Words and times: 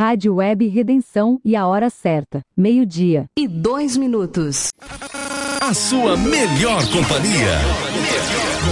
Rádio 0.00 0.36
Web 0.36 0.66
Redenção 0.66 1.38
e 1.44 1.54
a 1.54 1.66
hora 1.66 1.90
certa, 1.90 2.40
meio-dia. 2.56 3.26
E 3.38 3.46
dois 3.46 3.98
minutos. 3.98 4.68
A 5.60 5.74
sua 5.74 6.16
melhor 6.16 6.80
companhia. 6.90 7.58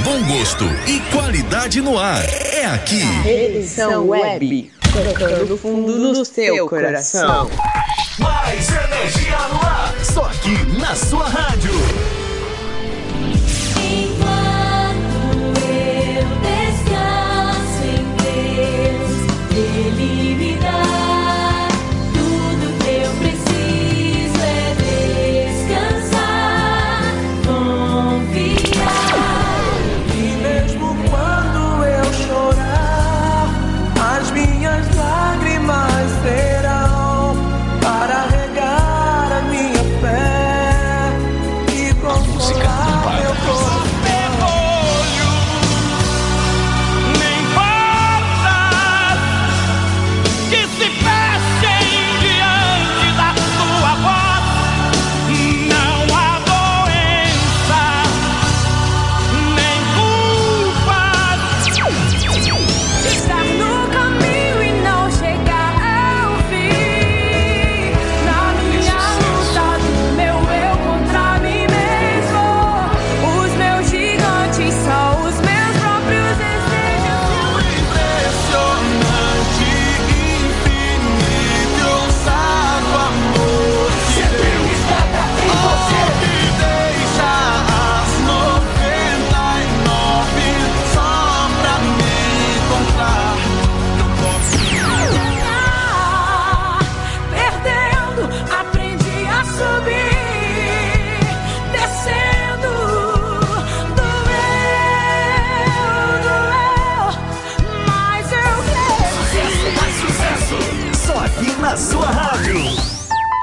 Bom 0.03 0.39
gosto 0.39 0.65
e 0.87 0.99
qualidade 1.15 1.83
no 1.83 1.99
ar. 1.99 2.25
É 2.51 2.65
aqui. 2.65 3.03
Redenção 3.23 4.09
Web. 4.09 4.73
Tocando 4.81 5.59
fundo 5.59 6.15
do 6.15 6.25
seu 6.25 6.67
coração. 6.67 7.51
Mais 8.19 8.67
energia 8.71 9.49
no 9.49 9.67
ar. 9.67 9.95
Só 10.03 10.25
aqui 10.25 10.81
na 10.81 10.95
sua 10.95 11.29
rádio. 11.29 11.73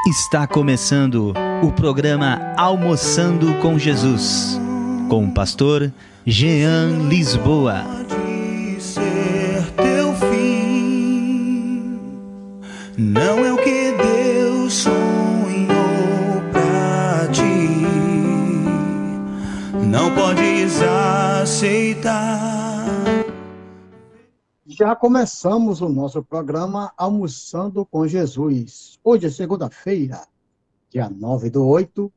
Está 0.07 0.45
começando 0.45 1.33
o 1.63 1.71
programa 1.71 2.53
Almoçando 2.55 3.55
com 3.55 3.79
Jesus, 3.79 4.61
com 5.09 5.25
o 5.25 5.31
pastor 5.31 5.91
Jean 6.23 7.07
Lisboa. 7.09 7.83
pode 8.07 8.79
ser 8.79 9.63
teu 9.75 10.13
fim. 10.13 11.99
Não 12.95 13.43
é 13.43 13.51
o 13.51 13.57
que 13.57 13.95
Deus 13.97 14.73
sonhou 14.73 16.43
pra 16.51 17.27
ti. 17.31 17.71
Não 19.87 20.13
podes 20.13 20.83
aceitar. 21.41 22.64
Já 24.77 24.93
começamos 24.93 25.79
o 25.79 25.87
nosso 25.87 26.21
programa 26.21 26.91
Almoçando 26.97 27.85
com 27.85 28.05
Jesus. 28.05 28.99
Hoje 29.01 29.27
é 29.27 29.29
segunda-feira, 29.29 30.27
dia 30.89 31.09
9 31.09 31.49
de 31.49 31.57
8 31.57 32.11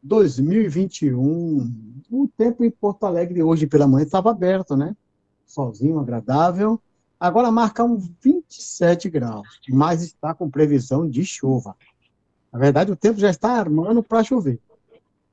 de 0.00 0.08
2021. 0.08 2.04
O 2.08 2.28
tempo 2.36 2.64
em 2.64 2.70
Porto 2.70 3.04
Alegre 3.04 3.42
hoje 3.42 3.66
pela 3.66 3.88
manhã 3.88 4.04
estava 4.04 4.30
aberto, 4.30 4.76
né? 4.76 4.96
Solzinho, 5.44 5.98
agradável. 5.98 6.80
Agora 7.18 7.50
marca 7.50 7.82
uns 7.82 8.08
27 8.22 9.10
graus, 9.10 9.48
mas 9.68 10.00
está 10.00 10.32
com 10.32 10.48
previsão 10.48 11.10
de 11.10 11.24
chuva. 11.24 11.74
Na 12.52 12.60
verdade, 12.60 12.92
o 12.92 12.96
tempo 12.96 13.18
já 13.18 13.30
está 13.30 13.58
armando 13.58 14.04
para 14.04 14.22
chover. 14.22 14.60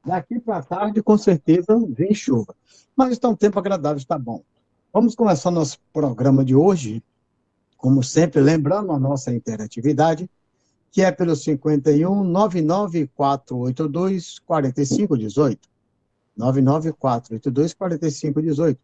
Daqui 0.03 0.40
para 0.40 0.63
tarde, 0.63 1.03
com 1.03 1.16
certeza, 1.16 1.80
vem 1.90 2.12
chuva. 2.12 2.56
Mas 2.96 3.12
está 3.12 3.30
um 3.30 3.36
tempo 3.36 3.59
agradável, 3.59 4.00
está 4.00 4.18
bom. 4.18 4.42
Vamos 4.94 5.16
começar 5.16 5.50
nosso 5.52 5.79
programa 5.94 6.44
de 6.44 6.53
hoje, 6.53 7.02
como 7.78 8.03
sempre, 8.03 8.41
lembrando 8.41 8.91
a 8.91 9.00
nossa 9.00 9.34
interatividade, 9.34 10.29
que 10.91 11.02
é 11.02 11.09
pelo 11.09 11.34
51 11.34 12.25
99482 12.25 14.40
4518. 14.40 15.69
99482 16.35 17.74
4518. 17.74 18.78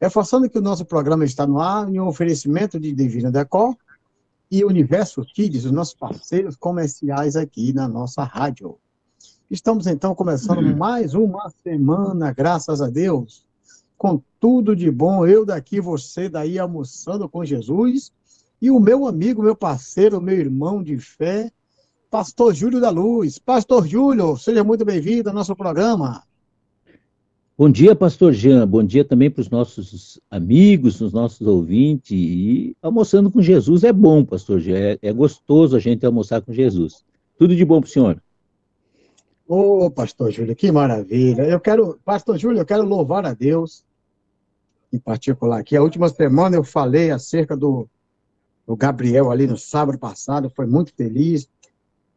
Reforçando 0.00 0.48
que 0.48 0.58
o 0.58 0.62
nosso 0.62 0.86
programa 0.86 1.26
está 1.26 1.46
no 1.46 1.60
ar 1.60 1.86
em 1.90 2.00
um 2.00 2.06
oferecimento 2.06 2.80
de 2.80 2.90
Divina 2.92 3.30
Decor 3.30 3.76
e 4.50 4.64
Universo 4.64 5.22
Kids, 5.26 5.66
os 5.66 5.72
nossos 5.72 5.92
parceiros 5.92 6.56
comerciais 6.56 7.36
aqui 7.36 7.74
na 7.74 7.86
nossa 7.86 8.24
rádio. 8.24 8.78
Estamos 9.50 9.86
então 9.86 10.14
começando 10.14 10.74
mais 10.74 11.12
uma 11.12 11.52
semana, 11.62 12.32
graças 12.32 12.80
a 12.80 12.88
Deus, 12.88 13.44
com 14.00 14.18
tudo 14.40 14.74
de 14.74 14.90
bom. 14.90 15.26
Eu 15.26 15.44
daqui, 15.44 15.78
você 15.78 16.26
daí, 16.26 16.58
almoçando 16.58 17.28
com 17.28 17.44
Jesus. 17.44 18.10
E 18.60 18.70
o 18.70 18.80
meu 18.80 19.06
amigo, 19.06 19.42
meu 19.42 19.54
parceiro, 19.54 20.22
meu 20.22 20.38
irmão 20.38 20.82
de 20.82 20.96
fé, 20.96 21.52
Pastor 22.10 22.54
Júlio 22.54 22.80
da 22.80 22.88
Luz. 22.88 23.38
Pastor 23.38 23.86
Júlio, 23.86 24.38
seja 24.38 24.64
muito 24.64 24.86
bem-vindo 24.86 25.28
ao 25.28 25.34
nosso 25.34 25.54
programa. 25.54 26.22
Bom 27.58 27.68
dia, 27.68 27.94
pastor 27.94 28.32
Jean. 28.32 28.66
Bom 28.66 28.82
dia 28.82 29.04
também 29.04 29.30
para 29.30 29.42
os 29.42 29.50
nossos 29.50 30.18
amigos, 30.30 30.98
os 31.02 31.12
nossos 31.12 31.46
ouvintes. 31.46 32.12
E 32.12 32.74
almoçando 32.80 33.30
com 33.30 33.42
Jesus 33.42 33.84
é 33.84 33.92
bom, 33.92 34.24
pastor 34.24 34.60
Jean. 34.60 34.78
É, 34.78 34.98
é 35.02 35.12
gostoso 35.12 35.76
a 35.76 35.78
gente 35.78 36.06
almoçar 36.06 36.40
com 36.40 36.54
Jesus. 36.54 37.04
Tudo 37.38 37.54
de 37.54 37.66
bom 37.66 37.82
para 37.82 37.88
o 37.88 37.90
senhor. 37.90 38.22
Ô, 39.46 39.90
pastor 39.90 40.30
Júlio, 40.30 40.56
que 40.56 40.72
maravilha. 40.72 41.42
Eu 41.42 41.60
quero, 41.60 42.00
pastor 42.02 42.38
Júlio, 42.38 42.60
eu 42.60 42.66
quero 42.66 42.82
louvar 42.82 43.26
a 43.26 43.34
Deus, 43.34 43.84
em 44.92 44.98
particular 44.98 45.60
aqui. 45.60 45.76
A 45.76 45.82
última 45.82 46.08
semana 46.08 46.56
eu 46.56 46.64
falei 46.64 47.10
acerca 47.10 47.56
do, 47.56 47.88
do 48.66 48.76
Gabriel 48.76 49.30
ali 49.30 49.46
no 49.46 49.56
sábado 49.56 49.98
passado, 49.98 50.50
foi 50.50 50.66
muito 50.66 50.92
feliz, 50.94 51.48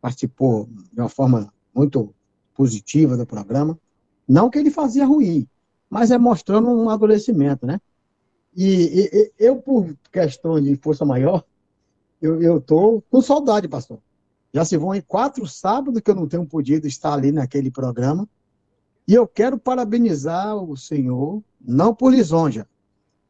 participou 0.01 0.67
de 0.91 0.99
uma 0.99 1.09
forma 1.09 1.53
muito 1.73 2.13
positiva 2.53 3.17
do 3.17 3.25
programa. 3.25 3.77
Não 4.27 4.49
que 4.49 4.57
ele 4.59 4.69
fazia 4.71 5.05
ruim, 5.05 5.47
mas 5.89 6.11
é 6.11 6.17
mostrando 6.17 6.69
um 6.69 6.83
amadurecimento, 6.89 7.65
né? 7.65 7.79
E, 8.55 8.65
e- 8.65 9.09
e 9.15 9.31
eu, 9.39 9.57
por 9.57 9.95
questão 10.11 10.61
de 10.61 10.75
força 10.75 11.03
maior, 11.03 11.43
eu, 12.21 12.41
eu 12.41 12.61
tô 12.61 13.03
com 13.09 13.21
saudade, 13.21 13.67
pastor. 13.67 13.99
Já 14.53 14.63
se 14.63 14.77
vão 14.77 14.93
em 14.93 15.01
quatro 15.01 15.47
sábados 15.47 15.99
que 16.01 16.11
eu 16.11 16.15
não 16.15 16.27
tenho 16.27 16.45
podido 16.45 16.85
estar 16.87 17.13
ali 17.13 17.31
naquele 17.31 17.71
programa. 17.71 18.27
E 19.07 19.13
eu 19.13 19.27
quero 19.27 19.57
parabenizar 19.57 20.55
o 20.55 20.77
senhor, 20.77 21.43
não 21.59 21.93
por 21.93 22.11
lisonja, 22.11 22.67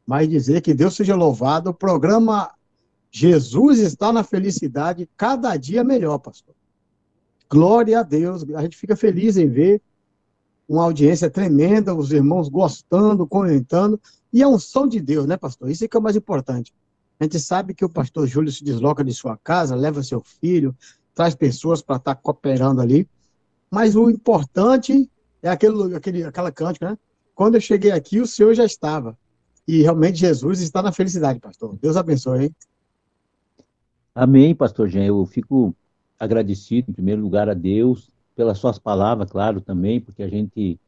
mas 0.05 0.29
dizer 0.29 0.61
que 0.61 0.73
Deus 0.73 0.95
seja 0.95 1.15
louvado. 1.15 1.69
O 1.69 1.73
programa 1.73 2.51
Jesus 3.11 3.79
está 3.79 4.11
na 4.11 4.23
felicidade, 4.23 5.09
cada 5.15 5.55
dia 5.55 5.83
melhor, 5.83 6.17
pastor. 6.17 6.55
Glória 7.50 8.00
a 8.00 8.03
Deus. 8.03 8.44
A 8.55 8.61
gente 8.63 8.75
fica 8.75 8.95
feliz 8.95 9.38
em 9.38 9.47
ver 9.47 9.81
uma 10.67 10.83
audiência 10.83 11.29
tremenda, 11.29 11.94
os 11.94 12.11
irmãos 12.11 12.50
gostando, 12.50 13.27
comentando. 13.27 14.01
E 14.31 14.41
é 14.41 14.47
um 14.47 14.57
som 14.57 14.88
de 14.88 15.00
Deus, 15.00 15.25
né, 15.27 15.38
pastor? 15.38 15.69
Isso 15.69 15.85
é 15.85 15.88
que 15.88 15.95
é 15.95 16.00
o 16.00 16.03
mais 16.03 16.15
importante. 16.15 16.73
A 17.19 17.23
gente 17.23 17.39
sabe 17.39 17.73
que 17.73 17.85
o 17.85 17.89
pastor 17.89 18.25
Júlio 18.27 18.51
se 18.51 18.63
desloca 18.63 19.03
de 19.03 19.13
sua 19.13 19.38
casa, 19.38 19.75
leva 19.75 20.01
seu 20.01 20.19
filho, 20.19 20.75
traz 21.13 21.35
pessoas 21.35 21.81
para 21.81 21.97
estar 21.97 22.15
cooperando 22.15 22.81
ali. 22.81 23.07
Mas 23.69 23.95
o 23.95 24.09
importante 24.09 25.09
é 25.41 25.50
aquele, 25.50 25.95
aquele, 25.95 26.23
aquela 26.23 26.51
cântica, 26.51 26.91
né? 26.91 26.97
Quando 27.35 27.55
eu 27.55 27.61
cheguei 27.61 27.91
aqui, 27.91 28.19
o 28.19 28.27
Senhor 28.27 28.53
já 28.53 28.65
estava. 28.65 29.17
E 29.68 29.81
realmente 29.81 30.19
Jesus 30.19 30.62
está 30.62 30.81
na 30.81 30.92
felicidade, 30.92 31.39
pastor. 31.39 31.77
Deus 31.81 31.95
abençoe, 31.95 32.45
hein? 32.45 32.56
Amém, 34.13 34.54
pastor 34.54 34.89
Jean. 34.89 35.06
Eu 35.06 35.25
fico 35.25 35.75
agradecido, 36.19 36.92
em 36.92 36.94
primeiro 36.94 37.21
lugar, 37.21 37.50
a 37.50 37.54
Deus, 37.54 38.10
pelas 38.36 38.57
suas 38.57 38.77
palavras, 38.77 39.30
claro, 39.30 39.62
também, 39.62 40.00
porque 40.00 40.24
a 40.24 40.27
gente, 40.27 40.80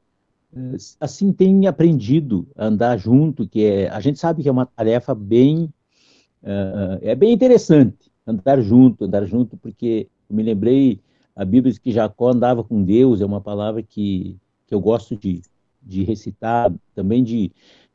eh, 0.56 0.75
assim, 1.00 1.31
tem 1.31 1.68
aprendido 1.68 2.48
a 2.56 2.66
andar 2.66 2.98
junto, 2.98 3.48
que 3.48 3.66
é, 3.66 3.89
a 3.89 4.00
gente 4.00 4.19
sabe 4.19 4.44
que 4.44 4.50
é 4.50 4.51
uma 4.51 4.66
tarefa 4.66 5.13
bem, 5.13 5.74
uh, 6.44 7.00
é 7.01 7.16
bem 7.16 7.33
interessante, 7.33 8.12
andar 8.25 8.62
junto, 8.62 9.06
andar 9.06 9.25
junto, 9.25 9.57
porque 9.57 10.07
eu 10.30 10.36
me 10.36 10.44
lembrei, 10.44 11.00
a 11.36 11.44
Bíblia 11.45 11.72
diz 11.72 11.80
que 11.80 11.92
Jacó 11.92 12.31
andava 12.31 12.63
com 12.63 12.83
Deus, 12.83 13.22
é 13.22 13.25
uma 13.25 13.42
palavra 13.42 13.83
que, 13.83 14.38
que 14.68 14.74
eu 14.74 14.80
gosto 14.80 15.16
de, 15.16 15.42
de 15.81 16.04
recitar, 16.04 16.74
também 16.95 17.24
de, 17.24 17.51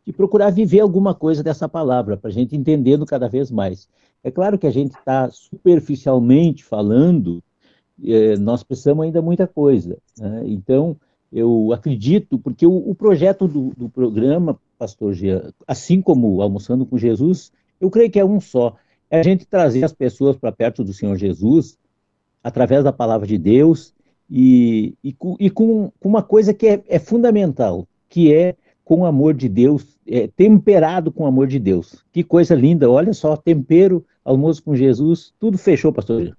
de 0.07 0.13
procurar 0.13 0.51
viver 0.51 0.81
alguma 0.81 1.15
coisa 1.15 1.43
dessa 1.43 1.69
palavra, 1.69 2.17
para 2.17 2.31
a 2.31 2.33
gente 2.33 2.57
entendendo 2.57 3.07
cada 3.07 3.29
vez 3.29 3.51
mais. 3.51 3.89
É 4.23 4.31
claro 4.31 4.59
que 4.59 4.67
a 4.67 4.71
gente 4.71 4.93
está 4.93 5.31
superficialmente 5.31 6.65
falando, 6.65 7.43
é, 8.05 8.37
nós 8.37 8.63
precisamos 8.63 9.05
ainda 9.05 9.23
muita 9.23 9.47
coisa. 9.47 9.99
Né? 10.19 10.43
Então, 10.47 10.97
eu 11.33 11.73
acredito, 11.73 12.39
porque 12.39 12.67
o, 12.67 12.91
o 12.91 12.95
projeto 12.95 13.47
do, 13.47 13.73
do, 13.77 13.89
programa, 13.89 14.59
pastor 14.79 15.13
Gia, 15.13 15.53
assim 15.67 16.03
como 16.03 16.43
Almoçando 16.43 16.85
com 16.85 16.99
Jesus, 16.99 17.53
eu 17.81 17.91
creio 17.91 18.11
que 18.11 18.19
é 18.19 18.25
um 18.25 18.41
só. 18.41 18.77
É 19.11 19.21
a 19.21 19.23
gente 19.23 19.47
trazer 19.47 19.85
as 19.85 19.93
pessoas 19.93 20.37
para 20.37 20.53
perto 20.53 20.83
do 20.83 20.93
Senhor 20.93 21.17
Jesus, 21.17 21.79
através 22.43 22.83
da 22.83 22.93
palavra 22.93 23.27
de 23.27 23.39
Deus, 23.39 23.95
e, 24.29 24.95
e, 25.03 25.15
e 25.41 25.51
com, 25.51 25.93
com, 26.01 26.09
uma 26.09 26.23
coisa 26.23 26.55
que 26.55 26.67
é, 26.67 26.83
é, 26.89 26.99
fundamental, 26.99 27.87
que 28.09 28.33
é 28.33 28.57
com 28.91 29.03
o 29.03 29.07
amor 29.07 29.35
de 29.35 29.49
Deus, 29.49 29.87
é, 30.05 30.27
temperado 30.27 31.13
com 31.13 31.23
o 31.23 31.27
amor 31.29 31.47
de 31.47 31.61
Deus. 31.61 32.05
Que 32.11 32.25
coisa 32.25 32.57
linda, 32.57 32.91
olha 32.91 33.13
só, 33.13 33.37
tempero, 33.37 34.05
almoço 34.25 34.65
com 34.65 34.75
Jesus, 34.75 35.33
tudo 35.39 35.57
fechou, 35.57 35.93
pastor. 35.93 36.37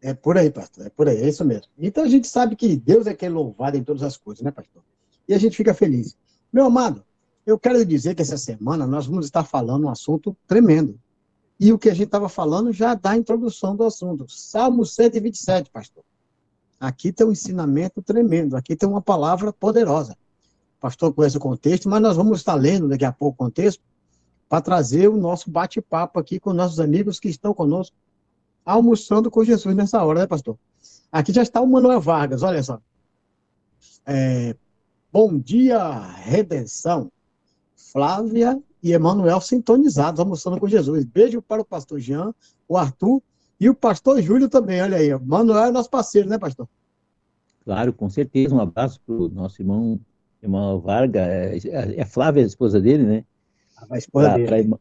É 0.00 0.14
por 0.14 0.38
aí, 0.38 0.50
pastor, 0.50 0.86
é 0.86 0.88
por 0.88 1.10
aí, 1.10 1.18
é 1.18 1.28
isso 1.28 1.44
mesmo. 1.44 1.66
Então 1.78 2.04
a 2.04 2.08
gente 2.08 2.26
sabe 2.26 2.56
que 2.56 2.74
Deus 2.74 3.06
é 3.06 3.12
que 3.12 3.26
é 3.26 3.28
louvado 3.28 3.76
em 3.76 3.84
todas 3.84 4.02
as 4.02 4.16
coisas, 4.16 4.42
né, 4.42 4.50
pastor? 4.50 4.82
E 5.28 5.34
a 5.34 5.38
gente 5.38 5.58
fica 5.58 5.74
feliz. 5.74 6.16
Meu 6.50 6.64
amado, 6.64 7.04
eu 7.44 7.58
quero 7.58 7.84
dizer 7.84 8.14
que 8.14 8.22
essa 8.22 8.38
semana 8.38 8.86
nós 8.86 9.06
vamos 9.06 9.26
estar 9.26 9.44
falando 9.44 9.84
um 9.84 9.90
assunto 9.90 10.34
tremendo. 10.46 10.98
E 11.60 11.70
o 11.70 11.78
que 11.78 11.90
a 11.90 11.94
gente 11.94 12.06
estava 12.06 12.30
falando 12.30 12.72
já 12.72 12.94
dá 12.94 13.10
a 13.10 13.18
introdução 13.18 13.76
do 13.76 13.84
assunto. 13.84 14.24
Salmo 14.26 14.86
127, 14.86 15.68
pastor. 15.68 16.02
Aqui 16.80 17.12
tem 17.12 17.26
um 17.26 17.32
ensinamento 17.32 18.00
tremendo, 18.00 18.56
aqui 18.56 18.74
tem 18.74 18.88
uma 18.88 19.02
palavra 19.02 19.52
poderosa. 19.52 20.16
Pastor 20.80 21.12
conhece 21.12 21.36
o 21.36 21.40
contexto, 21.40 21.88
mas 21.88 22.00
nós 22.00 22.16
vamos 22.16 22.38
estar 22.38 22.54
lendo 22.54 22.88
daqui 22.88 23.04
a 23.04 23.12
pouco 23.12 23.34
o 23.34 23.46
contexto 23.46 23.82
para 24.48 24.60
trazer 24.60 25.08
o 25.08 25.16
nosso 25.16 25.50
bate-papo 25.50 26.18
aqui 26.18 26.38
com 26.38 26.52
nossos 26.52 26.80
amigos 26.80 27.20
que 27.20 27.28
estão 27.28 27.52
conosco, 27.52 27.96
almoçando 28.64 29.30
com 29.30 29.44
Jesus 29.44 29.74
nessa 29.74 30.02
hora, 30.04 30.20
né, 30.20 30.26
pastor? 30.26 30.56
Aqui 31.10 31.32
já 31.32 31.42
está 31.42 31.60
o 31.60 31.66
Manuel 31.66 32.00
Vargas, 32.00 32.42
olha 32.42 32.62
só. 32.62 32.80
É, 34.06 34.56
bom 35.12 35.38
dia, 35.38 36.00
redenção. 36.22 37.10
Flávia 37.76 38.60
e 38.82 38.92
Emanuel 38.92 39.40
sintonizados, 39.40 40.20
almoçando 40.20 40.58
com 40.58 40.68
Jesus. 40.68 41.04
Beijo 41.04 41.42
para 41.42 41.62
o 41.62 41.64
pastor 41.64 41.98
Jean, 41.98 42.34
o 42.68 42.76
Arthur 42.76 43.22
e 43.58 43.68
o 43.68 43.74
pastor 43.74 44.20
Júlio 44.22 44.48
também, 44.48 44.80
olha 44.80 44.98
aí. 44.98 45.18
Manuel 45.18 45.64
é 45.64 45.70
nosso 45.70 45.90
parceiro, 45.90 46.28
né, 46.28 46.38
pastor? 46.38 46.68
Claro, 47.64 47.92
com 47.92 48.08
certeza. 48.08 48.54
Um 48.54 48.60
abraço 48.60 49.00
para 49.04 49.14
o 49.14 49.28
nosso 49.28 49.60
irmão 49.60 50.00
irmão 50.42 50.78
Varga. 50.80 51.20
É, 51.20 51.58
é, 51.96 52.04
Flávia, 52.04 52.42
a 52.42 52.46
esposa 52.46 52.80
dele, 52.80 53.04
né? 53.04 53.24
A 53.90 53.98
esposa 53.98 54.30
pra, 54.30 54.36
dele. 54.36 54.74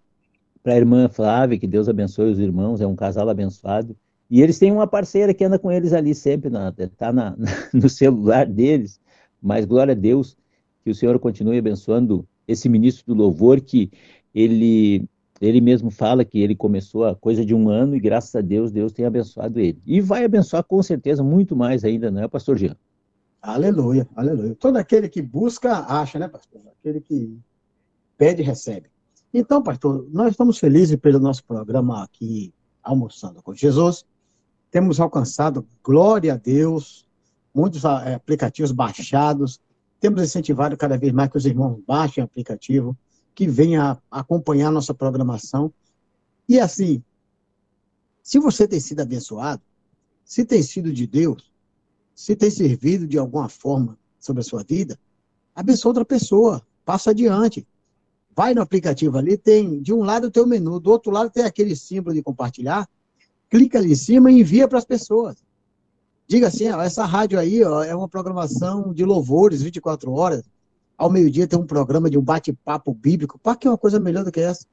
Para 0.64 0.74
a 0.74 0.78
irmã 0.78 1.08
Flávia, 1.08 1.58
que 1.58 1.68
Deus 1.68 1.88
abençoe 1.88 2.32
os 2.32 2.40
irmãos, 2.40 2.82
é 2.82 2.88
um 2.88 2.96
casal 2.96 3.30
abençoado. 3.30 3.96
E 4.30 4.42
eles 4.42 4.60
têm 4.60 4.72
uma 4.72 4.88
parceira 4.88 5.34
que 5.34 5.44
anda 5.44 5.58
com 5.58 5.72
eles 5.72 5.94
ali 5.94 6.14
sempre, 6.14 6.52
está 6.78 7.14
no 7.74 7.90
celular 7.90 8.46
deles. 8.46 9.00
Mas 9.42 9.66
glória 9.66 9.94
a 9.94 9.96
Deus, 9.96 10.36
que 10.84 10.92
o 10.92 10.96
Senhor 10.96 11.18
continue 11.20 11.58
abençoando 11.58 12.28
esse 12.48 12.68
ministro 12.68 13.06
do 13.06 13.14
louvor, 13.14 13.62
que 13.62 13.92
ele 14.34 15.08
ele 15.40 15.62
mesmo 15.62 15.92
fala 15.92 16.26
que 16.26 16.40
ele 16.40 16.56
começou 16.56 17.06
a 17.06 17.16
coisa 17.16 17.46
de 17.46 17.54
um 17.54 17.70
ano 17.70 17.96
e 17.96 18.00
graças 18.00 18.34
a 18.36 18.42
Deus, 18.42 18.72
Deus 18.72 18.92
tem 18.92 19.06
abençoado 19.06 19.60
ele. 19.60 19.80
E 19.86 20.02
vai 20.02 20.26
abençoar 20.26 20.64
com 20.64 20.82
certeza 20.82 21.24
muito 21.24 21.56
mais 21.56 21.84
ainda, 21.84 22.10
não 22.10 22.24
é, 22.24 22.28
pastor 22.28 22.58
Jean? 22.58 22.76
Aleluia, 23.42 24.08
aleluia. 24.16 24.56
Todo 24.56 24.78
aquele 24.78 25.08
que 25.08 25.22
busca, 25.22 25.86
acha, 25.88 26.20
né, 26.20 26.28
pastor? 26.28 26.62
Aquele 26.80 27.00
que 27.02 27.40
pede, 28.18 28.42
recebe. 28.42 28.90
Então, 29.34 29.62
pastor, 29.62 30.08
nós 30.12 30.32
estamos 30.32 30.58
felizes 30.58 30.96
pelo 30.98 31.20
nosso 31.20 31.44
programa 31.44 32.04
aqui, 32.04 32.54
Almoçando 32.82 33.42
com 33.44 33.54
Jesus. 33.54 34.06
Temos 34.72 35.00
alcançado, 35.00 35.68
glória 35.84 36.34
a 36.34 36.38
Deus, 36.38 37.06
muitos 37.54 37.84
é, 37.84 38.14
aplicativos 38.14 38.72
baixados. 38.72 39.60
Temos 40.00 40.24
incentivado 40.24 40.78
cada 40.78 40.98
vez 40.98 41.12
mais 41.12 41.30
que 41.30 41.38
os 41.38 41.46
irmãos 41.46 41.82
baixem 41.86 42.24
aplicativo 42.24 42.98
que 43.36 43.48
venha 43.48 44.02
acompanhar 44.10 44.72
nossa 44.72 44.94
programação. 44.94 45.72
E 46.50 46.60
assim, 46.60 47.04
se 48.24 48.40
você 48.40 48.68
tem 48.68 48.80
sido 48.80 49.02
abençoado, 49.02 49.62
se 50.26 50.44
tem 50.44 50.64
sido 50.64 50.92
de 50.92 51.06
Deus, 51.06 51.52
se 52.18 52.36
tem 52.36 52.50
servido 52.50 53.06
de 53.06 53.16
alguma 53.16 53.48
forma 53.48 53.96
sobre 54.20 54.42
a 54.42 54.44
sua 54.44 54.64
vida, 54.64 55.00
abençoa 55.54 55.92
outra 55.92 56.04
pessoa, 56.04 56.66
passa 56.84 57.12
adiante. 57.12 57.66
Vai 58.36 58.56
no 58.56 58.62
aplicativo 58.62 59.20
ali, 59.20 59.38
tem 59.38 59.80
de 59.84 59.94
um 59.94 60.02
lado 60.02 60.32
tem 60.32 60.42
o 60.42 60.48
menu, 60.48 60.80
do 60.80 60.90
outro 60.90 61.12
lado 61.12 61.30
tem 61.30 61.44
aquele 61.44 61.76
símbolo 61.76 62.16
de 62.16 62.24
compartilhar, 62.24 62.90
clica 63.48 63.78
ali 63.78 63.92
em 63.92 63.96
cima 63.96 64.32
e 64.32 64.40
envia 64.40 64.68
para 64.68 64.80
as 64.80 64.84
pessoas. 64.84 65.38
Diga 66.28 66.48
assim, 66.48 66.68
ó, 66.70 66.82
essa 66.82 67.06
rádio 67.06 67.38
aí 67.38 67.64
ó, 67.64 67.84
é 67.84 67.96
uma 67.96 68.10
programação 68.10 68.92
de 68.92 69.06
louvores 69.06 69.62
24 69.62 70.12
horas, 70.12 70.44
ao 70.98 71.12
meio-dia 71.12 71.48
tem 71.48 71.60
um 71.60 71.68
programa 71.68 72.10
de 72.10 72.18
um 72.18 72.24
bate-papo 72.24 72.96
bíblico. 72.96 73.38
Para 73.38 73.56
que 73.56 73.70
uma 73.70 73.78
coisa 73.78 74.00
melhor 74.00 74.24
do 74.24 74.32
que 74.32 74.40
essa? 74.40 74.66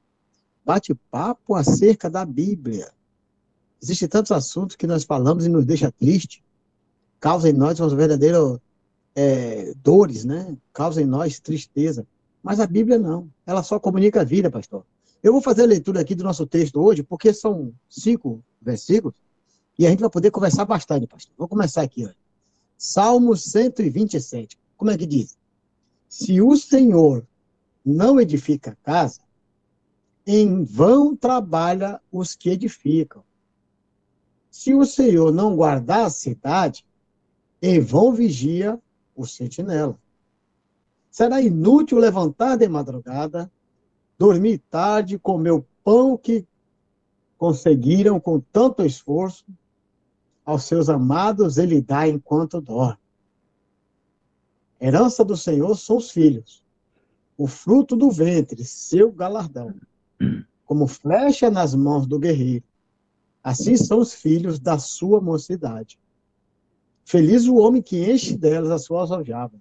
Bate-papo 0.65 1.55
acerca 1.55 2.09
da 2.09 2.25
Bíblia. 2.25 2.91
Existem 3.83 4.09
tantos 4.09 4.33
assuntos 4.33 4.77
que 4.77 4.87
nós 4.87 5.05
falamos 5.05 5.45
e 5.45 5.51
nos 5.51 5.67
deixa 5.67 5.93
triste. 5.93 6.43
Causa 7.25 7.49
em 7.49 7.55
nós 7.55 7.81
umas 7.81 7.95
verdadeiras 7.95 8.59
é, 9.15 9.73
dores, 9.83 10.27
né? 10.27 10.55
Causa 10.75 11.01
em 11.01 11.07
nós 11.07 11.41
tristeza. 11.41 12.07
Mas 12.43 12.61
a 12.61 12.67
Bíblia 12.67 12.99
não. 12.99 13.31
Ela 13.47 13.63
só 13.63 13.81
comunica 13.81 14.21
a 14.21 14.25
vida, 14.25 14.51
pastor. 14.51 14.85
Eu 15.23 15.33
vou 15.33 15.41
fazer 15.41 15.63
a 15.63 15.67
leitura 15.67 16.03
aqui 16.03 16.15
do 16.15 16.23
nosso 16.23 16.47
texto 16.47 16.79
hoje, 16.79 17.03
porque 17.03 17.33
são 17.33 17.73
cinco 17.89 18.45
versículos, 18.61 19.17
e 19.79 19.87
a 19.87 19.91
gente 19.91 20.01
vai 20.01 20.11
poder 20.11 20.31
conversar 20.31 20.67
bastante, 20.67 21.07
pastor. 21.07 21.33
Vou 21.39 21.49
começar 21.49 21.81
aqui, 21.81 22.05
ó. 22.05 22.11
Salmo 22.77 23.35
127. 23.35 24.59
Como 24.77 24.91
é 24.91 24.99
que 24.99 25.07
diz? 25.07 25.35
Se 26.07 26.43
o 26.43 26.55
Senhor 26.59 27.27
não 27.83 28.21
edifica 28.21 28.73
a 28.73 28.85
casa, 28.85 29.23
em 30.27 30.63
vão 30.63 31.17
trabalha 31.17 31.99
os 32.13 32.35
que 32.35 32.51
edificam. 32.51 33.25
Se 34.51 34.75
o 34.75 34.85
Senhor 34.85 35.33
não 35.33 35.57
guardar 35.57 36.05
a 36.05 36.11
cidade, 36.11 36.85
em 37.67 37.81
vão 37.81 38.13
vigia 38.13 38.79
o 39.17 39.27
sentinela. 39.27 39.99
Será 41.11 41.41
inútil 41.41 41.97
levantar 41.97 42.59
de 42.59 42.69
madrugada, 42.69 43.51
dormir 44.19 44.59
tarde, 44.69 45.19
comer 45.19 45.53
o 45.53 45.65
pão 45.83 46.15
que 46.15 46.47
conseguiram 47.39 48.21
com 48.21 48.39
tanto 48.39 48.85
esforço, 48.85 49.47
aos 50.45 50.65
seus 50.65 50.91
amados 50.91 51.57
ele 51.57 51.81
dá 51.81 52.07
enquanto 52.07 52.61
dorme. 52.61 52.99
Herança 54.79 55.25
do 55.25 55.35
Senhor 55.35 55.75
são 55.75 55.97
os 55.97 56.11
filhos, 56.11 56.63
o 57.35 57.47
fruto 57.47 57.97
do 57.97 58.11
ventre, 58.11 58.63
seu 58.63 59.11
galardão. 59.11 59.75
Como 60.67 60.87
flecha 60.87 61.51
nas 61.51 61.75
mãos 61.75 62.07
do 62.07 62.19
guerreiro, 62.19 62.65
assim 63.43 63.75
são 63.75 64.01
os 64.01 64.13
filhos 64.13 64.59
da 64.59 64.79
sua 64.79 65.19
mocidade. 65.19 65.99
Feliz 67.05 67.47
o 67.47 67.57
homem 67.57 67.83
que 67.83 68.11
enche 68.11 68.37
delas 68.37 68.71
as 68.71 68.85
suas 68.85 69.13
aljavas. 69.13 69.61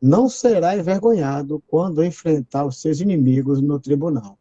Não 0.00 0.28
será 0.28 0.76
envergonhado 0.76 1.62
quando 1.66 2.04
enfrentar 2.04 2.66
os 2.66 2.80
seus 2.80 3.00
inimigos 3.00 3.62
no 3.62 3.80
tribunal. 3.80 4.38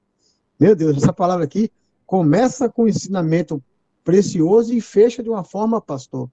Meu 0.60 0.76
Deus, 0.76 0.98
essa 0.98 1.14
palavra 1.14 1.46
aqui 1.46 1.72
começa 2.06 2.70
com 2.70 2.84
um 2.84 2.88
ensinamento 2.88 3.64
precioso 4.04 4.74
e 4.74 4.82
fecha 4.82 5.24
de 5.24 5.30
uma 5.30 5.44
forma, 5.44 5.82
pastor, 5.82 6.30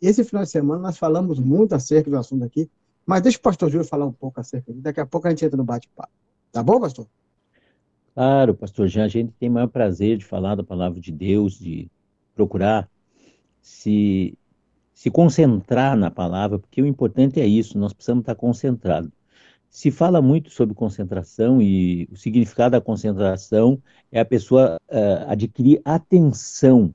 esse 0.00 0.24
final 0.24 0.42
de 0.42 0.50
semana 0.50 0.82
nós 0.82 0.98
falamos 0.98 1.38
muito 1.38 1.74
acerca 1.74 2.10
do 2.10 2.18
assunto 2.18 2.44
aqui, 2.44 2.68
mas 3.06 3.22
deixa 3.22 3.38
o 3.38 3.42
pastor 3.42 3.70
Júlio 3.70 3.86
falar 3.86 4.04
um 4.04 4.12
pouco 4.12 4.40
acerca 4.40 4.72
disso. 4.72 4.82
Daqui 4.82 5.00
a 5.00 5.06
pouco 5.06 5.26
a 5.26 5.30
gente 5.30 5.44
entra 5.44 5.56
no 5.56 5.64
bate-papo. 5.64 6.12
Tá 6.50 6.62
bom, 6.62 6.80
pastor? 6.80 7.06
Claro, 8.14 8.54
pastor 8.54 8.88
Jean, 8.88 9.04
a 9.04 9.08
gente 9.08 9.32
tem 9.38 9.48
o 9.48 9.52
maior 9.52 9.68
prazer 9.68 10.18
de 10.18 10.24
falar 10.24 10.56
da 10.56 10.64
palavra 10.64 11.00
de 11.00 11.10
Deus, 11.10 11.58
de 11.58 11.88
procurar 12.34 12.90
se, 13.62 14.36
se 14.92 15.10
concentrar 15.10 15.96
na 15.96 16.10
palavra, 16.10 16.58
porque 16.58 16.82
o 16.82 16.86
importante 16.86 17.40
é 17.40 17.46
isso, 17.46 17.78
nós 17.78 17.92
precisamos 17.92 18.22
estar 18.22 18.34
concentrados. 18.34 19.10
se 19.70 19.90
fala 19.90 20.20
muito 20.20 20.50
sobre 20.50 20.74
concentração 20.74 21.62
e 21.62 22.06
o 22.12 22.16
significado 22.16 22.72
da 22.72 22.80
concentração 22.80 23.80
é 24.10 24.20
a 24.20 24.24
pessoa 24.24 24.78
uh, 24.90 25.30
adquirir 25.30 25.80
atenção, 25.84 26.94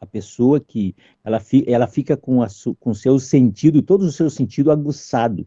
a 0.00 0.06
pessoa 0.06 0.58
que 0.58 0.94
ela, 1.22 1.38
fi, 1.38 1.64
ela 1.68 1.86
fica 1.86 2.16
com, 2.16 2.42
a, 2.42 2.48
com 2.80 2.94
seu 2.94 3.18
sentido, 3.20 3.82
todo 3.82 4.02
o 4.02 4.12
seu 4.12 4.28
sentido 4.28 4.72
aguçado 4.72 5.46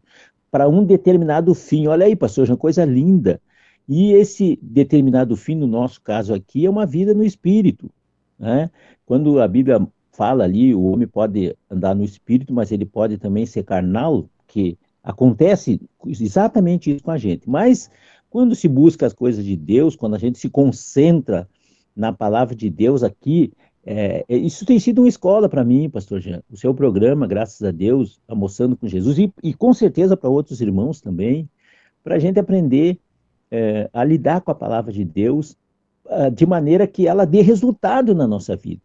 para 0.50 0.68
um 0.68 0.84
determinado 0.84 1.54
fim. 1.54 1.86
Olha 1.86 2.06
aí, 2.06 2.16
pastor, 2.16 2.48
é 2.48 2.50
uma 2.50 2.56
coisa 2.56 2.84
linda. 2.84 3.40
E 3.88 4.12
esse 4.12 4.58
determinado 4.62 5.36
fim, 5.36 5.54
no 5.54 5.66
nosso 5.66 6.00
caso 6.00 6.32
aqui, 6.32 6.64
é 6.64 6.70
uma 6.70 6.86
vida 6.86 7.12
no 7.12 7.24
espírito. 7.24 7.90
Né? 8.38 8.70
Quando 9.04 9.40
a 9.40 9.46
Bíblia 9.46 9.86
fala 10.20 10.44
ali, 10.44 10.74
o 10.74 10.82
homem 10.82 11.08
pode 11.08 11.56
andar 11.70 11.94
no 11.94 12.04
espírito, 12.04 12.52
mas 12.52 12.70
ele 12.70 12.84
pode 12.84 13.16
também 13.16 13.46
ser 13.46 13.62
carnal, 13.62 14.28
que 14.46 14.76
Acontece 15.02 15.80
exatamente 16.06 16.90
isso 16.90 17.02
com 17.02 17.10
a 17.10 17.16
gente. 17.18 17.48
Mas 17.48 17.90
quando 18.28 18.54
se 18.54 18.68
busca 18.68 19.06
as 19.06 19.14
coisas 19.14 19.44
de 19.44 19.56
Deus, 19.56 19.96
quando 19.96 20.14
a 20.14 20.18
gente 20.18 20.38
se 20.38 20.48
concentra 20.48 21.48
na 21.96 22.12
palavra 22.12 22.54
de 22.54 22.68
Deus 22.68 23.02
aqui, 23.02 23.52
é, 23.84 24.24
é 24.28 24.36
isso 24.36 24.66
tem 24.66 24.78
sido 24.78 25.00
uma 25.00 25.08
escola 25.08 25.48
para 25.48 25.64
mim, 25.64 25.88
pastor 25.88 26.20
Jean. 26.20 26.42
O 26.50 26.56
seu 26.56 26.74
programa, 26.74 27.26
graças 27.26 27.62
a 27.66 27.70
Deus, 27.70 28.20
almoçando 28.28 28.76
com 28.76 28.86
Jesus, 28.86 29.18
e, 29.18 29.32
e 29.42 29.54
com 29.54 29.72
certeza 29.72 30.16
para 30.16 30.28
outros 30.28 30.60
irmãos 30.60 31.00
também, 31.00 31.48
para 32.04 32.16
a 32.16 32.18
gente 32.18 32.38
aprender 32.38 32.98
é, 33.50 33.88
a 33.92 34.04
lidar 34.04 34.42
com 34.42 34.50
a 34.50 34.54
palavra 34.54 34.92
de 34.92 35.04
Deus 35.04 35.56
uh, 36.04 36.30
de 36.30 36.46
maneira 36.46 36.86
que 36.86 37.08
ela 37.08 37.24
dê 37.24 37.40
resultado 37.40 38.14
na 38.14 38.26
nossa 38.26 38.54
vida. 38.54 38.82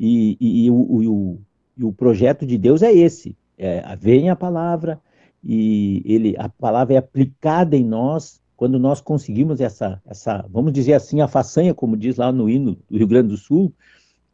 E, 0.00 0.38
e, 0.40 0.64
e, 0.64 0.70
o, 0.70 0.74
o, 0.74 1.86
o, 1.88 1.92
projeto 1.92 2.46
de 2.46 2.56
Deus 2.56 2.82
é 2.82 2.90
esse: 2.90 3.36
é, 3.58 3.84
vem 3.96 4.30
a 4.30 4.34
palavra, 4.34 4.98
e 5.44 6.02
ele, 6.06 6.34
a 6.38 6.48
palavra 6.48 6.94
é 6.94 6.96
aplicada 6.96 7.76
em 7.76 7.84
nós 7.84 8.40
quando 8.56 8.78
nós 8.78 9.00
conseguimos 9.00 9.60
essa, 9.60 10.00
essa, 10.06 10.46
vamos 10.50 10.72
dizer 10.72 10.94
assim, 10.94 11.20
a 11.20 11.28
façanha, 11.28 11.74
como 11.74 11.96
diz 11.96 12.16
lá 12.16 12.32
no 12.32 12.48
hino 12.48 12.78
do 12.90 12.96
Rio 12.96 13.06
Grande 13.06 13.28
do 13.28 13.36
Sul, 13.36 13.72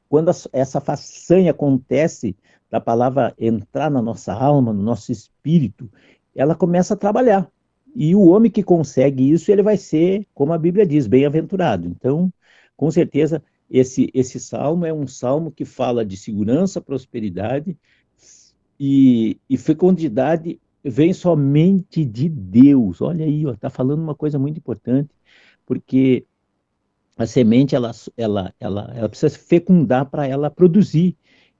quando 0.08 0.30
essa 0.52 0.80
façanha 0.80 1.50
acontece 1.50 2.36
da 2.70 2.80
palavra 2.80 3.34
entrar 3.38 3.90
na 3.90 4.02
nossa 4.02 4.32
alma, 4.32 4.72
no 4.72 4.82
nosso 4.82 5.10
espírito, 5.10 5.90
ela 6.34 6.54
começa 6.54 6.94
a 6.94 6.96
trabalhar. 6.96 7.48
E 7.94 8.14
o 8.14 8.26
homem 8.26 8.50
que 8.50 8.62
consegue 8.62 9.30
isso, 9.30 9.50
ele 9.50 9.62
vai 9.62 9.76
ser, 9.76 10.26
como 10.34 10.52
a 10.52 10.58
Bíblia 10.58 10.86
diz, 10.86 11.06
bem-aventurado. 11.06 11.86
Então, 11.88 12.32
com 12.76 12.90
certeza, 12.90 13.42
esse, 13.70 14.10
esse 14.14 14.38
salmo 14.38 14.86
é 14.86 14.92
um 14.92 15.06
salmo 15.06 15.50
que 15.50 15.64
fala 15.64 16.04
de 16.04 16.16
segurança, 16.16 16.80
prosperidade 16.80 17.76
e, 18.78 19.38
e 19.48 19.56
fecundidade 19.56 20.60
vem 20.84 21.12
somente 21.12 22.04
de 22.04 22.28
Deus. 22.28 23.00
Olha 23.00 23.24
aí, 23.24 23.42
está 23.44 23.68
falando 23.68 24.02
uma 24.02 24.14
coisa 24.14 24.38
muito 24.38 24.58
importante, 24.58 25.10
porque 25.64 26.24
a 27.16 27.26
semente 27.26 27.74
ela, 27.74 27.90
ela, 28.16 28.54
ela, 28.60 28.92
ela 28.94 29.08
precisa 29.08 29.36
fecundar 29.36 30.06
para 30.06 30.26
ela 30.26 30.50
produzir. 30.50 31.16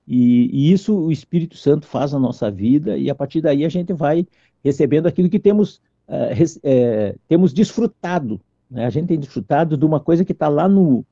E, 0.07 0.49
e, 0.53 0.71
isso 0.71 0.97
o 0.97 1.11
Espírito 1.11 1.57
Santo 1.57 1.85
faz 1.85 2.13
na 2.13 2.19
nossa 2.19 2.49
vida, 2.49 2.97
e 2.97 3.09
a 3.09 3.15
partir 3.15 3.41
daí 3.41 3.65
a 3.65 3.69
gente 3.69 3.91
vai 3.91 4.25
recebendo 4.63 5.07
aquilo 5.07 5.29
que 5.29 5.39
temos, 5.39 5.81
res, 6.31 6.57
é, 6.63 7.15
temos 7.27 7.51
desfrutado. 7.51 8.39
Né? 8.71 8.85
A 8.85 8.89
gente 8.89 9.07
tem 9.07 9.19
desfrutado 9.19 9.75
de 9.75 9.85
uma 9.85 9.99
coisa 9.99 10.23
que 10.23 10.31
está 10.31 10.47
lá 10.47 10.69
no, 10.69 11.05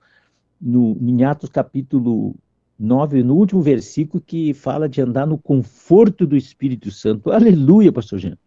no, 0.59 0.97
em 1.01 1.23
Atos 1.23 1.49
capítulo 1.49 2.35
9, 2.77 3.23
no 3.23 3.35
último 3.35 3.61
versículo, 3.61 4.21
que 4.21 4.53
fala 4.53 4.89
de 4.89 5.01
andar 5.01 5.25
no 5.25 5.37
conforto 5.37 6.25
do 6.25 6.35
Espírito 6.35 6.91
Santo. 6.91 7.31
Aleluia, 7.31 7.91
pastor 7.91 8.19
Jean. 8.19 8.37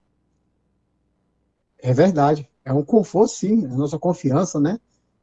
É 1.78 1.92
verdade. 1.94 2.48
É 2.64 2.72
um 2.72 2.82
conforto, 2.82 3.32
sim. 3.32 3.64
A 3.66 3.76
nossa 3.76 3.98
confiança, 3.98 4.60
né? 4.60 4.78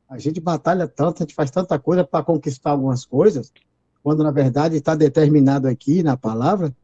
A 0.09 0.17
gente 0.17 0.39
batalha 0.39 0.87
tanto, 0.87 1.21
a 1.21 1.25
gente 1.25 1.35
faz 1.35 1.51
tanta 1.51 1.77
coisa 1.79 2.03
para 2.03 2.23
conquistar 2.23 2.71
algumas 2.71 3.05
coisas, 3.05 3.51
quando 4.03 4.23
na 4.23 4.31
verdade 4.31 4.75
está 4.77 4.95
determinado 4.95 5.67
aqui 5.67 6.03
na 6.03 6.15
palavra 6.15 6.75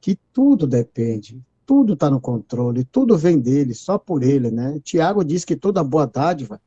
que 0.00 0.18
tudo 0.32 0.66
depende, 0.66 1.42
tudo 1.66 1.92
está 1.92 2.08
no 2.08 2.20
controle, 2.20 2.84
tudo 2.84 3.18
vem 3.18 3.38
dele, 3.38 3.74
só 3.74 3.98
por 3.98 4.22
ele, 4.22 4.50
né? 4.50 4.80
Tiago 4.82 5.24
diz 5.24 5.44
que 5.44 5.54
toda 5.54 5.84
boa 5.84 6.06
dádiva, 6.06 6.60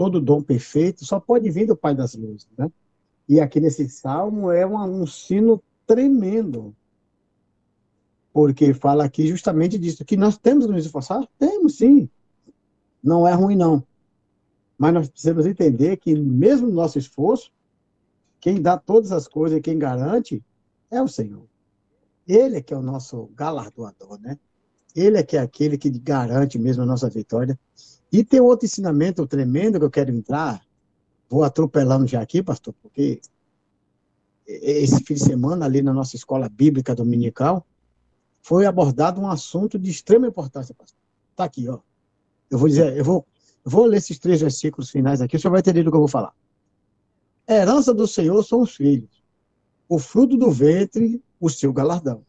todo 0.00 0.18
dom 0.18 0.40
perfeito, 0.40 1.04
só 1.04 1.20
pode 1.20 1.50
vir 1.50 1.66
do 1.66 1.76
Pai 1.76 1.94
das 1.94 2.14
Luzes, 2.14 2.48
né? 2.56 2.72
E 3.28 3.38
aqui 3.38 3.60
nesse 3.60 3.86
salmo 3.90 4.50
é 4.50 4.66
um, 4.66 5.02
um 5.02 5.06
sino 5.06 5.62
tremendo, 5.86 6.74
porque 8.32 8.72
fala 8.72 9.04
aqui 9.04 9.26
justamente 9.26 9.76
disso, 9.76 10.02
que 10.02 10.16
nós 10.16 10.38
temos 10.38 10.64
que 10.64 10.72
nos 10.72 10.86
esforçar? 10.86 11.28
Temos, 11.38 11.76
sim. 11.76 12.08
Não 13.04 13.28
é 13.28 13.34
ruim, 13.34 13.54
não. 13.54 13.86
Mas 14.78 14.94
nós 14.94 15.08
precisamos 15.10 15.44
entender 15.44 15.98
que, 15.98 16.14
mesmo 16.14 16.68
no 16.68 16.72
nosso 16.72 16.98
esforço, 16.98 17.52
quem 18.40 18.62
dá 18.62 18.78
todas 18.78 19.12
as 19.12 19.28
coisas 19.28 19.58
e 19.58 19.60
quem 19.60 19.78
garante 19.78 20.42
é 20.90 21.02
o 21.02 21.08
Senhor. 21.08 21.44
Ele 22.26 22.56
é 22.56 22.62
que 22.62 22.72
é 22.72 22.76
o 22.76 22.82
nosso 22.82 23.26
galardoador, 23.34 24.18
né? 24.18 24.38
Ele 24.94 25.18
é 25.18 25.22
que 25.22 25.36
é 25.36 25.40
aquele 25.40 25.78
que 25.78 25.90
garante 25.90 26.58
mesmo 26.58 26.82
a 26.82 26.86
nossa 26.86 27.08
vitória. 27.08 27.58
E 28.12 28.24
tem 28.24 28.40
outro 28.40 28.66
ensinamento 28.66 29.26
tremendo 29.26 29.78
que 29.78 29.84
eu 29.84 29.90
quero 29.90 30.10
entrar, 30.10 30.60
vou 31.28 31.44
atropelando 31.44 32.06
já 32.06 32.20
aqui, 32.20 32.42
pastor, 32.42 32.74
porque 32.82 33.20
esse 34.46 35.04
fim 35.04 35.14
de 35.14 35.20
semana, 35.20 35.64
ali 35.64 35.80
na 35.80 35.92
nossa 35.92 36.16
escola 36.16 36.48
bíblica 36.48 36.94
dominical, 36.94 37.64
foi 38.42 38.66
abordado 38.66 39.20
um 39.20 39.30
assunto 39.30 39.78
de 39.78 39.90
extrema 39.90 40.26
importância, 40.26 40.74
pastor. 40.74 40.98
Está 41.30 41.44
aqui, 41.44 41.68
ó. 41.68 41.78
Eu 42.50 42.58
vou 42.58 42.68
dizer, 42.68 42.96
eu 42.96 43.04
vou, 43.04 43.24
eu 43.64 43.70
vou 43.70 43.84
ler 43.84 43.98
esses 43.98 44.18
três 44.18 44.40
versículos 44.40 44.90
finais 44.90 45.20
aqui, 45.20 45.36
o 45.36 45.40
senhor 45.40 45.52
vai 45.52 45.60
entender 45.60 45.84
do 45.84 45.90
que 45.90 45.96
eu 45.96 46.00
vou 46.00 46.08
falar. 46.08 46.34
Herança 47.48 47.92
do 47.92 48.06
Senhor 48.06 48.42
são 48.44 48.62
os 48.62 48.76
filhos, 48.76 49.24
o 49.88 49.98
fruto 49.98 50.36
do 50.36 50.50
ventre, 50.50 51.22
o 51.40 51.48
seu 51.48 51.72
galardão. 51.72 52.24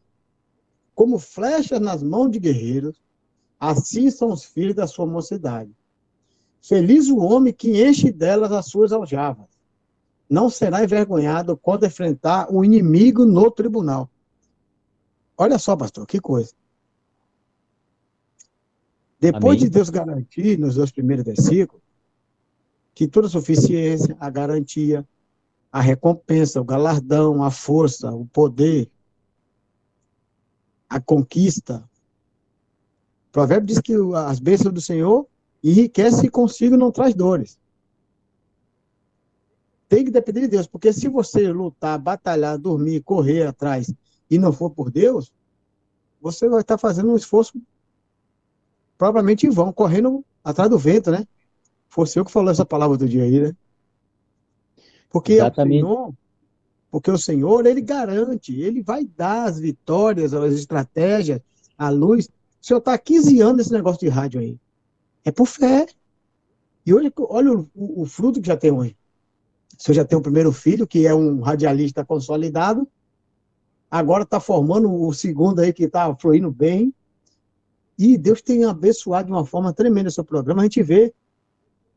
Como 1.01 1.17
flechas 1.17 1.79
nas 1.79 2.03
mãos 2.03 2.29
de 2.29 2.37
guerreiros, 2.37 3.01
assim 3.59 4.11
são 4.11 4.31
os 4.31 4.43
filhos 4.43 4.75
da 4.75 4.85
sua 4.85 5.03
mocidade. 5.03 5.71
Feliz 6.61 7.09
o 7.09 7.17
homem 7.17 7.51
que 7.51 7.83
enche 7.83 8.11
delas 8.11 8.51
as 8.51 8.67
suas 8.67 8.91
aljavas. 8.91 9.47
Não 10.29 10.47
será 10.47 10.83
envergonhado 10.83 11.57
quando 11.57 11.87
enfrentar 11.87 12.53
o 12.53 12.63
inimigo 12.63 13.25
no 13.25 13.49
tribunal. 13.49 14.11
Olha 15.35 15.57
só, 15.57 15.75
pastor, 15.75 16.05
que 16.05 16.19
coisa. 16.19 16.53
Depois 19.19 19.57
Amém. 19.57 19.69
de 19.69 19.69
Deus 19.71 19.89
garantir, 19.89 20.59
nos 20.59 20.75
dois 20.75 20.91
primeiros 20.91 21.25
versículos, 21.25 21.81
que 22.93 23.07
toda 23.07 23.25
a 23.25 23.31
suficiência, 23.31 24.15
a 24.19 24.29
garantia, 24.29 25.03
a 25.71 25.81
recompensa, 25.81 26.61
o 26.61 26.63
galardão, 26.63 27.43
a 27.43 27.49
força, 27.49 28.11
o 28.11 28.27
poder, 28.27 28.87
a 30.91 30.99
conquista. 30.99 31.89
O 33.29 33.31
provérbio 33.31 33.67
diz 33.67 33.79
que 33.79 33.93
as 34.27 34.39
bênçãos 34.39 34.73
do 34.73 34.81
Senhor 34.81 35.25
enriquece 35.63 36.29
consigo 36.29 36.75
não 36.75 36.91
traz 36.91 37.15
dores. 37.15 37.57
Tem 39.87 40.03
que 40.03 40.11
depender 40.11 40.41
de 40.41 40.47
Deus, 40.49 40.67
porque 40.67 40.91
se 40.91 41.07
você 41.07 41.49
lutar, 41.49 41.97
batalhar, 41.97 42.57
dormir, 42.57 43.01
correr 43.03 43.47
atrás 43.47 43.93
e 44.29 44.37
não 44.37 44.51
for 44.51 44.69
por 44.69 44.91
Deus, 44.91 45.31
você 46.21 46.49
vai 46.49 46.59
estar 46.59 46.77
fazendo 46.77 47.11
um 47.11 47.15
esforço 47.15 47.53
propriamente 48.97 49.47
em 49.47 49.49
vão, 49.49 49.71
correndo 49.71 50.25
atrás 50.43 50.69
do 50.69 50.77
vento, 50.77 51.09
né? 51.09 51.25
Foi 51.87 52.05
o 52.05 52.25
que 52.25 52.31
falou 52.31 52.51
essa 52.51 52.65
palavra 52.65 52.97
do 52.97 53.07
dia 53.07 53.23
aí, 53.23 53.39
né? 53.39 53.55
Porque 55.09 55.33
Exatamente. 55.33 55.83
Senhor, 55.85 56.13
porque 56.91 57.09
o 57.09 57.17
Senhor, 57.17 57.65
ele 57.65 57.81
garante, 57.81 58.53
ele 58.53 58.83
vai 58.83 59.05
dar 59.05 59.45
as 59.45 59.57
vitórias, 59.57 60.33
as 60.33 60.53
estratégias, 60.53 61.39
a 61.77 61.89
luz. 61.89 62.25
O 62.25 62.65
senhor 62.65 62.79
está 62.79 62.97
15 62.97 63.39
anos 63.41 63.57
nesse 63.57 63.71
negócio 63.71 64.01
de 64.01 64.09
rádio 64.09 64.41
aí. 64.41 64.57
É 65.23 65.31
por 65.31 65.47
fé. 65.47 65.87
E 66.85 66.93
olha, 66.93 67.11
olha 67.17 67.53
o, 67.53 67.69
o, 67.73 68.01
o 68.01 68.05
fruto 68.05 68.41
que 68.41 68.47
já 68.47 68.57
tem 68.57 68.71
hoje. 68.71 68.95
Você 69.77 69.93
já 69.93 70.03
tem 70.03 70.17
o 70.17 70.21
primeiro 70.21 70.51
filho, 70.51 70.85
que 70.85 71.07
é 71.07 71.15
um 71.15 71.39
radialista 71.39 72.05
consolidado, 72.05 72.87
agora 73.89 74.23
está 74.23 74.39
formando 74.39 74.93
o 74.93 75.11
segundo 75.13 75.59
aí 75.59 75.73
que 75.73 75.85
está 75.85 76.13
fluindo 76.15 76.51
bem. 76.51 76.93
E 77.97 78.17
Deus 78.17 78.41
tem 78.41 78.65
abençoado 78.65 79.27
de 79.27 79.31
uma 79.31 79.45
forma 79.45 79.73
tremenda 79.73 80.09
o 80.09 80.11
seu 80.11 80.23
programa. 80.23 80.61
A 80.61 80.65
gente 80.65 80.83
vê 80.83 81.13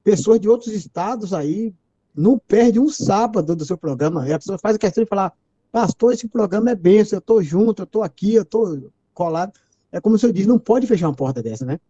pessoas 0.03 0.41
de 0.41 0.49
outros 0.49 0.73
estados 0.73 1.35
aí, 1.35 1.75
não 2.15 2.39
perde 2.39 2.79
um 2.79 2.89
sábado 2.89 3.57
do 3.57 3.65
seu 3.65 3.77
programa. 3.77 4.29
E 4.29 4.33
a 4.33 4.39
pessoa 4.39 4.59
faz 4.59 4.77
a 4.77 4.79
questão 4.79 5.03
de 5.03 5.09
falar, 5.09 5.33
pastor, 5.73 6.13
esse 6.13 6.29
programa 6.29 6.71
é 6.71 6.75
benção, 6.75 7.17
eu 7.17 7.21
estou 7.21 7.43
junto, 7.43 7.83
eu 7.83 7.85
estou 7.85 8.03
aqui, 8.03 8.35
eu 8.35 8.43
estou 8.43 8.91
colado. 9.13 9.53
É 9.91 10.01
como 10.01 10.17
o 10.17 10.19
senhor 10.19 10.33
diz, 10.33 10.47
não 10.47 10.59
pode 10.59 10.87
fechar 10.87 11.09
uma 11.09 11.15
porta 11.15 11.43
dessa, 11.43 11.65
né? 11.65 11.81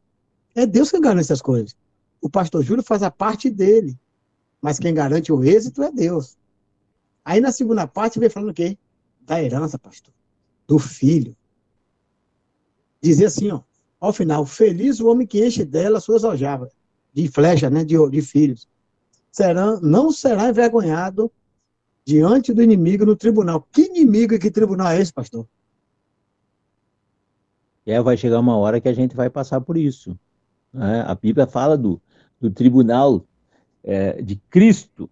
É 0.54 0.66
Deus 0.66 0.90
que 0.90 1.00
garante 1.00 1.22
essas 1.22 1.42
coisas. 1.42 1.76
O 2.20 2.30
pastor 2.30 2.62
Júlio 2.62 2.82
faz 2.82 3.02
a 3.02 3.10
parte 3.10 3.50
dele. 3.50 3.98
Mas 4.60 4.78
quem 4.78 4.94
garante 4.94 5.30
o 5.30 5.44
êxito 5.44 5.82
é 5.82 5.92
Deus. 5.92 6.38
Aí 7.24 7.40
na 7.40 7.52
segunda 7.52 7.86
parte 7.86 8.18
vem 8.18 8.30
falando 8.30 8.50
o 8.50 8.54
quê? 8.54 8.78
Da 9.20 9.42
herança, 9.42 9.78
pastor. 9.78 10.12
Do 10.66 10.78
filho. 10.78 11.36
Dizer 13.02 13.26
assim, 13.26 13.50
ó. 13.50 13.60
ao 14.00 14.12
final, 14.12 14.46
feliz 14.46 15.00
o 15.00 15.08
homem 15.08 15.26
que 15.26 15.44
enche 15.44 15.64
dela 15.64 16.00
suas 16.00 16.24
aljavas, 16.24 16.72
de 17.12 17.28
flecha, 17.28 17.68
né, 17.68 17.84
de, 17.84 17.96
de 18.08 18.22
filhos. 18.22 18.66
Será, 19.34 19.80
não 19.80 20.12
será 20.12 20.48
envergonhado 20.48 21.28
diante 22.06 22.54
do 22.54 22.62
inimigo 22.62 23.04
no 23.04 23.16
tribunal. 23.16 23.66
Que 23.72 23.86
inimigo 23.86 24.32
e 24.32 24.38
que 24.38 24.48
tribunal 24.48 24.92
é 24.92 25.00
esse, 25.00 25.12
pastor? 25.12 25.44
É, 27.84 28.00
vai 28.00 28.16
chegar 28.16 28.38
uma 28.38 28.56
hora 28.56 28.80
que 28.80 28.88
a 28.88 28.92
gente 28.92 29.16
vai 29.16 29.28
passar 29.28 29.60
por 29.60 29.76
isso. 29.76 30.16
Né? 30.72 31.02
A 31.04 31.16
Bíblia 31.16 31.48
fala 31.48 31.76
do, 31.76 32.00
do 32.40 32.48
tribunal 32.48 33.24
é, 33.82 34.22
de 34.22 34.36
Cristo, 34.48 35.10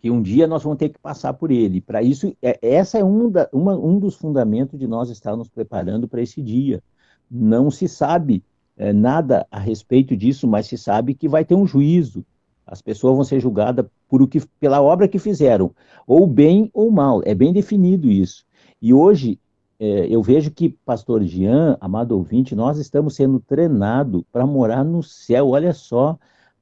que 0.00 0.10
um 0.10 0.20
dia 0.20 0.48
nós 0.48 0.64
vamos 0.64 0.76
ter 0.76 0.88
que 0.88 0.98
passar 0.98 1.32
por 1.34 1.52
ele. 1.52 1.80
Para 1.80 2.02
isso, 2.02 2.36
é, 2.42 2.58
essa 2.60 2.98
é 2.98 3.04
um, 3.04 3.30
da, 3.30 3.48
uma, 3.52 3.76
um 3.76 4.00
dos 4.00 4.16
fundamentos 4.16 4.80
de 4.80 4.88
nós 4.88 5.10
estarmos 5.10 5.48
preparando 5.48 6.08
para 6.08 6.20
esse 6.20 6.42
dia. 6.42 6.82
Não 7.30 7.70
se 7.70 7.86
sabe 7.86 8.42
é, 8.76 8.92
nada 8.92 9.46
a 9.48 9.60
respeito 9.60 10.16
disso, 10.16 10.48
mas 10.48 10.66
se 10.66 10.76
sabe 10.76 11.14
que 11.14 11.28
vai 11.28 11.44
ter 11.44 11.54
um 11.54 11.68
juízo. 11.68 12.26
As 12.70 12.80
pessoas 12.80 13.16
vão 13.16 13.24
ser 13.24 13.40
julgadas 13.40 13.84
por 14.08 14.22
o 14.22 14.28
que, 14.28 14.40
pela 14.60 14.80
obra 14.80 15.08
que 15.08 15.18
fizeram, 15.18 15.72
ou 16.06 16.24
bem 16.24 16.70
ou 16.72 16.88
mal. 16.88 17.20
É 17.24 17.34
bem 17.34 17.52
definido 17.52 18.08
isso. 18.08 18.44
E 18.80 18.94
hoje 18.94 19.40
é, 19.80 20.06
eu 20.08 20.22
vejo 20.22 20.52
que, 20.52 20.68
pastor 20.68 21.20
Jean, 21.24 21.76
amado 21.80 22.12
ouvinte, 22.12 22.54
nós 22.54 22.78
estamos 22.78 23.16
sendo 23.16 23.40
treinados 23.40 24.22
para 24.30 24.46
morar 24.46 24.84
no 24.84 25.02
céu. 25.02 25.48
Olha 25.48 25.72
só 25.72 26.16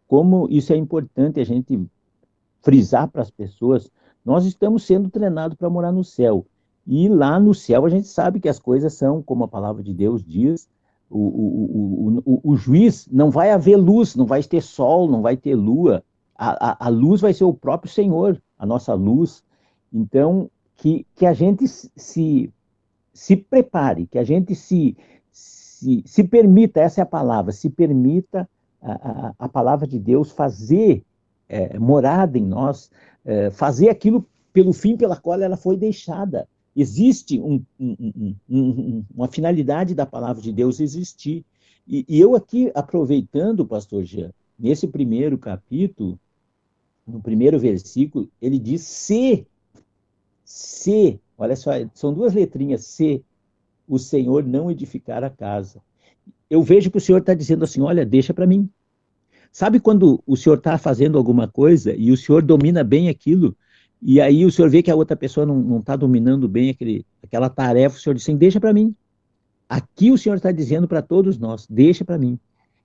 como 0.07 0.49
isso 0.49 0.73
é 0.73 0.77
importante 0.77 1.41
a 1.41 1.45
gente 1.45 1.79
frisar 2.62 3.07
para 3.09 3.21
as 3.21 3.31
pessoas. 3.31 3.91
Nós 4.25 4.47
estamos 4.47 4.85
sendo 4.85 5.11
treinados 5.11 5.59
para 5.59 5.69
morar 5.69 5.93
no 5.93 6.03
céu. 6.03 6.47
E 6.87 7.07
lá 7.07 7.38
no 7.38 7.53
céu 7.53 7.85
a 7.85 7.91
gente 7.91 8.09
sabe 8.09 8.41
que 8.41 8.49
as 8.49 8.59
coisas 8.59 8.95
são, 8.95 9.23
como 9.23 9.45
a 9.45 9.49
palavra 9.49 9.83
de 9.83 9.93
Deus 9.93 10.25
diz, 10.25 10.67
o, 11.11 11.19
o, 11.19 12.23
o, 12.25 12.41
o, 12.53 12.57
juiz 12.57 13.09
não 13.11 13.31
vai 13.31 13.50
haver 13.50 13.77
luz, 13.77 14.15
não 14.15 14.27
vai 14.27 14.43
ter 14.43 14.62
sol, 14.62 15.09
não 15.09 15.23
vai 15.23 15.37
ter 15.37 15.55
lua. 15.55 16.05
A, 16.37 16.71
a, 16.71 16.87
a 16.87 16.88
luz 16.88 17.21
vai 17.21 17.33
ser 17.33 17.45
o 17.45 17.55
próprio 17.55 17.91
Senhor, 17.91 18.41
a 18.59 18.67
nossa 18.67 18.95
luz. 18.95 19.43
Então, 19.93 20.50
que, 20.77 21.07
que 21.15 21.25
a 21.25 21.33
gente 21.33 21.67
se 21.67 22.53
se 23.19 23.35
prepare, 23.35 24.07
que 24.07 24.17
a 24.17 24.23
gente 24.23 24.55
se, 24.55 24.97
se, 25.33 26.05
se 26.07 26.23
permita, 26.23 26.81
essa 26.81 27.00
é 27.00 27.03
a 27.03 27.07
palavra, 27.07 27.50
se 27.50 27.69
permita 27.69 28.49
a, 28.81 28.93
a, 28.93 29.35
a 29.41 29.49
palavra 29.49 29.88
de 29.88 29.99
Deus 29.99 30.31
fazer 30.31 31.03
é, 31.49 31.77
morada 31.81 32.38
em 32.38 32.45
nós, 32.45 32.93
é, 33.25 33.50
fazer 33.50 33.88
aquilo 33.88 34.25
pelo 34.53 34.73
fim 34.73 34.97
pela 34.97 35.17
qual 35.17 35.41
ela 35.41 35.57
foi 35.57 35.77
deixada. 35.77 36.49
Existe 36.81 37.41
um, 37.41 37.63
um, 37.79 38.35
um, 38.49 39.05
uma 39.15 39.29
finalidade 39.29 39.95
da 39.95 40.07
palavra 40.07 40.43
de 40.43 40.53
Deus 40.53 40.81
existir. 40.81 41.45
E, 41.87 42.05
e 42.09 42.21
eu 42.21 42.35
aqui, 42.35 42.71
aproveitando, 42.75 43.67
pastor 43.67 44.05
Jean, 44.05 44.33
nesse 44.59 44.87
primeiro 44.87 45.37
capítulo, 45.37 46.19
no 47.07 47.21
primeiro 47.21 47.59
versículo, 47.59 48.31
ele 48.41 48.59
diz 48.59 48.83
se, 48.83 49.47
se 50.45 51.21
Olha 51.39 51.55
só, 51.55 51.71
são 51.95 52.13
duas 52.13 52.35
letrinhas, 52.35 52.85
se 52.85 53.25
o 53.87 53.97
Senhor 53.97 54.45
não 54.45 54.69
edificar 54.69 55.23
a 55.23 55.31
casa. 55.31 55.81
Eu 56.51 56.63
vejo 56.63 56.91
que 56.91 56.99
o 56.99 57.01
Senhor 57.01 57.19
está 57.19 57.33
dizendo 57.33 57.63
assim, 57.63 57.81
olha, 57.81 58.05
deixa 58.05 58.35
para 58.35 58.47
mim. 58.47 58.69
Sabe 59.53 59.79
quando 59.79 60.23
o 60.27 60.37
Senhor 60.37 60.59
está 60.59 60.77
fazendo 60.77 61.17
alguma 61.17 61.47
coisa 61.47 61.95
e 61.95 62.11
o 62.11 62.17
Senhor 62.17 62.43
domina 62.43 62.83
bem 62.83 63.09
aquilo, 63.09 63.57
e 64.00 64.21
aí 64.21 64.45
o 64.45 64.50
Senhor 64.50 64.71
vê 64.71 64.83
que 64.83 64.90
a 64.90 64.95
outra 64.95 65.17
pessoa 65.17 65.45
não 65.45 65.81
está 65.81 65.97
dominando 65.97 66.49
bem 66.49 66.71
aquele, 66.71 67.05
aquela 67.23 67.49
tarefa, 67.49 67.97
o 67.97 68.00
Senhor 68.00 68.14
diz 68.14 68.23
assim, 68.23 68.37
deixa 68.37 68.61
para 68.61 68.73
mim. 68.73 68.95
Aqui 69.69 70.11
o 70.11 70.19
Senhor 70.19 70.37
está 70.37 70.52
dizendo 70.52 70.87
para 70.87 71.02
todos 71.02 71.38
nós, 71.38 71.67
deixa 71.69 72.05
para 72.05 72.17
mim. 72.17 72.38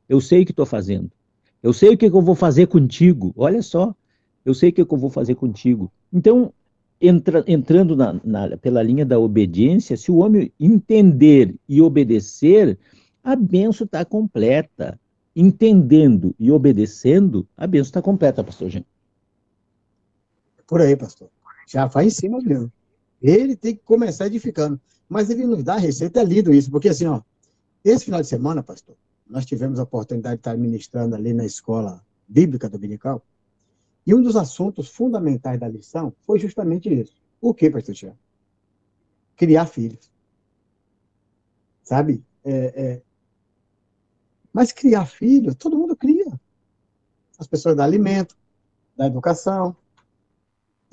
Eu 0.09 0.19
sei 0.19 0.41
o 0.41 0.45
que 0.45 0.51
estou 0.51 0.65
fazendo. 0.65 1.09
Eu 1.61 1.71
sei 1.71 1.93
o 1.93 1.97
que 1.97 2.05
eu 2.05 2.21
vou 2.21 2.35
fazer 2.35 2.67
contigo. 2.67 3.33
Olha 3.37 3.61
só, 3.61 3.95
eu 4.43 4.53
sei 4.53 4.69
o 4.69 4.73
que 4.73 4.81
eu 4.81 4.97
vou 4.97 5.09
fazer 5.09 5.35
contigo. 5.35 5.91
Então, 6.11 6.51
entra, 6.99 7.43
entrando 7.47 7.95
na, 7.95 8.19
na, 8.23 8.57
pela 8.57 8.83
linha 8.83 9.05
da 9.05 9.17
obediência, 9.17 9.95
se 9.95 10.11
o 10.11 10.17
homem 10.17 10.51
entender 10.59 11.55
e 11.69 11.81
obedecer, 11.81 12.77
a 13.23 13.35
benção 13.35 13.85
está 13.85 14.03
completa. 14.03 14.99
Entendendo 15.35 16.35
e 16.37 16.51
obedecendo, 16.51 17.47
a 17.57 17.65
benção 17.65 17.89
está 17.89 18.01
completa, 18.01 18.43
pastor 18.43 18.69
Jean. 18.69 18.83
Por 20.73 20.81
aí, 20.81 20.95
pastor. 20.95 21.29
Já 21.67 21.85
vai 21.85 22.07
em 22.07 22.09
cima 22.09 22.41
mesmo. 22.41 22.73
Ele 23.21 23.55
tem 23.55 23.75
que 23.75 23.83
começar 23.83 24.25
edificando. 24.25 24.81
Mas 25.07 25.29
ele 25.29 25.45
nos 25.45 25.63
dá 25.63 25.75
a 25.75 25.77
receita, 25.77 26.19
é 26.19 26.23
lindo 26.23 26.51
isso, 26.51 26.71
porque 26.71 26.89
assim, 26.89 27.05
ó, 27.05 27.21
esse 27.85 28.05
final 28.05 28.19
de 28.19 28.27
semana, 28.27 28.63
pastor, 28.63 28.95
nós 29.29 29.45
tivemos 29.45 29.79
a 29.79 29.83
oportunidade 29.83 30.37
de 30.37 30.39
estar 30.39 30.57
ministrando 30.57 31.13
ali 31.13 31.31
na 31.31 31.45
escola 31.45 32.03
bíblica 32.27 32.67
dominical, 32.67 33.23
e 34.03 34.15
um 34.15 34.21
dos 34.23 34.35
assuntos 34.35 34.89
fundamentais 34.89 35.59
da 35.59 35.67
lição 35.67 36.11
foi 36.25 36.39
justamente 36.39 36.91
isso. 36.91 37.21
O 37.39 37.53
que, 37.53 37.69
pastor 37.69 37.93
Tiago? 37.93 38.17
Criar 39.35 39.67
filhos. 39.67 40.11
Sabe? 41.83 42.25
É, 42.43 42.51
é... 42.83 43.01
Mas 44.51 44.71
criar 44.71 45.05
filhos, 45.05 45.53
todo 45.53 45.77
mundo 45.77 45.95
cria. 45.95 46.33
As 47.37 47.45
pessoas 47.45 47.75
dão 47.75 47.85
alimento, 47.85 48.35
da 48.97 49.05
educação, 49.05 49.75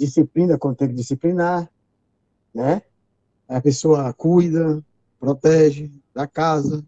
disciplina 0.00 0.58
quando 0.58 0.76
tem 0.76 0.88
que 0.88 0.94
disciplinar, 0.94 1.70
né? 2.54 2.82
A 3.46 3.60
pessoa 3.60 4.12
cuida, 4.12 4.82
protege 5.18 5.90
da 6.14 6.26
casa. 6.26 6.84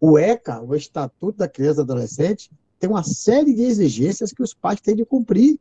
O 0.00 0.18
ECA, 0.18 0.60
o 0.62 0.74
Estatuto 0.74 1.38
da 1.38 1.48
Criança 1.48 1.80
e 1.80 1.82
Adolescente, 1.82 2.50
tem 2.78 2.88
uma 2.88 3.02
série 3.02 3.54
de 3.54 3.62
exigências 3.62 4.32
que 4.32 4.42
os 4.42 4.54
pais 4.54 4.80
têm 4.80 4.96
de 4.96 5.04
cumprir. 5.04 5.58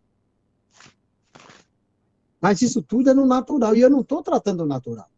Mas 2.39 2.61
isso 2.61 2.81
tudo 2.81 3.09
é 3.09 3.13
no 3.13 3.25
natural, 3.25 3.75
e 3.75 3.81
eu 3.81 3.89
não 3.89 4.01
estou 4.01 4.21
tratando 4.21 4.63
o 4.63 4.67
natural. 4.67 5.09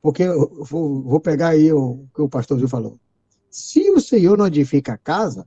Porque 0.00 0.22
eu 0.22 0.64
vou, 0.64 1.20
pegar 1.20 1.48
aí 1.48 1.72
o 1.72 2.06
que 2.14 2.22
o 2.22 2.28
pastor 2.28 2.58
Gil 2.58 2.68
falou. 2.68 2.98
Se 3.50 3.90
o 3.90 4.00
Senhor 4.00 4.36
não 4.38 4.46
edifica 4.46 4.94
a 4.94 4.98
casa, 4.98 5.46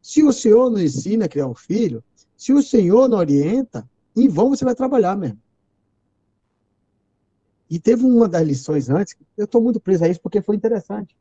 se 0.00 0.22
o 0.22 0.32
Senhor 0.32 0.70
não 0.70 0.80
ensina 0.80 1.26
a 1.26 1.28
criar 1.28 1.46
um 1.46 1.54
filho, 1.54 2.02
se 2.36 2.52
o 2.52 2.62
Senhor 2.62 3.08
não 3.08 3.18
orienta, 3.18 3.88
em 4.16 4.28
vão 4.28 4.50
você 4.50 4.64
vai 4.64 4.74
trabalhar 4.74 5.16
mesmo. 5.16 5.38
E 7.68 7.78
teve 7.78 8.04
uma 8.04 8.28
das 8.28 8.46
lições 8.46 8.88
antes, 8.88 9.16
eu 9.36 9.46
estou 9.46 9.60
muito 9.60 9.80
preso 9.80 10.04
a 10.04 10.08
isso 10.08 10.20
porque 10.20 10.42
foi 10.42 10.56
interessante 10.56 11.16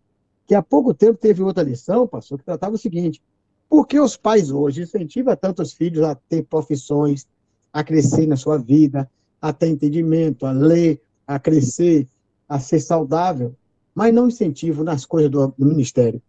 que 0.46 0.56
há 0.56 0.62
pouco 0.62 0.94
tempo 0.94 1.18
teve 1.18 1.42
outra 1.42 1.64
lição, 1.64 2.08
pastor, 2.08 2.38
que 2.38 2.46
tratava 2.46 2.76
o 2.76 2.78
seguinte: 2.78 3.22
por 3.70 3.88
que 3.88 4.00
os 4.00 4.18
pais 4.18 4.52
hoje 4.52 4.84
incentivam 4.84 5.36
tanto 5.36 5.62
os 5.62 5.74
filhos 5.74 6.04
a 6.04 6.16
ter 6.16 6.44
profissões, 6.44 7.28
a 7.72 7.84
crescer 7.84 8.28
na 8.28 8.36
sua 8.36 8.58
vida, 8.58 9.10
a 9.42 9.52
ter 9.54 9.68
entendimento, 9.68 10.46
a 10.46 10.52
ler, 10.52 11.02
a 11.26 11.40
crescer, 11.40 12.08
a 12.48 12.60
ser 12.60 12.80
saudável, 12.80 13.56
mas 13.96 14.14
não 14.14 14.28
incentivam 14.28 14.84
nas 14.84 15.06
coisas 15.06 15.32
do, 15.32 15.48
do 15.58 15.66
ministério? 15.66 16.22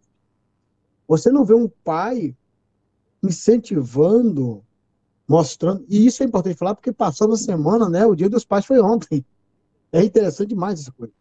Você 1.07 1.31
não 1.31 1.45
vê 1.45 1.53
um 1.53 1.69
pai 1.83 2.35
incentivando, 3.21 4.63
mostrando, 5.27 5.85
e 5.89 6.05
isso 6.05 6.21
é 6.23 6.25
importante 6.25 6.57
falar 6.57 6.75
porque 6.75 6.91
passou 6.91 7.27
na 7.27 7.37
semana, 7.37 7.89
né? 7.89 8.05
O 8.05 8.15
dia 8.15 8.29
dos 8.29 8.45
pais 8.45 8.65
foi 8.65 8.79
ontem. 8.79 9.25
É 9.91 10.03
interessante 10.03 10.49
demais 10.49 10.79
essa 10.79 10.91
coisa 10.91 11.13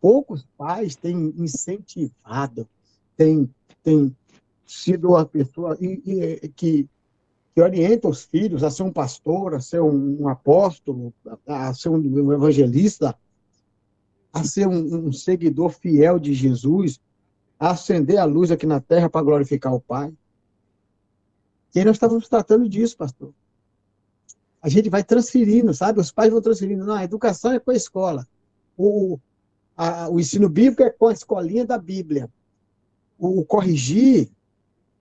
poucos 0.00 0.46
pais 0.56 0.96
têm 0.96 1.34
incentivado, 1.36 2.68
têm, 3.16 3.48
têm 3.82 4.14
sido 4.66 5.16
a 5.16 5.24
pessoa 5.24 5.76
e, 5.80 6.02
e, 6.04 6.48
que, 6.48 6.88
que 7.54 7.60
orienta 7.60 8.08
os 8.08 8.24
filhos 8.24 8.62
a 8.62 8.70
ser 8.70 8.82
um 8.82 8.92
pastor, 8.92 9.54
a 9.54 9.60
ser 9.60 9.80
um, 9.80 10.22
um 10.22 10.28
apóstolo, 10.28 11.12
a, 11.46 11.68
a, 11.68 11.74
ser 11.74 11.88
um 11.88 12.32
evangelista, 12.32 13.16
a 14.32 14.44
ser 14.44 14.66
um, 14.66 15.08
um 15.08 15.12
seguidor 15.12 15.70
fiel 15.70 16.18
de 16.18 16.34
Jesus, 16.34 17.00
a 17.58 17.70
acender 17.70 18.18
a 18.18 18.24
luz 18.24 18.50
aqui 18.50 18.66
na 18.66 18.80
terra 18.80 19.10
para 19.10 19.24
glorificar 19.24 19.74
o 19.74 19.80
Pai. 19.80 20.12
E 21.74 21.78
aí 21.78 21.84
nós 21.84 21.96
estávamos 21.96 22.28
tratando 22.28 22.68
disso, 22.68 22.96
pastor. 22.96 23.32
A 24.60 24.68
gente 24.68 24.88
vai 24.88 25.04
transferindo, 25.04 25.72
sabe? 25.72 26.00
Os 26.00 26.10
pais 26.10 26.30
vão 26.30 26.40
transferindo. 26.40 26.84
Não, 26.84 26.94
a 26.94 27.04
educação 27.04 27.52
é 27.52 27.60
com 27.60 27.70
a 27.70 27.74
escola. 27.74 28.26
O, 28.76 29.18
a, 29.76 30.08
o 30.08 30.18
ensino 30.18 30.48
bíblico 30.48 30.82
é 30.82 30.90
com 30.90 31.08
a 31.08 31.12
escolinha 31.12 31.64
da 31.64 31.78
Bíblia. 31.78 32.28
O, 33.18 33.40
o 33.40 33.44
corrigir, 33.44 34.28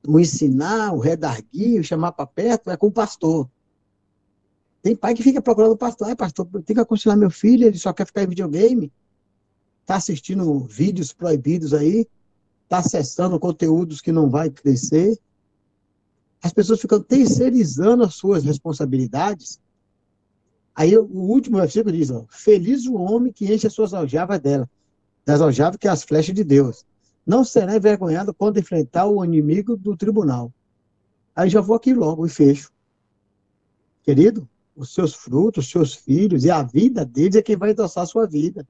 o 0.08 0.20
ensinar, 0.20 0.94
o 0.94 1.00
redarguir, 1.00 1.80
o 1.80 1.84
chamar 1.84 2.12
para 2.12 2.28
perto 2.28 2.70
é 2.70 2.78
com 2.78 2.88
o 2.88 2.92
pastor. 2.92 3.50
Tem 4.82 4.96
pai 4.96 5.14
que 5.14 5.24
fica 5.24 5.42
procurando 5.42 5.74
o 5.74 5.78
pastor. 5.78 6.10
Ah, 6.10 6.16
pastor, 6.16 6.48
tem 6.64 6.76
que 6.76 6.82
aconselhar 6.82 7.18
meu 7.18 7.30
filho, 7.30 7.66
ele 7.66 7.78
só 7.78 7.92
quer 7.92 8.06
ficar 8.06 8.24
em 8.24 8.28
videogame. 8.28 8.92
Está 9.82 9.96
assistindo 9.96 10.60
vídeos 10.66 11.12
proibidos 11.12 11.74
aí. 11.74 12.08
Está 12.64 12.80
acessando 12.80 13.40
conteúdos 13.40 14.02
que 14.02 14.12
não 14.12 14.30
vai 14.30 14.50
crescer. 14.50 15.18
As 16.42 16.54
pessoas 16.54 16.80
ficam 16.80 17.02
terceirizando 17.02 18.04
as 18.04 18.16
suas 18.16 18.44
responsabilidades 18.44 19.60
Aí 20.78 20.96
o 20.96 21.08
último 21.08 21.58
versículo 21.58 21.92
diz, 21.92 22.12
ó, 22.12 22.24
feliz 22.30 22.86
o 22.86 22.94
homem 22.94 23.34
que 23.34 23.52
enche 23.52 23.66
as 23.66 23.74
suas 23.74 23.96
aljavas 23.96 24.40
dela, 24.40 24.70
das 25.26 25.42
aljavas 25.42 25.78
que 25.78 25.88
é 25.88 25.90
as 25.90 26.04
flechas 26.04 26.36
de 26.36 26.44
Deus. 26.44 26.86
não 27.26 27.44
será 27.44 27.76
envergonhado 27.76 28.32
quando 28.32 28.60
enfrentar 28.60 29.08
o 29.08 29.26
inimigo 29.26 29.76
do 29.76 29.98
tribunal. 29.98 30.54
Aí 31.36 31.50
já 31.50 31.62
vou 31.62 31.76
aqui 31.76 31.96
logo 31.96 32.28
e 32.28 32.30
fecho. 32.30 32.72
Querido, 34.04 34.48
os 34.76 34.94
seus 34.94 35.16
frutos, 35.16 35.66
os 35.66 35.72
seus 35.72 35.96
filhos 35.96 36.46
e 36.46 36.52
a 36.52 36.62
vida 36.62 37.04
deles 37.04 37.36
é 37.36 37.42
quem 37.42 37.58
vai 37.58 37.72
endossar 37.72 38.04
a 38.04 38.08
sua 38.08 38.28
vida. 38.28 38.66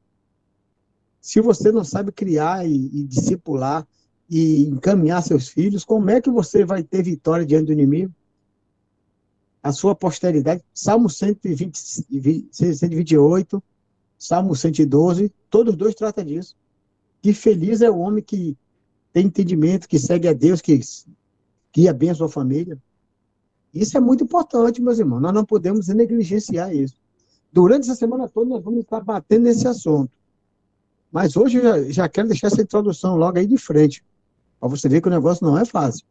Se 1.20 1.42
você 1.42 1.74
não 1.74 1.84
sabe 1.84 2.14
criar 2.14 2.66
e, 2.66 2.74
e 2.74 3.04
discipular 3.04 3.86
e 4.30 4.64
encaminhar 4.64 5.24
seus 5.24 5.48
filhos, 5.48 5.86
como 5.86 6.10
é 6.10 6.22
que 6.22 6.30
você 6.30 6.66
vai 6.66 6.84
ter 6.84 7.04
vitória 7.04 7.46
diante 7.46 7.68
do 7.68 7.74
inimigo? 7.74 8.14
A 9.64 9.72
sua 9.72 9.96
posteridade, 9.96 10.64
Salmo 10.74 11.10
120, 11.10 11.78
128, 12.52 13.64
Salmo 14.18 14.56
112, 14.56 15.32
todos 15.50 15.76
dois 15.76 15.96
tratam 15.96 16.24
disso. 16.24 16.56
Que 17.22 17.34
feliz 17.34 17.82
é 17.82 17.90
o 17.90 17.98
homem 17.98 18.24
que 18.24 18.58
tem 19.12 19.26
entendimento, 19.26 19.88
que 19.88 20.00
segue 20.00 20.28
a 20.28 20.34
Deus, 20.34 20.62
que 20.62 20.80
guia 21.74 21.94
bem 21.94 22.10
a 22.10 22.16
sua 22.16 22.30
família. 22.30 22.78
Isso 23.74 23.98
é 23.98 24.00
muito 24.00 24.24
importante, 24.24 24.82
meus 24.82 25.00
irmãos. 25.00 25.20
Nós 25.20 25.34
não 25.34 25.46
podemos 25.46 25.88
negligenciar 25.88 26.74
isso. 26.74 26.96
Durante 27.52 27.90
essa 27.90 27.96
semana 27.96 28.28
toda, 28.28 28.50
nós 28.50 28.64
vamos 28.64 28.82
estar 28.82 29.02
batendo 29.02 29.44
nesse 29.44 29.68
assunto. 29.68 30.12
Mas 31.12 31.36
hoje 31.36 31.58
eu 31.58 31.64
já, 31.64 31.92
já 31.92 32.10
quero 32.10 32.28
deixar 32.28 32.48
essa 32.48 32.62
introdução 32.62 33.16
logo 33.16 33.38
aí 33.38 33.48
de 33.48 33.58
frente, 33.58 34.04
para 34.60 34.70
você 34.70 34.90
ver 34.90 35.02
que 35.02 35.08
o 35.08 35.12
negócio 35.12 35.46
não 35.46 35.58
é 35.58 35.66
fácil. 35.66 36.06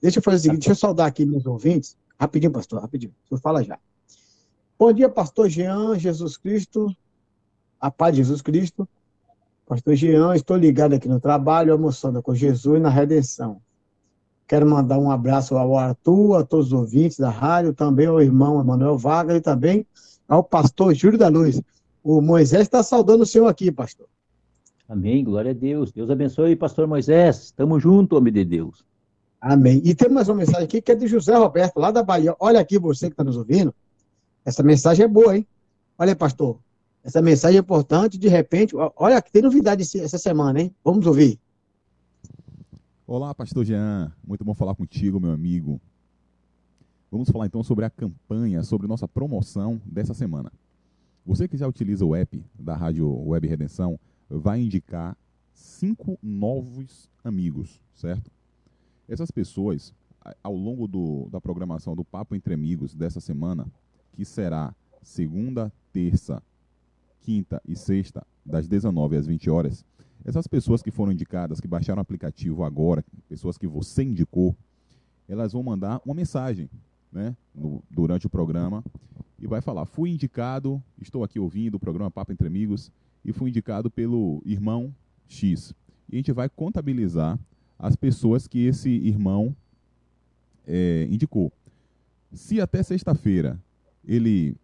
Deixa 0.00 0.18
eu 0.18 0.22
fazer 0.22 0.36
o 0.36 0.40
seguinte, 0.40 0.60
deixa 0.60 0.72
eu 0.72 0.76
saudar 0.76 1.06
aqui 1.06 1.24
meus 1.24 1.46
ouvintes. 1.46 1.96
Rapidinho, 2.18 2.52
pastor, 2.52 2.80
rapidinho. 2.80 3.14
O 3.24 3.28
senhor 3.28 3.40
fala 3.40 3.62
já. 3.62 3.78
Bom 4.78 4.92
dia, 4.92 5.08
pastor 5.08 5.48
Jean, 5.48 5.98
Jesus 5.98 6.36
Cristo, 6.36 6.94
a 7.78 7.90
paz 7.90 8.14
de 8.14 8.22
Jesus 8.22 8.40
Cristo. 8.40 8.88
Pastor 9.66 9.94
Jean, 9.94 10.34
estou 10.34 10.56
ligado 10.56 10.94
aqui 10.94 11.08
no 11.08 11.20
trabalho, 11.20 11.72
almoçando 11.72 12.22
com 12.22 12.34
Jesus 12.34 12.80
na 12.80 12.88
redenção. 12.88 13.60
Quero 14.48 14.68
mandar 14.68 14.98
um 14.98 15.10
abraço 15.10 15.56
ao 15.56 15.78
Arthur, 15.78 16.38
a 16.38 16.44
todos 16.44 16.68
os 16.68 16.72
ouvintes 16.72 17.18
da 17.18 17.30
rádio, 17.30 17.72
também 17.72 18.06
ao 18.06 18.20
irmão 18.20 18.58
Emanuel 18.58 18.98
Vaga 18.98 19.36
e 19.36 19.40
também 19.40 19.86
ao 20.26 20.42
pastor 20.42 20.92
Júlio 20.94 21.18
da 21.18 21.28
Luz. 21.28 21.62
O 22.02 22.20
Moisés 22.20 22.62
está 22.62 22.82
saudando 22.82 23.20
o 23.20 23.26
senhor 23.26 23.46
aqui, 23.46 23.70
pastor. 23.70 24.08
Amém, 24.90 25.22
glória 25.22 25.52
a 25.52 25.54
Deus. 25.54 25.92
Deus 25.92 26.10
abençoe, 26.10 26.56
pastor 26.56 26.84
Moisés. 26.88 27.44
Estamos 27.44 27.80
juntos, 27.80 28.18
homem 28.18 28.32
de 28.32 28.44
Deus. 28.44 28.84
Amém. 29.40 29.80
E 29.84 29.94
tem 29.94 30.08
mais 30.08 30.28
uma 30.28 30.38
mensagem 30.38 30.64
aqui 30.64 30.82
que 30.82 30.90
é 30.90 30.96
de 30.96 31.06
José 31.06 31.32
Roberto, 31.36 31.78
lá 31.78 31.92
da 31.92 32.02
Bahia. 32.02 32.34
Olha 32.40 32.58
aqui, 32.58 32.76
você 32.76 33.06
que 33.06 33.12
está 33.12 33.22
nos 33.22 33.36
ouvindo. 33.36 33.72
Essa 34.44 34.64
mensagem 34.64 35.04
é 35.04 35.08
boa, 35.08 35.36
hein? 35.36 35.46
Olha, 35.96 36.16
pastor. 36.16 36.58
Essa 37.04 37.22
mensagem 37.22 37.58
é 37.58 37.60
importante, 37.60 38.18
de 38.18 38.26
repente. 38.26 38.74
Olha, 38.96 39.22
tem 39.22 39.42
novidade 39.42 39.84
essa 39.96 40.18
semana, 40.18 40.60
hein? 40.60 40.74
Vamos 40.82 41.06
ouvir. 41.06 41.38
Olá, 43.06 43.32
pastor 43.32 43.64
Jean. 43.64 44.12
Muito 44.26 44.44
bom 44.44 44.54
falar 44.54 44.74
contigo, 44.74 45.20
meu 45.20 45.30
amigo. 45.30 45.80
Vamos 47.12 47.30
falar 47.30 47.46
então 47.46 47.62
sobre 47.62 47.84
a 47.84 47.90
campanha, 47.90 48.64
sobre 48.64 48.88
nossa 48.88 49.06
promoção 49.06 49.80
dessa 49.86 50.14
semana. 50.14 50.50
Você 51.24 51.46
que 51.46 51.56
já 51.56 51.68
utiliza 51.68 52.04
o 52.04 52.16
app 52.16 52.44
da 52.58 52.74
Rádio 52.74 53.08
Web 53.24 53.46
Redenção 53.46 53.96
vai 54.30 54.60
indicar 54.60 55.16
cinco 55.52 56.18
novos 56.22 57.10
amigos, 57.24 57.80
certo? 57.94 58.30
Essas 59.08 59.30
pessoas, 59.30 59.92
ao 60.42 60.54
longo 60.54 60.86
do, 60.86 61.28
da 61.30 61.40
programação 61.40 61.96
do 61.96 62.04
Papo 62.04 62.36
Entre 62.36 62.54
Amigos 62.54 62.94
dessa 62.94 63.20
semana, 63.20 63.66
que 64.12 64.24
será 64.24 64.74
segunda, 65.02 65.72
terça, 65.92 66.42
quinta 67.22 67.60
e 67.66 67.74
sexta, 67.74 68.24
das 68.46 68.68
19 68.68 69.16
às 69.16 69.26
20 69.26 69.50
horas, 69.50 69.84
essas 70.24 70.46
pessoas 70.46 70.82
que 70.82 70.90
foram 70.90 71.12
indicadas, 71.12 71.60
que 71.60 71.68
baixaram 71.68 72.00
o 72.00 72.02
aplicativo 72.02 72.62
agora, 72.62 73.04
pessoas 73.28 73.58
que 73.58 73.66
você 73.66 74.04
indicou, 74.04 74.54
elas 75.28 75.52
vão 75.52 75.62
mandar 75.62 76.00
uma 76.04 76.14
mensagem 76.14 76.68
né, 77.10 77.36
no, 77.54 77.82
durante 77.90 78.26
o 78.26 78.30
programa 78.30 78.84
e 79.38 79.46
vai 79.46 79.60
falar: 79.60 79.86
fui 79.86 80.10
indicado, 80.10 80.82
estou 81.00 81.24
aqui 81.24 81.38
ouvindo 81.38 81.76
o 81.76 81.80
programa 81.80 82.10
Papo 82.10 82.32
Entre 82.32 82.46
Amigos 82.46 82.92
e 83.24 83.32
fui 83.32 83.50
indicado 83.50 83.90
pelo 83.90 84.42
irmão 84.44 84.94
X. 85.28 85.74
E 86.08 86.14
a 86.14 86.16
gente 86.16 86.32
vai 86.32 86.48
contabilizar 86.48 87.38
as 87.78 87.96
pessoas 87.96 88.46
que 88.46 88.66
esse 88.66 88.90
irmão 88.90 89.54
é, 90.66 91.06
indicou. 91.10 91.52
Se 92.32 92.60
até 92.60 92.82
sexta-feira 92.82 93.58
ele 94.04 94.56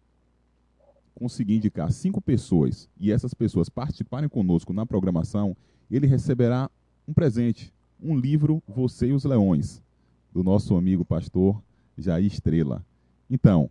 conseguir 1.15 1.55
indicar 1.55 1.91
cinco 1.91 2.21
pessoas 2.21 2.87
e 2.99 3.11
essas 3.11 3.33
pessoas 3.33 3.69
participarem 3.69 4.29
conosco 4.29 4.71
na 4.71 4.85
programação, 4.85 5.57
ele 5.89 6.05
receberá 6.05 6.69
um 7.07 7.13
presente, 7.13 7.73
um 8.01 8.15
livro 8.15 8.61
Você 8.67 9.07
e 9.07 9.13
os 9.13 9.23
Leões, 9.23 9.81
do 10.31 10.43
nosso 10.43 10.75
amigo 10.75 11.03
pastor 11.03 11.61
Jair 11.97 12.25
Estrela. 12.25 12.85
Então, 13.29 13.69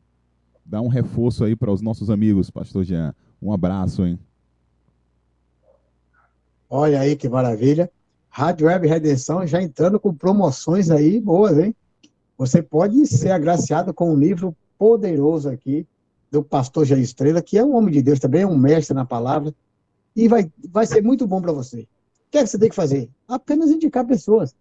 dá 0.64 0.81
um 0.81 0.88
reforço 0.88 1.44
aí 1.44 1.55
para 1.55 1.70
os 1.70 1.81
nossos 1.81 2.11
amigos, 2.11 2.51
pastor 2.51 2.85
Jean. 2.85 3.14
Um 3.40 3.53
abraço, 3.53 4.05
hein? 4.05 4.18
Olha 6.68 7.00
aí 7.00 7.16
que 7.16 7.29
maravilha. 7.29 7.90
Rádio 8.29 8.66
Web 8.66 8.87
Redenção 8.87 9.46
já 9.46 9.62
entrando 9.62 9.98
com 9.98 10.12
promoções 10.12 10.90
aí 10.90 11.20
boas, 11.20 11.59
hein? 11.59 11.74
Você 12.37 12.61
pode 12.62 13.07
ser 13.07 13.31
agraciado 13.31 13.94
com 13.94 14.12
um 14.12 14.16
livro 14.16 14.55
poderoso 14.79 15.48
aqui, 15.48 15.87
do 16.31 16.42
pastor 16.42 16.85
Jair 16.85 17.02
Estrela, 17.02 17.40
que 17.40 17.57
é 17.57 17.64
um 17.64 17.74
homem 17.74 17.94
de 17.94 18.02
Deus 18.02 18.18
também, 18.18 18.42
é 18.42 18.46
um 18.46 18.59
mestre 18.59 18.94
na 18.94 19.07
palavra, 19.07 19.55
e 20.14 20.29
vai, 20.29 20.50
vai 20.70 20.87
ser 20.87 21.02
muito 21.02 21.26
bom 21.26 21.40
para 21.40 21.52
você. 21.52 21.81
O 21.81 21.87
que 22.31 22.38
é 22.38 22.42
que 22.42 22.50
você 22.50 22.59
tem 22.59 22.68
que 22.68 22.74
fazer? 22.74 23.09
Apenas 23.26 23.70
indicar 23.70 24.05
pessoas, 24.05 24.55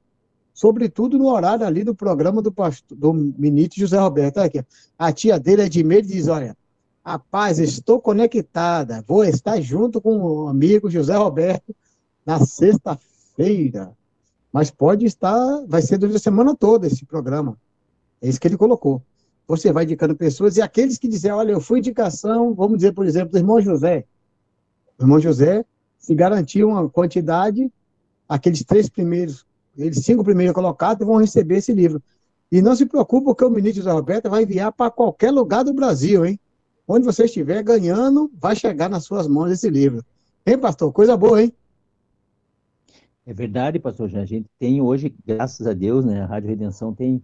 sobretudo 0.53 1.17
no 1.17 1.27
horário 1.27 1.65
ali 1.65 1.83
do 1.83 1.93
programa 1.93 2.41
do, 2.41 2.51
pastor, 2.51 2.97
do 2.97 3.13
ministro 3.13 3.81
José 3.81 3.99
Roberto. 3.99 4.37
Olha 4.37 4.45
aqui, 4.45 4.63
a 4.97 5.11
tia 5.11 5.37
dele 5.37 5.63
é 5.63 5.69
de 5.69 5.83
meio 5.83 6.01
diz, 6.01 6.27
olha, 6.27 6.55
rapaz, 7.03 7.59
estou 7.59 7.99
conectada, 7.99 9.03
vou 9.05 9.25
estar 9.25 9.59
junto 9.59 9.99
com 9.99 10.17
o 10.17 10.47
amigo 10.47 10.89
José 10.89 11.15
Roberto 11.15 11.75
na 12.25 12.39
sexta-feira, 12.39 13.91
mas 14.51 14.71
pode 14.71 15.05
estar, 15.05 15.63
vai 15.67 15.81
ser 15.81 15.97
durante 15.97 16.17
a 16.17 16.19
semana 16.19 16.55
toda 16.55 16.87
esse 16.87 17.05
programa. 17.05 17.57
É 18.21 18.27
isso 18.27 18.39
que 18.39 18.47
ele 18.47 18.57
colocou 18.57 19.01
você 19.47 19.71
vai 19.71 19.83
indicando 19.83 20.15
pessoas, 20.15 20.57
e 20.57 20.61
aqueles 20.61 20.97
que 20.97 21.07
dizem, 21.07 21.31
olha, 21.31 21.51
eu 21.51 21.61
fui 21.61 21.79
indicação, 21.79 22.53
vamos 22.53 22.77
dizer, 22.77 22.93
por 22.93 23.05
exemplo, 23.05 23.31
do 23.31 23.37
irmão 23.37 23.61
José. 23.61 24.05
O 24.97 25.03
irmão 25.03 25.19
José 25.19 25.63
se 25.97 26.15
garantiu 26.15 26.69
uma 26.69 26.89
quantidade, 26.89 27.71
aqueles 28.27 28.63
três 28.63 28.89
primeiros, 28.89 29.45
eles 29.77 29.99
cinco 30.03 30.23
primeiros 30.23 30.53
colocados 30.53 31.05
vão 31.05 31.17
receber 31.17 31.57
esse 31.57 31.73
livro. 31.73 32.01
E 32.51 32.61
não 32.61 32.75
se 32.75 32.85
preocupe, 32.85 33.25
porque 33.25 33.43
o 33.43 33.49
ministro 33.49 33.83
José 33.83 33.91
Roberto 33.91 34.29
vai 34.29 34.43
enviar 34.43 34.71
para 34.71 34.89
qualquer 34.89 35.31
lugar 35.31 35.63
do 35.63 35.73
Brasil, 35.73 36.25
hein? 36.25 36.39
Onde 36.87 37.05
você 37.05 37.25
estiver 37.25 37.61
ganhando, 37.63 38.31
vai 38.39 38.55
chegar 38.55 38.89
nas 38.89 39.03
suas 39.03 39.27
mãos 39.27 39.51
esse 39.51 39.69
livro. 39.69 40.03
Hein, 40.45 40.57
pastor? 40.57 40.91
Coisa 40.91 41.17
boa, 41.17 41.41
hein? 41.41 41.51
É 43.25 43.33
verdade, 43.33 43.79
pastor. 43.79 44.15
A 44.15 44.25
gente 44.25 44.47
tem 44.59 44.81
hoje, 44.81 45.13
graças 45.25 45.65
a 45.65 45.73
Deus, 45.73 46.05
né? 46.05 46.21
A 46.21 46.25
Rádio 46.25 46.49
Redenção 46.49 46.93
tem 46.93 47.21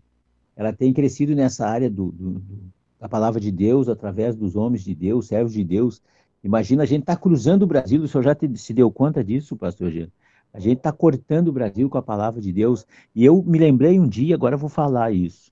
ela 0.56 0.74
tem 0.74 0.94
crescido 0.94 1.36
nessa 1.36 1.66
área 1.66 1.90
do, 1.90 2.12
do, 2.12 2.32
do, 2.34 2.74
da 3.00 3.10
palavra 3.10 3.40
de 3.40 3.52
Deus, 3.52 3.88
através 3.88 4.36
dos 4.36 4.56
homens 4.56 4.84
de 4.84 4.94
Deus, 4.94 5.28
servos 5.28 5.54
de 5.54 5.64
Deus. 5.64 6.02
Imagina, 6.44 6.84
a 6.84 6.86
gente 6.86 7.02
está 7.02 7.16
cruzando 7.16 7.64
o 7.64 7.68
Brasil, 7.68 8.02
o 8.04 8.08
senhor 8.08 8.24
já 8.24 8.36
te, 8.36 8.58
se 8.58 8.74
deu 8.74 8.92
conta 8.92 9.24
disso, 9.24 9.56
pastor 9.56 9.92
Jean? 9.92 10.08
A 10.54 10.60
gente 10.60 10.78
está 10.78 10.92
cortando 10.92 11.48
o 11.48 11.52
Brasil 11.54 11.90
com 11.90 11.98
a 11.98 12.02
palavra 12.02 12.42
de 12.42 12.52
Deus. 12.52 12.86
E 13.16 13.24
eu 13.24 13.42
me 13.42 13.58
lembrei 13.58 14.00
um 14.00 14.08
dia, 14.08 14.36
agora 14.36 14.58
vou 14.58 14.70
falar 14.70 15.12
isso. 15.12 15.52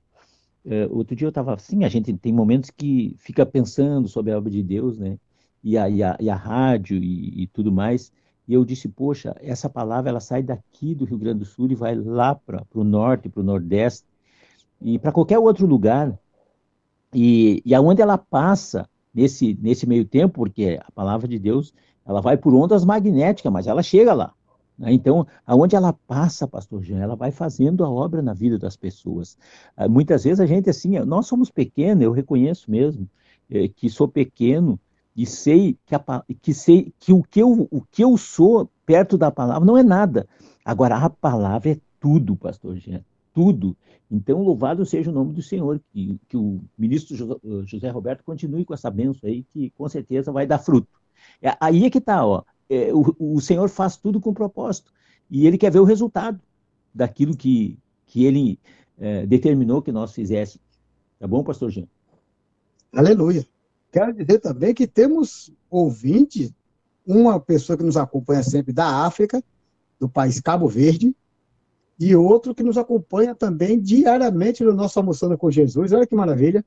É, 0.66 0.88
outro 0.92 1.16
dia 1.16 1.26
eu 1.26 1.30
estava 1.30 1.54
assim, 1.54 1.86
a 1.86 1.90
gente 1.90 2.14
tem 2.18 2.34
momentos 2.34 2.70
que 2.70 3.16
fica 3.18 3.46
pensando 3.46 4.10
sobre 4.10 4.34
a 4.34 4.38
obra 4.38 4.52
de 4.52 4.62
Deus, 4.62 4.98
né? 4.98 5.18
E 5.64 5.78
a, 5.78 5.90
e 5.90 6.04
a, 6.04 6.18
e 6.20 6.30
a 6.30 6.36
rádio 6.36 6.98
e, 6.98 7.44
e, 7.44 7.48
tudo 7.48 7.72
mais. 7.72 8.12
E 8.50 8.54
eu 8.56 8.66
disse, 8.66 8.90
poxa, 8.90 9.36
essa 9.40 9.70
palavra 9.70 10.10
ela 10.10 10.20
sai 10.20 10.42
daqui 10.42 10.96
do 10.96 11.06
Rio 11.06 11.20
Grande 11.20 11.40
do 11.40 11.46
Sul 11.46 11.70
e 11.70 11.76
vai 11.76 11.94
lá 11.94 12.34
para 12.34 12.66
o 12.74 12.84
norte, 12.84 13.30
para 13.30 13.42
o 13.42 13.44
nordeste 13.44 14.08
e 14.82 14.98
para 14.98 15.12
qualquer 15.12 15.38
outro 15.38 15.68
lugar. 15.68 16.18
E, 17.14 17.62
e 17.64 17.76
aonde 17.76 18.02
ela 18.02 18.18
passa 18.18 18.90
nesse, 19.14 19.56
nesse 19.62 19.88
meio 19.88 20.04
tempo, 20.04 20.34
porque 20.34 20.80
a 20.84 20.92
palavra 20.94 21.28
de 21.28 21.38
Deus 21.38 21.72
ela 22.04 22.22
vai 22.22 22.38
por 22.38 22.56
ondas 22.56 22.84
magnéticas, 22.84 23.54
mas 23.54 23.68
ela 23.68 23.84
chega 23.84 24.16
lá. 24.16 24.34
Né? 24.76 24.94
Então, 24.94 25.28
aonde 25.46 25.76
ela 25.76 25.94
passa, 25.94 26.48
pastor 26.48 26.82
Jean, 26.82 26.98
ela 26.98 27.16
vai 27.16 27.30
fazendo 27.30 27.86
a 27.86 27.90
obra 27.90 28.20
na 28.20 28.34
vida 28.34 28.58
das 28.58 28.76
pessoas. 28.76 29.38
Ah, 29.78 29.88
muitas 29.88 30.24
vezes 30.24 30.40
a 30.40 30.48
gente, 30.48 30.68
assim, 30.72 30.98
nós 31.02 31.28
somos 31.28 31.52
pequenos, 31.52 32.04
eu 32.04 32.12
reconheço 32.12 32.72
mesmo 32.72 33.08
é, 33.48 33.68
que 33.68 33.92
sou 33.92 34.08
pequeno 34.08 34.80
e 35.16 35.26
sei 35.26 35.78
que, 35.86 35.96
a, 35.96 36.24
que, 36.42 36.54
sei 36.54 36.94
que, 37.00 37.12
o, 37.12 37.24
que 37.24 37.42
eu, 37.42 37.68
o 37.72 37.82
que 37.82 38.04
eu 38.04 38.18
sou 38.18 38.70
perto 38.86 39.18
da 39.18 39.32
palavra 39.32 39.66
não 39.66 39.78
é 39.78 39.84
nada. 39.84 40.28
Agora, 40.64 40.98
a 40.98 41.10
palavra 41.10 41.72
é 41.72 41.80
tudo, 42.00 42.36
pastor 42.36 42.78
Jean, 42.78 43.04
tudo. 43.34 43.76
Então, 44.10 44.42
louvado 44.42 44.86
seja 44.86 45.12
o 45.12 45.14
nome 45.14 45.34
do 45.34 45.42
Senhor, 45.42 45.80
que, 45.92 46.20
que 46.28 46.38
o 46.38 46.62
ministro 46.78 47.16
José 47.66 47.90
Roberto 47.90 48.24
continue 48.24 48.66
com 48.66 48.74
essa 48.74 48.90
benção 48.90 49.30
aí, 49.30 49.44
que 49.54 49.70
com 49.72 49.88
certeza 49.88 50.32
vai 50.32 50.48
dar 50.48 50.60
fruto. 50.60 50.88
É, 51.42 51.56
aí 51.60 51.86
é 51.86 51.90
que 51.90 52.00
está, 52.00 52.26
ó. 52.26 52.44
É, 52.70 52.94
o, 52.94 53.16
o 53.20 53.42
Senhor 53.42 53.68
faz 53.70 53.98
tudo 53.98 54.20
com 54.20 54.34
propósito. 54.34 54.92
e 55.30 55.46
ele 55.46 55.58
quer 55.58 55.72
ver 55.72 55.80
o 55.80 55.84
resultado 55.84 56.40
daquilo 56.94 57.36
que, 57.36 57.78
que 58.06 58.26
ele 58.26 58.60
é, 58.98 59.26
determinou 59.26 59.82
que 59.82 59.92
nós 59.92 60.14
fizéssemos. 60.14 60.66
Tá 61.20 61.28
bom, 61.28 61.44
pastor 61.44 61.70
Jean? 61.70 61.88
Aleluia. 62.94 63.46
Quero 63.92 64.14
dizer 64.14 64.40
também 64.40 64.74
que 64.74 64.86
temos 64.86 65.52
ouvintes, 65.70 66.52
uma 67.06 67.40
pessoa 67.40 67.78
que 67.78 67.84
nos 67.84 67.98
acompanha 67.98 68.44
sempre 68.44 68.72
da 68.72 69.06
África, 69.06 69.44
do 70.00 70.08
país 70.08 70.40
Cabo 70.40 70.68
Verde, 70.68 71.16
e 72.00 72.16
outro 72.16 72.56
que 72.56 72.64
nos 72.64 72.78
acompanha 72.78 73.36
também 73.36 73.80
diariamente 73.80 74.64
no 74.64 74.74
nosso 74.74 74.98
Almoçando 75.00 75.38
com 75.38 75.52
Jesus. 75.52 75.92
Olha 75.92 76.08
que 76.08 76.16
maravilha. 76.16 76.64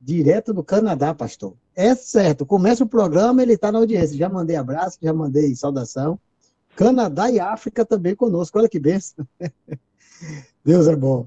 Direto 0.00 0.54
do 0.54 0.62
Canadá, 0.62 1.12
pastor. 1.12 1.54
É 1.74 1.94
certo. 1.94 2.46
Começa 2.46 2.84
o 2.84 2.88
programa, 2.88 3.42
ele 3.42 3.52
está 3.52 3.70
na 3.70 3.78
audiência. 3.78 4.16
Já 4.16 4.28
mandei 4.28 4.56
abraço, 4.56 4.98
já 5.02 5.12
mandei 5.12 5.54
saudação. 5.54 6.18
Canadá 6.74 7.30
e 7.30 7.38
África 7.38 7.84
também 7.84 8.14
conosco. 8.14 8.58
Olha 8.58 8.68
que 8.68 8.78
benção. 8.78 9.26
Deus 10.64 10.86
é 10.86 10.96
bom. 10.96 11.26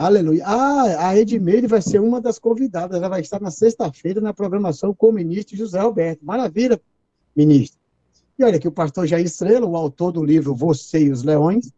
Aleluia. 0.00 0.42
Ah, 0.46 1.08
a 1.10 1.18
Edmeire 1.18 1.66
vai 1.66 1.82
ser 1.82 2.00
uma 2.00 2.22
das 2.22 2.38
convidadas. 2.38 2.96
Ela 2.96 3.10
vai 3.10 3.20
estar 3.20 3.38
na 3.38 3.50
sexta-feira 3.50 4.18
na 4.18 4.32
programação 4.32 4.94
com 4.94 5.10
o 5.10 5.12
ministro 5.12 5.58
José 5.58 5.78
Alberto. 5.78 6.24
Maravilha, 6.24 6.80
ministro. 7.36 7.78
E 8.38 8.42
olha 8.42 8.56
aqui, 8.56 8.66
o 8.66 8.72
pastor 8.72 9.06
Jair 9.06 9.26
Estrela, 9.26 9.66
o 9.66 9.76
autor 9.76 10.10
do 10.10 10.24
livro 10.24 10.54
Você 10.54 11.00
e 11.00 11.10
os 11.10 11.22
Leões, 11.22 11.70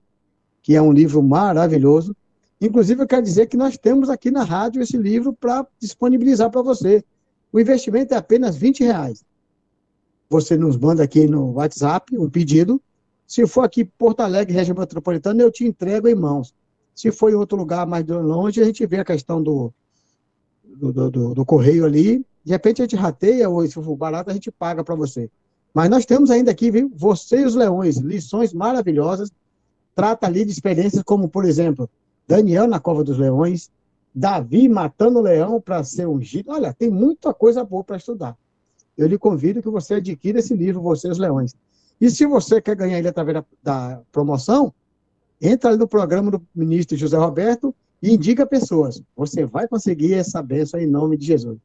que 0.62 0.76
é 0.76 0.80
um 0.80 0.92
livro 0.92 1.20
maravilhoso. 1.20 2.14
Inclusive, 2.60 3.02
eu 3.02 3.08
quero 3.08 3.22
dizer 3.22 3.48
que 3.48 3.56
nós 3.56 3.76
temos 3.76 4.08
aqui 4.08 4.30
na 4.30 4.44
rádio 4.44 4.80
esse 4.80 4.96
livro 4.96 5.32
para 5.32 5.66
disponibilizar 5.80 6.48
para 6.48 6.62
você. 6.62 7.02
O 7.52 7.58
investimento 7.58 8.14
é 8.14 8.16
apenas 8.16 8.54
20 8.54 8.84
reais. 8.84 9.24
Você 10.30 10.56
nos 10.56 10.76
manda 10.76 11.02
aqui 11.02 11.26
no 11.26 11.54
WhatsApp 11.54 12.16
um 12.16 12.30
pedido. 12.30 12.80
Se 13.26 13.44
for 13.48 13.62
aqui 13.62 13.84
Porto 13.84 14.20
Alegre, 14.20 14.54
região 14.54 14.78
metropolitana, 14.78 15.42
eu 15.42 15.50
te 15.50 15.64
entrego 15.64 16.06
em 16.06 16.14
mãos. 16.14 16.54
Se 16.94 17.10
for 17.10 17.30
em 17.30 17.34
outro 17.34 17.56
lugar 17.56 17.86
mais 17.86 18.06
longe, 18.06 18.60
a 18.60 18.64
gente 18.64 18.84
vê 18.86 19.00
a 19.00 19.04
questão 19.04 19.42
do, 19.42 19.72
do, 20.64 21.10
do, 21.10 21.34
do 21.34 21.44
correio 21.44 21.84
ali. 21.84 22.24
De 22.44 22.52
repente 22.52 22.82
a 22.82 22.84
gente 22.84 22.96
rateia, 22.96 23.48
ou 23.48 23.66
se 23.66 23.74
for 23.74 23.96
barato, 23.96 24.30
a 24.30 24.34
gente 24.34 24.50
paga 24.50 24.82
para 24.84 24.94
você. 24.94 25.30
Mas 25.72 25.88
nós 25.88 26.04
temos 26.04 26.30
ainda 26.30 26.50
aqui, 26.50 26.70
viu? 26.70 26.90
Você 26.94 27.40
e 27.40 27.44
os 27.44 27.54
Leões, 27.54 27.96
lições 27.96 28.52
maravilhosas. 28.52 29.30
Trata 29.94 30.26
ali 30.26 30.44
de 30.44 30.52
experiências 30.52 31.02
como, 31.02 31.28
por 31.28 31.44
exemplo, 31.44 31.88
Daniel 32.26 32.66
na 32.66 32.80
Cova 32.80 33.02
dos 33.04 33.18
Leões, 33.18 33.70
Davi 34.14 34.68
matando 34.68 35.18
o 35.18 35.22
leão 35.22 35.60
para 35.60 35.82
ser 35.84 36.06
ungido. 36.06 36.50
Olha, 36.50 36.72
tem 36.72 36.90
muita 36.90 37.32
coisa 37.32 37.64
boa 37.64 37.82
para 37.82 37.96
estudar. 37.96 38.36
Eu 38.96 39.06
lhe 39.06 39.16
convido 39.16 39.62
que 39.62 39.70
você 39.70 39.94
adquira 39.94 40.38
esse 40.38 40.54
livro, 40.54 40.82
Você 40.82 41.08
e 41.08 41.10
os 41.10 41.18
Leões. 41.18 41.54
E 42.00 42.10
se 42.10 42.26
você 42.26 42.60
quer 42.60 42.76
ganhar 42.76 42.98
ele 42.98 43.08
através 43.08 43.42
da 43.62 44.02
promoção, 44.10 44.72
entra 45.42 45.76
no 45.76 45.88
programa 45.88 46.30
do 46.30 46.46
ministro 46.54 46.96
José 46.96 47.18
Roberto 47.18 47.74
e 48.00 48.14
indica 48.14 48.46
pessoas. 48.46 49.02
Você 49.16 49.44
vai 49.44 49.66
conseguir 49.66 50.14
essa 50.14 50.40
bênção 50.40 50.78
em 50.78 50.86
nome 50.86 51.16
de 51.16 51.26
Jesus. 51.26 51.58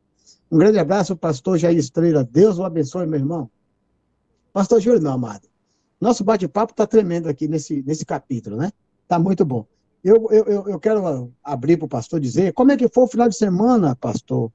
Um 0.51 0.57
grande 0.57 0.79
abraço, 0.79 1.15
pastor 1.15 1.59
Jair 1.59 1.77
Estrela. 1.77 2.23
Deus 2.23 2.57
o 2.57 2.63
abençoe, 2.63 3.05
meu 3.05 3.19
irmão. 3.19 3.49
Pastor 4.51 4.81
Júlio, 4.81 5.01
meu 5.01 5.11
amado. 5.11 5.47
Nosso 6.01 6.23
bate-papo 6.23 6.73
está 6.73 6.87
tremendo 6.87 7.29
aqui 7.29 7.47
nesse, 7.47 7.83
nesse 7.85 8.05
capítulo, 8.05 8.57
né? 8.57 8.71
Está 9.03 9.19
muito 9.19 9.45
bom. 9.45 9.65
Eu, 10.03 10.27
eu, 10.31 10.69
eu 10.69 10.79
quero 10.79 11.31
abrir 11.43 11.77
para 11.77 11.85
o 11.85 11.89
pastor 11.89 12.19
dizer 12.19 12.53
como 12.53 12.71
é 12.71 12.77
que 12.77 12.87
foi 12.87 13.03
o 13.03 13.07
final 13.07 13.29
de 13.29 13.35
semana, 13.35 13.95
pastor. 13.95 14.51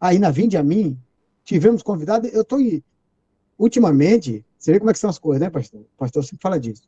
Aí 0.00 0.18
na 0.18 0.30
Vinde 0.30 0.56
a 0.56 0.62
mim, 0.62 0.98
tivemos 1.44 1.82
convidado. 1.82 2.26
Eu 2.28 2.42
estou. 2.42 2.58
Ultimamente, 3.58 4.44
você 4.58 4.72
vê 4.72 4.78
como 4.78 4.90
é 4.90 4.92
que 4.92 4.98
são 4.98 5.10
as 5.10 5.18
coisas, 5.18 5.40
né, 5.40 5.50
pastor? 5.50 5.80
O 5.80 5.98
pastor 5.98 6.24
sempre 6.24 6.42
fala 6.42 6.58
disso. 6.58 6.82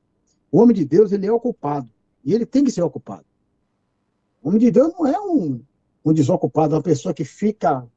O 0.53 0.61
homem 0.61 0.77
de 0.77 0.85
Deus, 0.85 1.11
ele 1.11 1.27
é 1.27 1.33
ocupado. 1.33 1.89
E 2.23 2.35
ele 2.35 2.45
tem 2.45 2.63
que 2.63 2.71
ser 2.71 2.83
ocupado. 2.83 3.25
O 4.43 4.49
homem 4.49 4.61
de 4.61 4.71
Deus 4.71 4.93
não 4.93 5.07
é 5.07 5.19
um, 5.19 5.63
um 6.05 6.13
desocupado, 6.13 6.75
uma 6.75 6.83
pessoa 6.83 7.15
que 7.15 7.25
fica 7.25 7.89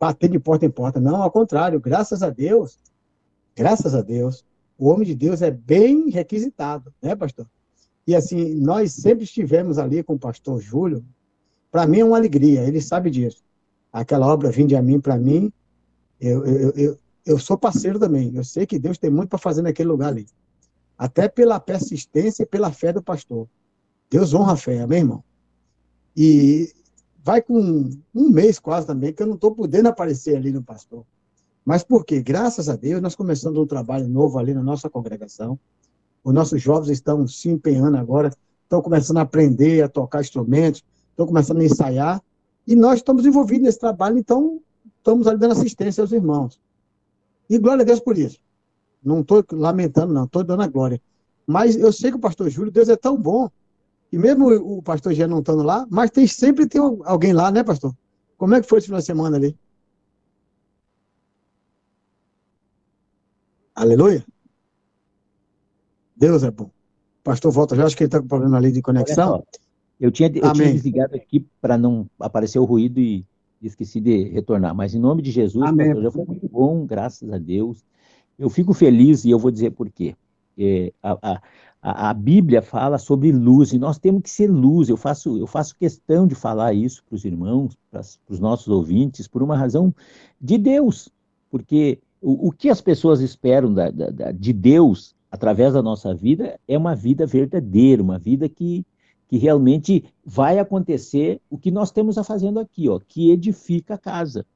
batendo 0.00 0.32
de 0.32 0.38
porta 0.40 0.64
em 0.64 0.70
porta. 0.70 0.98
Não, 0.98 1.22
ao 1.22 1.30
contrário, 1.30 1.78
graças 1.78 2.22
a 2.22 2.30
Deus, 2.30 2.78
graças 3.54 3.94
a 3.94 4.00
Deus, 4.00 4.44
o 4.78 4.88
homem 4.88 5.06
de 5.06 5.14
Deus 5.14 5.42
é 5.42 5.50
bem 5.50 6.08
requisitado, 6.08 6.92
né, 7.02 7.14
pastor? 7.14 7.46
E 8.06 8.14
assim, 8.14 8.54
nós 8.54 8.92
sempre 8.92 9.24
estivemos 9.24 9.76
ali 9.76 10.02
com 10.02 10.14
o 10.14 10.18
pastor 10.18 10.60
Júlio. 10.62 11.04
Para 11.70 11.86
mim 11.86 11.98
é 11.98 12.04
uma 12.04 12.16
alegria, 12.16 12.62
ele 12.62 12.80
sabe 12.80 13.10
disso. 13.10 13.42
Aquela 13.92 14.26
obra 14.26 14.50
Vinde 14.50 14.74
a 14.74 14.80
mim, 14.80 15.00
para 15.00 15.18
mim, 15.18 15.52
eu, 16.18 16.46
eu, 16.46 16.70
eu, 16.70 16.98
eu 17.26 17.38
sou 17.38 17.58
parceiro 17.58 17.98
também. 17.98 18.34
Eu 18.34 18.44
sei 18.44 18.64
que 18.64 18.78
Deus 18.78 18.96
tem 18.96 19.10
muito 19.10 19.28
para 19.28 19.38
fazer 19.38 19.60
naquele 19.60 19.90
lugar 19.90 20.08
ali 20.08 20.26
até 20.98 21.28
pela 21.28 21.60
persistência 21.60 22.42
e 22.42 22.46
pela 22.46 22.72
fé 22.72 22.92
do 22.92 23.02
pastor. 23.02 23.48
Deus 24.10 24.34
honra 24.34 24.54
a 24.54 24.56
fé, 24.56 24.80
amém, 24.80 24.98
irmão? 24.98 25.22
E 26.16 26.72
vai 27.22 27.40
com 27.40 27.90
um 28.14 28.28
mês 28.28 28.58
quase 28.58 28.86
também, 28.86 29.12
que 29.12 29.22
eu 29.22 29.26
não 29.26 29.36
estou 29.36 29.54
podendo 29.54 29.88
aparecer 29.88 30.36
ali 30.36 30.50
no 30.50 30.62
pastor. 30.62 31.04
Mas 31.64 31.84
por 31.84 32.04
quê? 32.04 32.20
Graças 32.20 32.68
a 32.68 32.74
Deus, 32.74 33.00
nós 33.00 33.14
começamos 33.14 33.58
um 33.58 33.66
trabalho 33.66 34.08
novo 34.08 34.38
ali 34.38 34.52
na 34.54 34.62
nossa 34.62 34.90
congregação. 34.90 35.58
Os 36.24 36.34
nossos 36.34 36.60
jovens 36.60 36.90
estão 36.90 37.26
se 37.28 37.48
empenhando 37.48 37.96
agora, 37.96 38.32
estão 38.62 38.82
começando 38.82 39.18
a 39.18 39.22
aprender 39.22 39.82
a 39.82 39.88
tocar 39.88 40.20
instrumentos, 40.20 40.82
estão 41.10 41.26
começando 41.26 41.60
a 41.60 41.64
ensaiar, 41.64 42.22
e 42.66 42.74
nós 42.74 42.98
estamos 42.98 43.24
envolvidos 43.24 43.64
nesse 43.64 43.78
trabalho, 43.78 44.18
então 44.18 44.60
estamos 44.98 45.26
ali 45.26 45.38
dando 45.38 45.52
assistência 45.52 46.02
aos 46.02 46.12
irmãos. 46.12 46.60
E 47.48 47.58
glória 47.58 47.82
a 47.82 47.84
Deus 47.84 48.00
por 48.00 48.18
isso. 48.18 48.38
Não 49.08 49.20
estou 49.20 49.42
lamentando, 49.52 50.12
não, 50.12 50.24
estou 50.24 50.44
dando 50.44 50.62
a 50.62 50.68
glória. 50.68 51.00
Mas 51.46 51.74
eu 51.76 51.90
sei 51.90 52.10
que 52.10 52.18
o 52.18 52.20
pastor 52.20 52.50
Júlio, 52.50 52.70
Deus 52.70 52.90
é 52.90 52.96
tão 52.96 53.16
bom, 53.16 53.50
e 54.12 54.18
mesmo 54.18 54.48
o 54.48 54.82
pastor 54.82 55.14
Jean 55.14 55.28
não 55.28 55.38
estando 55.40 55.62
lá, 55.62 55.86
mas 55.90 56.10
tem, 56.10 56.26
sempre 56.26 56.66
tem 56.66 56.78
alguém 57.04 57.32
lá, 57.32 57.50
né, 57.50 57.64
pastor? 57.64 57.94
Como 58.36 58.54
é 58.54 58.60
que 58.60 58.68
foi 58.68 58.78
esse 58.78 58.86
final 58.88 59.00
de 59.00 59.06
semana 59.06 59.36
ali? 59.38 59.56
Aleluia? 63.74 64.24
Deus 66.14 66.42
é 66.42 66.50
bom. 66.50 66.70
Pastor 67.24 67.50
volta 67.50 67.76
já, 67.76 67.86
acho 67.86 67.96
que 67.96 68.02
ele 68.02 68.08
está 68.08 68.20
com 68.20 68.28
problema 68.28 68.58
ali 68.58 68.70
de 68.70 68.82
conexão. 68.82 69.42
Eu 69.98 70.10
tinha, 70.10 70.28
eu 70.34 70.52
tinha 70.52 70.72
desligado 70.72 71.16
aqui 71.16 71.46
para 71.60 71.78
não 71.78 72.08
aparecer 72.20 72.58
o 72.58 72.64
ruído 72.64 73.00
e 73.00 73.24
esqueci 73.62 74.00
de 74.00 74.24
retornar. 74.28 74.74
Mas 74.74 74.94
em 74.94 74.98
nome 74.98 75.22
de 75.22 75.30
Jesus, 75.30 75.66
Amém. 75.66 75.86
pastor, 75.86 76.02
já 76.02 76.10
foi 76.10 76.24
muito 76.24 76.48
bom, 76.48 76.84
graças 76.84 77.32
a 77.32 77.38
Deus. 77.38 77.84
Eu 78.38 78.48
fico 78.48 78.72
feliz 78.72 79.24
e 79.24 79.30
eu 79.30 79.38
vou 79.38 79.50
dizer 79.50 79.72
por 79.72 79.90
quê. 79.90 80.14
É, 80.56 80.92
a, 81.02 81.40
a, 81.82 82.10
a, 82.10 82.14
Bíblia 82.14 82.62
fala 82.62 82.98
sobre 82.98 83.32
luz 83.32 83.72
e 83.72 83.78
nós 83.78 83.98
temos 83.98 84.22
que 84.22 84.30
ser 84.30 84.50
luz. 84.50 84.88
Eu 84.88 84.96
faço, 84.96 85.38
eu 85.38 85.46
faço 85.46 85.76
questão 85.76 86.26
de 86.26 86.34
falar 86.34 86.72
isso 86.72 87.02
para 87.04 87.16
os 87.16 87.24
irmãos, 87.24 87.76
para 87.90 88.02
os 88.28 88.40
nossos 88.40 88.68
ouvintes, 88.68 89.26
por 89.26 89.42
uma 89.42 89.56
razão 89.56 89.94
de 90.40 90.58
Deus. 90.58 91.08
Porque 91.50 91.98
o, 92.20 92.48
o 92.48 92.52
que 92.52 92.68
as 92.68 92.80
pessoas 92.80 93.20
esperam 93.20 93.72
da, 93.72 93.90
da, 93.90 94.10
da, 94.10 94.32
de 94.32 94.52
Deus 94.52 95.14
através 95.30 95.74
da 95.74 95.82
nossa 95.82 96.14
vida 96.14 96.58
é 96.66 96.76
uma 96.76 96.94
vida 96.94 97.26
verdadeira, 97.26 98.02
uma 98.02 98.18
vida 98.18 98.48
que, 98.48 98.84
que 99.28 99.36
realmente 99.36 100.04
vai 100.24 100.58
acontecer 100.58 101.40
o 101.50 101.58
que 101.58 101.70
nós 101.70 101.90
temos 101.90 102.18
a 102.18 102.24
fazendo 102.24 102.58
aqui, 102.58 102.88
ó, 102.88 102.98
que 102.98 103.30
edifica 103.30 103.94
a 103.94 103.98
casa. 103.98 104.46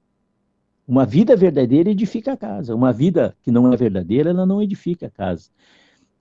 Uma 0.86 1.06
vida 1.06 1.36
verdadeira 1.36 1.90
edifica 1.90 2.32
a 2.32 2.36
casa. 2.36 2.74
Uma 2.74 2.92
vida 2.92 3.36
que 3.42 3.50
não 3.50 3.72
é 3.72 3.76
verdadeira, 3.76 4.30
ela 4.30 4.44
não 4.44 4.60
edifica 4.60 5.06
a 5.06 5.10
casa. 5.10 5.48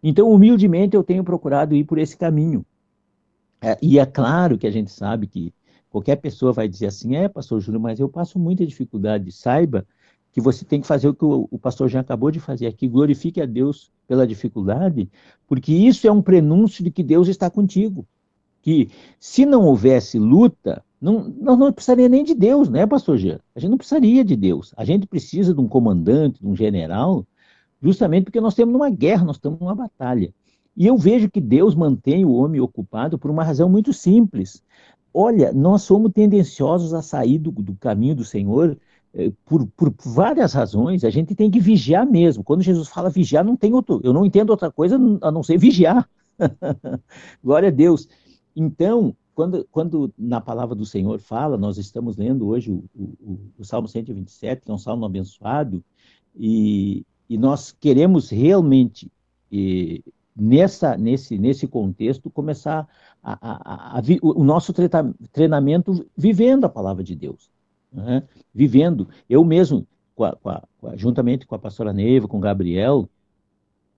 Então, 0.03 0.31
humildemente, 0.31 0.95
eu 0.95 1.03
tenho 1.03 1.23
procurado 1.23 1.75
ir 1.75 1.83
por 1.83 1.97
esse 1.97 2.17
caminho. 2.17 2.65
É, 3.61 3.77
e 3.81 3.99
é 3.99 4.05
claro 4.05 4.57
que 4.57 4.65
a 4.65 4.71
gente 4.71 4.91
sabe 4.91 5.27
que 5.27 5.53
qualquer 5.89 6.15
pessoa 6.15 6.51
vai 6.51 6.67
dizer 6.67 6.87
assim: 6.87 7.15
é, 7.15 7.27
pastor 7.27 7.59
Júlio, 7.59 7.79
mas 7.79 7.99
eu 7.99 8.09
passo 8.09 8.39
muita 8.39 8.65
dificuldade. 8.65 9.31
Saiba 9.31 9.85
que 10.31 10.41
você 10.41 10.65
tem 10.65 10.81
que 10.81 10.87
fazer 10.87 11.09
o 11.09 11.13
que 11.13 11.25
o, 11.25 11.47
o 11.51 11.59
pastor 11.59 11.89
já 11.89 11.99
acabou 11.99 12.31
de 12.31 12.39
fazer 12.39 12.65
aqui, 12.65 12.87
glorifique 12.87 13.41
a 13.41 13.45
Deus 13.45 13.91
pela 14.07 14.25
dificuldade, 14.25 15.09
porque 15.47 15.73
isso 15.73 16.07
é 16.07 16.11
um 16.11 16.21
prenúncio 16.21 16.83
de 16.83 16.89
que 16.89 17.03
Deus 17.03 17.27
está 17.27 17.49
contigo. 17.49 18.07
Que 18.61 18.89
se 19.19 19.45
não 19.45 19.65
houvesse 19.65 20.17
luta, 20.17 20.83
não, 21.01 21.27
nós 21.39 21.57
não 21.57 21.73
precisaria 21.73 22.07
nem 22.07 22.23
de 22.23 22.35
Deus, 22.35 22.69
né, 22.69 22.85
pastor 22.85 23.17
Jean? 23.17 23.39
A 23.55 23.59
gente 23.59 23.71
não 23.71 23.77
precisaria 23.77 24.23
de 24.23 24.35
Deus. 24.35 24.71
A 24.77 24.85
gente 24.85 25.07
precisa 25.07 25.53
de 25.53 25.59
um 25.59 25.67
comandante, 25.67 26.39
de 26.39 26.47
um 26.47 26.55
general, 26.55 27.25
justamente 27.81 28.25
porque 28.25 28.39
nós 28.39 28.53
temos 28.53 28.75
uma 28.75 28.89
guerra, 28.89 29.25
nós 29.25 29.37
estamos 29.37 29.59
numa 29.59 29.73
batalha. 29.73 30.31
E 30.77 30.85
eu 30.85 30.95
vejo 30.97 31.29
que 31.29 31.41
Deus 31.41 31.73
mantém 31.73 32.23
o 32.23 32.33
homem 32.33 32.61
ocupado 32.61 33.17
por 33.17 33.31
uma 33.31 33.43
razão 33.43 33.67
muito 33.67 33.91
simples. 33.91 34.63
Olha, 35.13 35.51
nós 35.51 35.81
somos 35.81 36.11
tendenciosos 36.13 36.93
a 36.93 37.01
sair 37.01 37.39
do, 37.39 37.51
do 37.51 37.75
caminho 37.75 38.15
do 38.15 38.23
Senhor 38.23 38.77
eh, 39.13 39.31
por, 39.45 39.67
por, 39.75 39.93
várias 40.05 40.53
razões. 40.53 41.03
A 41.03 41.09
gente 41.09 41.35
tem 41.35 41.51
que 41.51 41.59
vigiar 41.59 42.05
mesmo. 42.05 42.43
Quando 42.43 42.61
Jesus 42.61 42.87
fala 42.87 43.09
vigiar, 43.09 43.43
não 43.43 43.57
tem 43.57 43.73
outro. 43.73 43.99
Eu 44.03 44.13
não 44.13 44.25
entendo 44.25 44.51
outra 44.51 44.71
coisa 44.71 44.97
a 45.21 45.31
não 45.31 45.43
ser 45.43 45.57
vigiar. 45.57 46.07
Glória 47.43 47.69
a 47.69 47.71
Deus. 47.71 48.07
Então, 48.55 49.15
quando, 49.41 49.67
quando 49.71 50.13
na 50.15 50.39
palavra 50.39 50.75
do 50.75 50.85
Senhor 50.85 51.19
fala, 51.19 51.57
nós 51.57 51.79
estamos 51.79 52.15
lendo 52.15 52.47
hoje 52.47 52.71
o, 52.71 52.83
o, 52.95 53.39
o 53.57 53.65
Salmo 53.65 53.87
127, 53.87 54.61
que 54.61 54.69
é 54.69 54.73
um 54.73 54.77
salmo 54.77 55.03
abençoado, 55.03 55.83
e, 56.35 57.03
e 57.27 57.39
nós 57.39 57.71
queremos 57.71 58.29
realmente 58.29 59.11
e, 59.51 60.03
nessa, 60.35 60.95
nesse, 60.95 61.39
nesse 61.39 61.67
contexto, 61.67 62.29
começar 62.29 62.87
a, 63.23 63.33
a, 63.41 63.97
a, 63.97 64.01
o 64.21 64.43
nosso 64.43 64.71
treinamento 65.31 66.05
vivendo 66.15 66.65
a 66.65 66.69
palavra 66.69 67.03
de 67.03 67.15
Deus. 67.15 67.49
Né? 67.91 68.21
Vivendo. 68.53 69.07
Eu 69.27 69.43
mesmo, 69.43 69.87
com 70.13 70.23
a, 70.23 70.35
com 70.35 70.49
a, 70.87 70.95
juntamente 70.95 71.47
com 71.47 71.55
a 71.55 71.59
pastora 71.59 71.91
Neiva, 71.91 72.27
com 72.27 72.37
o 72.37 72.41
Gabriel, 72.41 73.09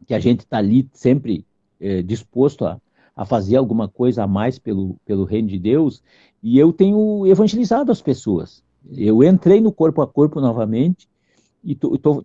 que 0.08 0.13
a 0.13 0.19
gente 0.19 0.39
está 0.39 0.60
ali 0.60 0.89
sempre 0.93 1.45
é, 1.82 2.01
disposto 2.01 2.65
a, 2.65 2.79
a 3.15 3.26
fazer 3.26 3.58
alguma 3.58 3.88
coisa 3.88 4.23
a 4.23 4.28
mais 4.28 4.58
pelo, 4.58 4.95
pelo 5.06 5.23
reino 5.23 5.47
de 5.47 5.60
Deus, 5.60 6.02
e 6.41 6.58
eu 6.58 6.73
tenho 6.73 7.26
evangelizado 7.28 7.91
as 7.91 8.02
pessoas. 8.02 8.63
Eu 8.91 9.23
entrei 9.23 9.62
no 9.62 9.71
corpo 9.71 10.02
a 10.02 10.08
corpo 10.08 10.41
novamente, 10.41 11.08
e 11.63 11.71
estou 11.71 12.23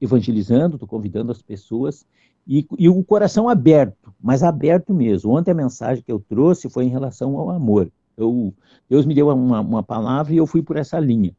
evangelizando, 0.00 0.76
estou 0.76 0.88
convidando 0.88 1.30
as 1.30 1.40
pessoas, 1.40 2.04
e, 2.46 2.66
e, 2.78 2.88
o 2.88 3.04
coração 3.04 3.48
aberto, 3.48 4.12
mas 4.20 4.42
aberto 4.42 4.92
mesmo. 4.92 5.36
Ontem 5.36 5.52
a 5.52 5.54
mensagem 5.54 6.02
que 6.02 6.10
eu 6.10 6.18
trouxe 6.18 6.68
foi 6.68 6.84
em 6.84 6.88
relação 6.88 7.38
ao 7.38 7.50
amor. 7.50 7.90
Eu, 8.16 8.52
Deus 8.88 9.06
me 9.06 9.14
deu 9.14 9.28
uma, 9.28 9.60
uma 9.60 9.82
palavra 9.82 10.32
e 10.32 10.38
eu 10.38 10.46
fui 10.46 10.62
por 10.62 10.76
essa 10.76 10.98
linha. 10.98 11.32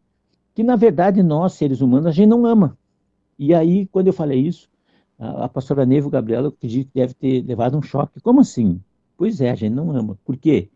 Que 0.54 0.64
na 0.64 0.76
verdade 0.76 1.22
nós, 1.22 1.54
seres 1.54 1.82
humanos, 1.82 2.06
a 2.06 2.12
gente 2.12 2.30
não 2.30 2.46
ama. 2.46 2.78
E 3.38 3.54
aí, 3.54 3.88
quando 3.88 4.08
eu 4.08 4.14
falei 4.14 4.40
isso, 4.40 4.70
a, 5.20 5.46
a 5.46 5.50
pastora 5.50 5.86
Nevo 5.86 6.10
Gabriela, 6.10 6.48
eu 6.48 6.52
que 6.52 6.88
deve 6.94 7.14
ter 7.14 7.42
levado 7.44 7.78
um 7.78 7.82
choque. 7.82 8.22
Como 8.22 8.40
assim? 8.40 8.80
Pois 9.22 9.40
é, 9.40 9.52
a 9.52 9.56
gente 9.56 9.76
não 9.76 9.96
ama. 9.96 10.18
Por 10.26 10.36
quê? 10.36 10.68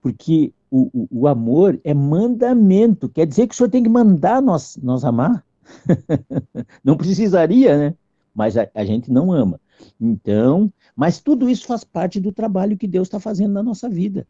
Porque 0.00 0.52
o, 0.70 0.88
o, 0.94 1.22
o 1.22 1.26
amor 1.26 1.80
é 1.82 1.92
mandamento. 1.92 3.08
Quer 3.08 3.26
dizer 3.26 3.48
que 3.48 3.54
o 3.54 3.56
senhor 3.56 3.68
tem 3.68 3.82
que 3.82 3.88
mandar 3.88 4.40
nós, 4.40 4.78
nós 4.80 5.04
amar? 5.04 5.44
não 6.84 6.96
precisaria, 6.96 7.76
né? 7.76 7.96
Mas 8.32 8.56
a, 8.56 8.70
a 8.72 8.84
gente 8.84 9.10
não 9.10 9.32
ama. 9.32 9.60
Então, 10.00 10.72
mas 10.94 11.18
tudo 11.18 11.50
isso 11.50 11.66
faz 11.66 11.82
parte 11.82 12.20
do 12.20 12.30
trabalho 12.30 12.76
que 12.76 12.86
Deus 12.86 13.08
está 13.08 13.18
fazendo 13.18 13.54
na 13.54 13.64
nossa 13.64 13.88
vida. 13.88 14.28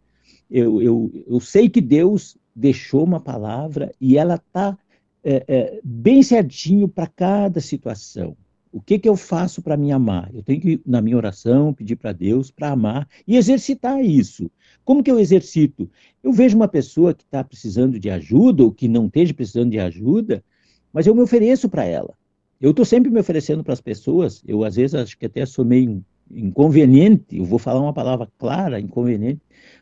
Eu, 0.50 0.80
eu, 0.80 1.24
eu 1.26 1.38
sei 1.38 1.68
que 1.68 1.82
Deus 1.82 2.38
deixou 2.56 3.04
uma 3.04 3.20
palavra 3.20 3.92
e 4.00 4.16
ela 4.16 4.36
está 4.36 4.78
é, 5.22 5.44
é, 5.46 5.80
bem 5.84 6.22
certinho 6.22 6.88
para 6.88 7.06
cada 7.06 7.60
situação. 7.60 8.34
O 8.72 8.80
que, 8.80 8.98
que 8.98 9.08
eu 9.08 9.16
faço 9.16 9.62
para 9.62 9.76
me 9.76 9.90
amar? 9.90 10.30
Eu 10.34 10.42
tenho 10.42 10.60
que, 10.60 10.80
na 10.84 11.00
minha 11.00 11.16
oração, 11.16 11.72
pedir 11.72 11.96
para 11.96 12.12
Deus 12.12 12.50
para 12.50 12.70
amar 12.70 13.08
e 13.26 13.36
exercitar 13.36 14.04
isso. 14.04 14.50
Como 14.84 15.02
que 15.02 15.10
eu 15.10 15.18
exercito? 15.18 15.90
Eu 16.22 16.32
vejo 16.32 16.56
uma 16.56 16.68
pessoa 16.68 17.14
que 17.14 17.24
está 17.24 17.42
precisando 17.42 17.98
de 17.98 18.10
ajuda 18.10 18.62
ou 18.62 18.72
que 18.72 18.88
não 18.88 19.06
esteja 19.06 19.32
precisando 19.32 19.70
de 19.70 19.78
ajuda, 19.78 20.44
mas 20.92 21.06
eu 21.06 21.14
me 21.14 21.22
ofereço 21.22 21.68
para 21.68 21.84
ela. 21.84 22.14
Eu 22.60 22.70
estou 22.70 22.84
sempre 22.84 23.10
me 23.10 23.20
oferecendo 23.20 23.62
para 23.62 23.72
as 23.72 23.80
pessoas, 23.80 24.42
eu 24.46 24.64
às 24.64 24.76
vezes 24.76 24.94
acho 24.94 25.16
que 25.16 25.26
até 25.26 25.46
sou 25.46 25.64
meio 25.64 26.04
inconveniente, 26.30 27.36
eu 27.36 27.44
vou 27.44 27.58
falar 27.58 27.80
uma 27.80 27.92
palavra 27.92 28.28
clara, 28.36 28.80
inconveniente, 28.80 29.40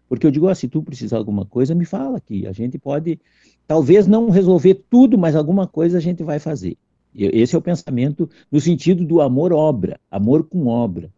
porque 0.08 0.26
eu 0.26 0.30
digo, 0.30 0.48
oh, 0.48 0.54
se 0.54 0.68
tu 0.68 0.82
precisar 0.82 1.16
de 1.16 1.20
alguma 1.20 1.44
coisa, 1.44 1.74
me 1.74 1.84
fala 1.84 2.20
que 2.20 2.46
a 2.46 2.52
gente 2.52 2.78
pode, 2.78 3.18
talvez 3.66 4.06
não 4.06 4.30
resolver 4.30 4.84
tudo, 4.88 5.18
mas 5.18 5.34
alguma 5.34 5.66
coisa 5.66 5.98
a 5.98 6.00
gente 6.00 6.22
vai 6.22 6.38
fazer. 6.38 6.76
Esse 7.16 7.54
é 7.54 7.58
o 7.58 7.62
pensamento 7.62 8.28
no 8.50 8.60
sentido 8.60 9.04
do 9.04 9.20
amor-obra, 9.20 9.98
amor 10.10 10.44
com 10.44 10.66
obra, 10.66 11.10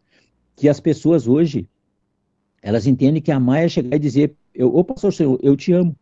que 0.54 0.68
as 0.68 0.80
pessoas 0.80 1.26
hoje, 1.26 1.68
elas 2.62 2.86
entendem 2.86 3.22
que 3.22 3.32
amar 3.32 3.64
é 3.64 3.68
chegar 3.68 3.96
e 3.96 3.98
dizer, 3.98 4.34
eu, 4.54 4.74
ô 4.74 4.84
pastor 4.84 5.12
Senhor, 5.12 5.38
eu 5.42 5.56
te 5.56 5.72
amo. 5.72 5.94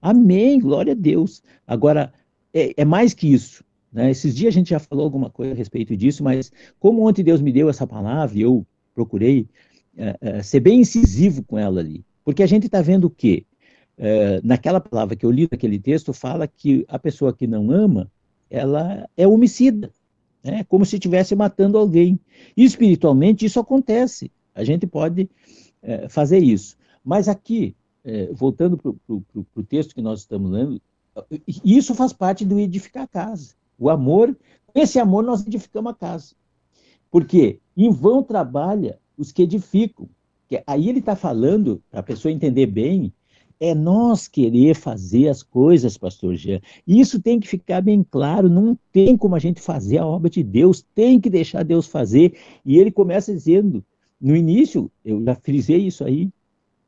Amém, 0.00 0.60
glória 0.60 0.92
a 0.92 0.96
Deus. 0.96 1.42
Agora, 1.66 2.12
é, 2.52 2.72
é 2.76 2.84
mais 2.84 3.14
que 3.14 3.32
isso. 3.32 3.64
Né? 3.92 4.10
Esses 4.10 4.34
dias 4.34 4.54
a 4.54 4.58
gente 4.58 4.70
já 4.70 4.78
falou 4.78 5.04
alguma 5.04 5.30
coisa 5.30 5.52
a 5.52 5.56
respeito 5.56 5.96
disso, 5.96 6.22
mas 6.22 6.52
como 6.78 7.06
ontem 7.06 7.22
Deus 7.22 7.40
me 7.40 7.52
deu 7.52 7.68
essa 7.68 7.86
palavra 7.86 8.38
e 8.38 8.42
eu 8.42 8.66
procurei 8.94 9.48
é, 9.96 10.16
é, 10.20 10.42
ser 10.42 10.60
bem 10.60 10.80
incisivo 10.80 11.42
com 11.42 11.58
ela 11.58 11.80
ali, 11.80 12.04
porque 12.24 12.42
a 12.42 12.46
gente 12.46 12.66
está 12.66 12.80
vendo 12.80 13.06
o 13.06 13.10
quê? 13.10 13.44
É, 13.96 14.40
naquela 14.44 14.80
palavra 14.80 15.16
que 15.16 15.26
eu 15.26 15.30
li 15.30 15.48
naquele 15.50 15.78
texto, 15.78 16.12
fala 16.12 16.46
que 16.46 16.84
a 16.88 16.98
pessoa 16.98 17.32
que 17.32 17.46
não 17.46 17.70
ama, 17.70 18.10
ela 18.50 19.08
é 19.16 19.26
homicida, 19.26 19.92
né? 20.42 20.64
como 20.64 20.84
se 20.84 20.96
estivesse 20.96 21.34
matando 21.34 21.78
alguém. 21.78 22.18
E 22.56 22.64
espiritualmente 22.64 23.44
isso 23.44 23.60
acontece, 23.60 24.30
a 24.54 24.64
gente 24.64 24.86
pode 24.86 25.28
é, 25.82 26.08
fazer 26.08 26.38
isso. 26.38 26.76
Mas 27.04 27.28
aqui, 27.28 27.74
é, 28.04 28.32
voltando 28.32 28.76
para 28.76 28.92
o 29.10 29.62
texto 29.62 29.94
que 29.94 30.02
nós 30.02 30.20
estamos 30.20 30.50
lendo, 30.50 30.80
isso 31.64 31.94
faz 31.94 32.12
parte 32.12 32.44
do 32.44 32.58
edificar 32.58 33.04
a 33.04 33.08
casa. 33.08 33.54
O 33.78 33.90
amor, 33.90 34.36
esse 34.74 34.98
amor 34.98 35.22
nós 35.24 35.46
edificamos 35.46 35.92
a 35.92 35.94
casa. 35.94 36.34
Porque 37.10 37.60
em 37.76 37.90
vão 37.90 38.22
trabalha 38.22 38.98
os 39.16 39.32
que 39.32 39.42
edificam. 39.42 40.08
Aí 40.66 40.88
ele 40.88 41.00
está 41.00 41.14
falando, 41.14 41.82
para 41.90 42.00
a 42.00 42.02
pessoa 42.02 42.32
entender 42.32 42.66
bem, 42.66 43.12
é 43.60 43.74
nós 43.74 44.28
querer 44.28 44.74
fazer 44.74 45.28
as 45.28 45.42
coisas, 45.42 45.98
pastor 45.98 46.36
Jean. 46.36 46.60
Isso 46.86 47.20
tem 47.20 47.40
que 47.40 47.48
ficar 47.48 47.80
bem 47.80 48.04
claro, 48.08 48.48
não 48.48 48.78
tem 48.92 49.16
como 49.16 49.34
a 49.34 49.38
gente 49.38 49.60
fazer 49.60 49.98
a 49.98 50.06
obra 50.06 50.30
de 50.30 50.42
Deus, 50.42 50.84
tem 50.94 51.20
que 51.20 51.28
deixar 51.28 51.64
Deus 51.64 51.86
fazer. 51.86 52.36
E 52.64 52.78
ele 52.78 52.90
começa 52.90 53.32
dizendo, 53.32 53.84
no 54.20 54.36
início, 54.36 54.90
eu 55.04 55.22
já 55.24 55.34
frisei 55.34 55.86
isso 55.86 56.04
aí, 56.04 56.30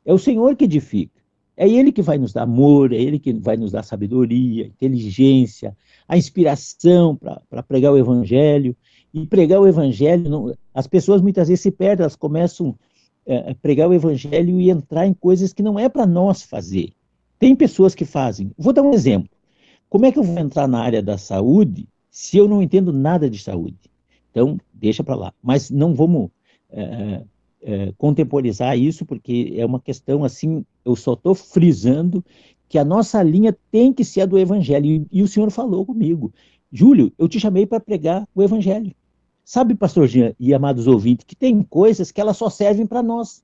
é 0.05 0.13
o 0.13 0.19
Senhor 0.19 0.57
que 0.57 0.65
edifica. 0.65 1.21
É 1.57 1.69
Ele 1.69 1.93
que 1.93 2.01
vai 2.01 2.17
nos 2.17 2.33
dar 2.33 2.45
amor, 2.45 2.91
é 2.91 2.97
Ele 2.97 3.19
que 3.19 3.35
vai 3.35 3.55
nos 3.55 3.71
dar 3.71 3.83
sabedoria, 3.83 4.65
inteligência, 4.67 5.77
a 6.09 6.17
inspiração 6.17 7.15
para 7.15 7.63
pregar 7.63 7.93
o 7.93 7.99
Evangelho. 7.99 8.75
E 9.13 9.27
pregar 9.27 9.61
o 9.61 9.67
Evangelho, 9.67 10.31
não, 10.31 10.55
as 10.73 10.87
pessoas 10.87 11.21
muitas 11.21 11.49
vezes 11.49 11.61
se 11.61 11.71
perdem, 11.71 12.05
elas 12.05 12.17
começam 12.17 12.75
é, 13.31 13.53
a 13.53 13.55
pregar 13.55 13.89
o 13.89 13.95
Evangelho 13.95 14.61
e 14.61 14.71
entrar 14.71 15.07
em 15.07 15.15
coisas 15.15 15.53
que 15.53 15.63
não 15.63 15.79
é 15.79 15.89
para 15.89 16.05
nós 16.05 16.43
fazer. 16.43 16.93
Tem 17.39 17.55
pessoas 17.55 17.95
que 17.95 18.05
fazem. 18.05 18.51
Vou 18.59 18.73
dar 18.73 18.83
um 18.83 18.93
exemplo. 18.93 19.31
Como 19.89 20.05
é 20.05 20.11
que 20.11 20.19
eu 20.19 20.25
vou 20.25 20.37
entrar 20.37 20.67
na 20.67 20.81
área 20.81 21.01
da 21.01 21.17
saúde 21.17 21.89
se 22.11 22.37
eu 22.37 22.49
não 22.49 22.61
entendo 22.61 22.93
nada 22.93 23.31
de 23.31 23.39
saúde? 23.39 23.79
Então, 24.33 24.59
deixa 24.75 25.05
para 25.05 25.15
lá. 25.15 25.33
Mas 25.41 25.71
não 25.71 25.95
vamos 25.95 26.29
é, 26.71 27.23
é, 27.63 27.93
contemporizar 27.97 28.77
isso, 28.77 29.07
porque 29.07 29.55
é 29.57 29.65
uma 29.65 29.79
questão 29.79 30.25
assim, 30.25 30.65
eu 30.85 30.97
só 30.97 31.13
estou 31.13 31.35
frisando 31.35 32.25
que 32.69 32.79
a 32.79 32.85
nossa 32.85 33.23
linha 33.23 33.57
tem 33.71 33.93
que 33.93 34.05
ser 34.05 34.23
a 34.23 34.27
do 34.27 34.41
Evangelho. 34.41 34.87
E, 34.87 35.07
e 35.13 35.23
o 35.23 35.29
senhor 35.29 35.53
falou 35.53 35.87
comigo, 35.87 36.33
Júlio, 36.73 37.13
eu 37.17 37.29
te 37.29 37.39
chamei 37.39 37.65
para 37.65 37.79
pregar 37.79 38.29
o 38.35 38.43
Evangelho. 38.43 38.93
Sabe, 39.51 39.75
pastor 39.75 40.07
Jean 40.07 40.33
e 40.39 40.55
amados 40.55 40.87
ouvintes, 40.87 41.25
que 41.27 41.35
tem 41.35 41.61
coisas 41.61 42.13
que 42.13 42.21
elas 42.21 42.37
só 42.37 42.49
servem 42.49 42.87
para 42.87 43.03
nós. 43.03 43.43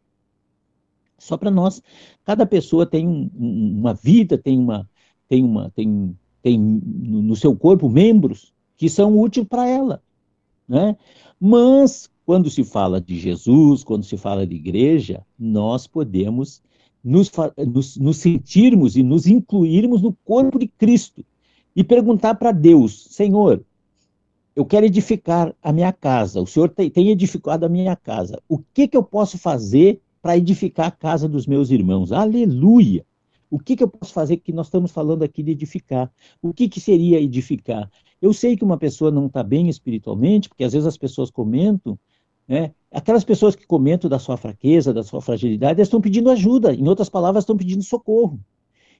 Só 1.19 1.37
para 1.37 1.51
nós. 1.51 1.83
Cada 2.25 2.47
pessoa 2.47 2.87
tem 2.87 3.09
um, 3.09 3.29
uma 3.37 3.93
vida, 3.93 4.39
tem 4.39 4.57
uma, 4.57 4.89
tem 5.29 5.43
uma, 5.43 5.69
tem, 5.71 6.17
tem 6.41 6.61
no 6.61 7.35
seu 7.35 7.57
corpo 7.57 7.89
membros 7.89 8.55
que 8.77 8.89
são 8.89 9.19
úteis 9.19 9.49
para 9.49 9.69
ela, 9.69 10.01
né? 10.69 10.97
Mas 11.41 12.09
quando 12.25 12.49
se 12.51 12.63
fala 12.63 13.01
de 13.01 13.19
Jesus, 13.19 13.83
quando 13.83 14.05
se 14.05 14.17
fala 14.17 14.47
de 14.47 14.55
igreja, 14.55 15.27
nós 15.37 15.89
podemos 15.89 16.63
nos, 17.03 17.33
nos, 17.67 17.97
nos 17.97 18.17
sentirmos 18.19 18.97
e 18.97 19.03
nos 19.03 19.27
incluirmos 19.27 20.03
no 20.03 20.17
corpo 20.25 20.57
de 20.57 20.69
Cristo 20.69 21.25
e 21.75 21.83
perguntar 21.83 22.37
para 22.37 22.53
Deus: 22.53 23.09
Senhor, 23.11 23.65
eu 24.57 24.65
quero 24.65 24.87
edificar 24.87 25.55
a 25.63 25.71
minha 25.71 25.93
casa, 25.93 26.41
o 26.41 26.47
Senhor 26.47 26.71
tem, 26.71 27.11
edificado 27.11 27.67
a 27.67 27.69
minha 27.69 27.95
casa, 27.95 28.43
o 28.49 28.59
que, 28.59 28.89
que 28.89 28.97
eu 28.97 29.03
posso 29.03 29.37
fazer 29.37 30.01
para 30.23 30.39
edificar 30.39 30.87
a 30.87 30.91
casa 30.91 31.29
dos 31.29 31.47
meus 31.47 31.71
irmãos? 31.71 32.11
Aleluia! 32.11 33.05
O 33.51 33.59
que, 33.61 33.77
que 33.77 33.85
eu 33.85 33.89
posso 33.89 34.15
fazer 34.15 34.39
que 34.39 34.53
nós 34.53 34.67
estamos 34.67 34.91
falando 34.91 35.23
aqui 35.23 35.43
de 35.43 35.53
edificar? 35.53 36.11
O 36.43 36.55
que, 36.55 36.69
que 36.69 36.81
seria 36.81 37.21
edificar? 37.21 37.89
Eu 38.21 38.33
sei 38.33 38.57
que 38.57 38.65
uma 38.65 38.79
pessoa 38.79 39.11
não 39.11 39.27
está 39.27 39.43
bem 39.43 39.69
espiritualmente, 39.69 40.49
porque 40.49 40.65
às 40.65 40.73
vezes 40.73 40.87
as 40.87 40.97
pessoas 40.97 41.31
comentam, 41.31 41.97
né? 42.49 42.73
Aquelas 42.91 43.25
pessoas 43.25 43.55
que 43.55 43.67
comentam 43.67 44.09
da 44.09 44.19
sua 44.19 44.39
fraqueza, 44.39 44.93
da 44.93 45.03
sua 45.03 45.21
fragilidade, 45.21 45.79
elas 45.79 45.89
estão 45.89 46.01
pedindo 46.01 46.31
ajuda, 46.31 46.75
em 46.75 46.89
outras 46.89 47.11
palavras, 47.11 47.43
estão 47.43 47.57
pedindo 47.57 47.83
socorro. 47.83 48.41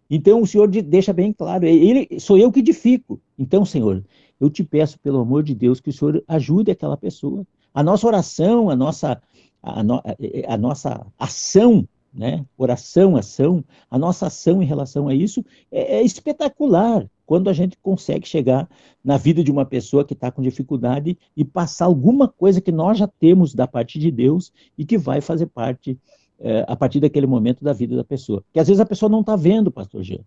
Então 0.09 0.43
o 0.43 0.47
Senhor 0.47 0.69
deixa 0.69 1.13
bem 1.13 1.33
claro, 1.33 1.67
ele, 1.67 2.21
sou 2.21 2.39
eu 2.39 2.53
que 2.53 2.61
edifico. 2.61 3.21
Então, 3.39 3.65
Senhor, 3.65 4.05
eu 4.41 4.51
te 4.51 4.63
peço, 4.63 4.99
pelo 4.99 5.21
amor 5.21 5.43
de 5.43 5.55
Deus, 5.55 5.81
que 5.81 5.91
o 5.91 5.93
Senhor 5.93 6.23
ajude 6.27 6.71
aquela 6.71 6.97
pessoa. 6.97 7.47
A 7.73 7.83
nossa 7.83 8.07
oração, 8.07 8.71
a 8.71 8.77
nossa, 8.77 9.21
a, 9.63 9.83
no, 9.83 10.03
a 10.47 10.57
nossa 10.57 11.07
ação, 11.19 11.87
né? 12.13 12.45
oração, 12.57 13.17
ação, 13.17 13.65
a 13.91 13.99
nossa 13.99 14.27
ação 14.27 14.63
em 14.63 14.67
relação 14.67 15.09
a 15.09 15.15
isso 15.15 15.45
é, 15.71 15.99
é 15.99 16.03
espetacular 16.03 17.07
quando 17.27 17.51
a 17.51 17.53
gente 17.53 17.77
consegue 17.83 18.27
chegar 18.27 18.69
na 19.05 19.17
vida 19.17 19.43
de 19.43 19.51
uma 19.51 19.67
pessoa 19.67 20.05
que 20.05 20.15
está 20.15 20.31
com 20.31 20.41
dificuldade 20.41 21.19
e 21.37 21.45
passar 21.45 21.87
alguma 21.87 22.29
coisa 22.29 22.61
que 22.61 22.73
nós 22.73 22.97
já 22.97 23.07
temos 23.07 23.53
da 23.53 23.67
parte 23.67 23.99
de 23.99 24.11
Deus 24.11 24.53
e 24.79 24.85
que 24.85 24.97
vai 24.97 25.21
fazer 25.21 25.47
parte 25.47 25.99
é, 26.39 26.65
a 26.69 26.77
partir 26.77 27.01
daquele 27.01 27.27
momento 27.27 27.65
da 27.65 27.73
vida 27.73 27.97
da 27.97 28.05
pessoa. 28.05 28.45
Que 28.53 28.61
às 28.61 28.69
vezes 28.69 28.81
a 28.81 28.87
pessoa 28.87 29.11
não 29.11 29.21
está 29.21 29.35
vendo, 29.35 29.71
pastor 29.71 30.03
Jean. 30.03 30.21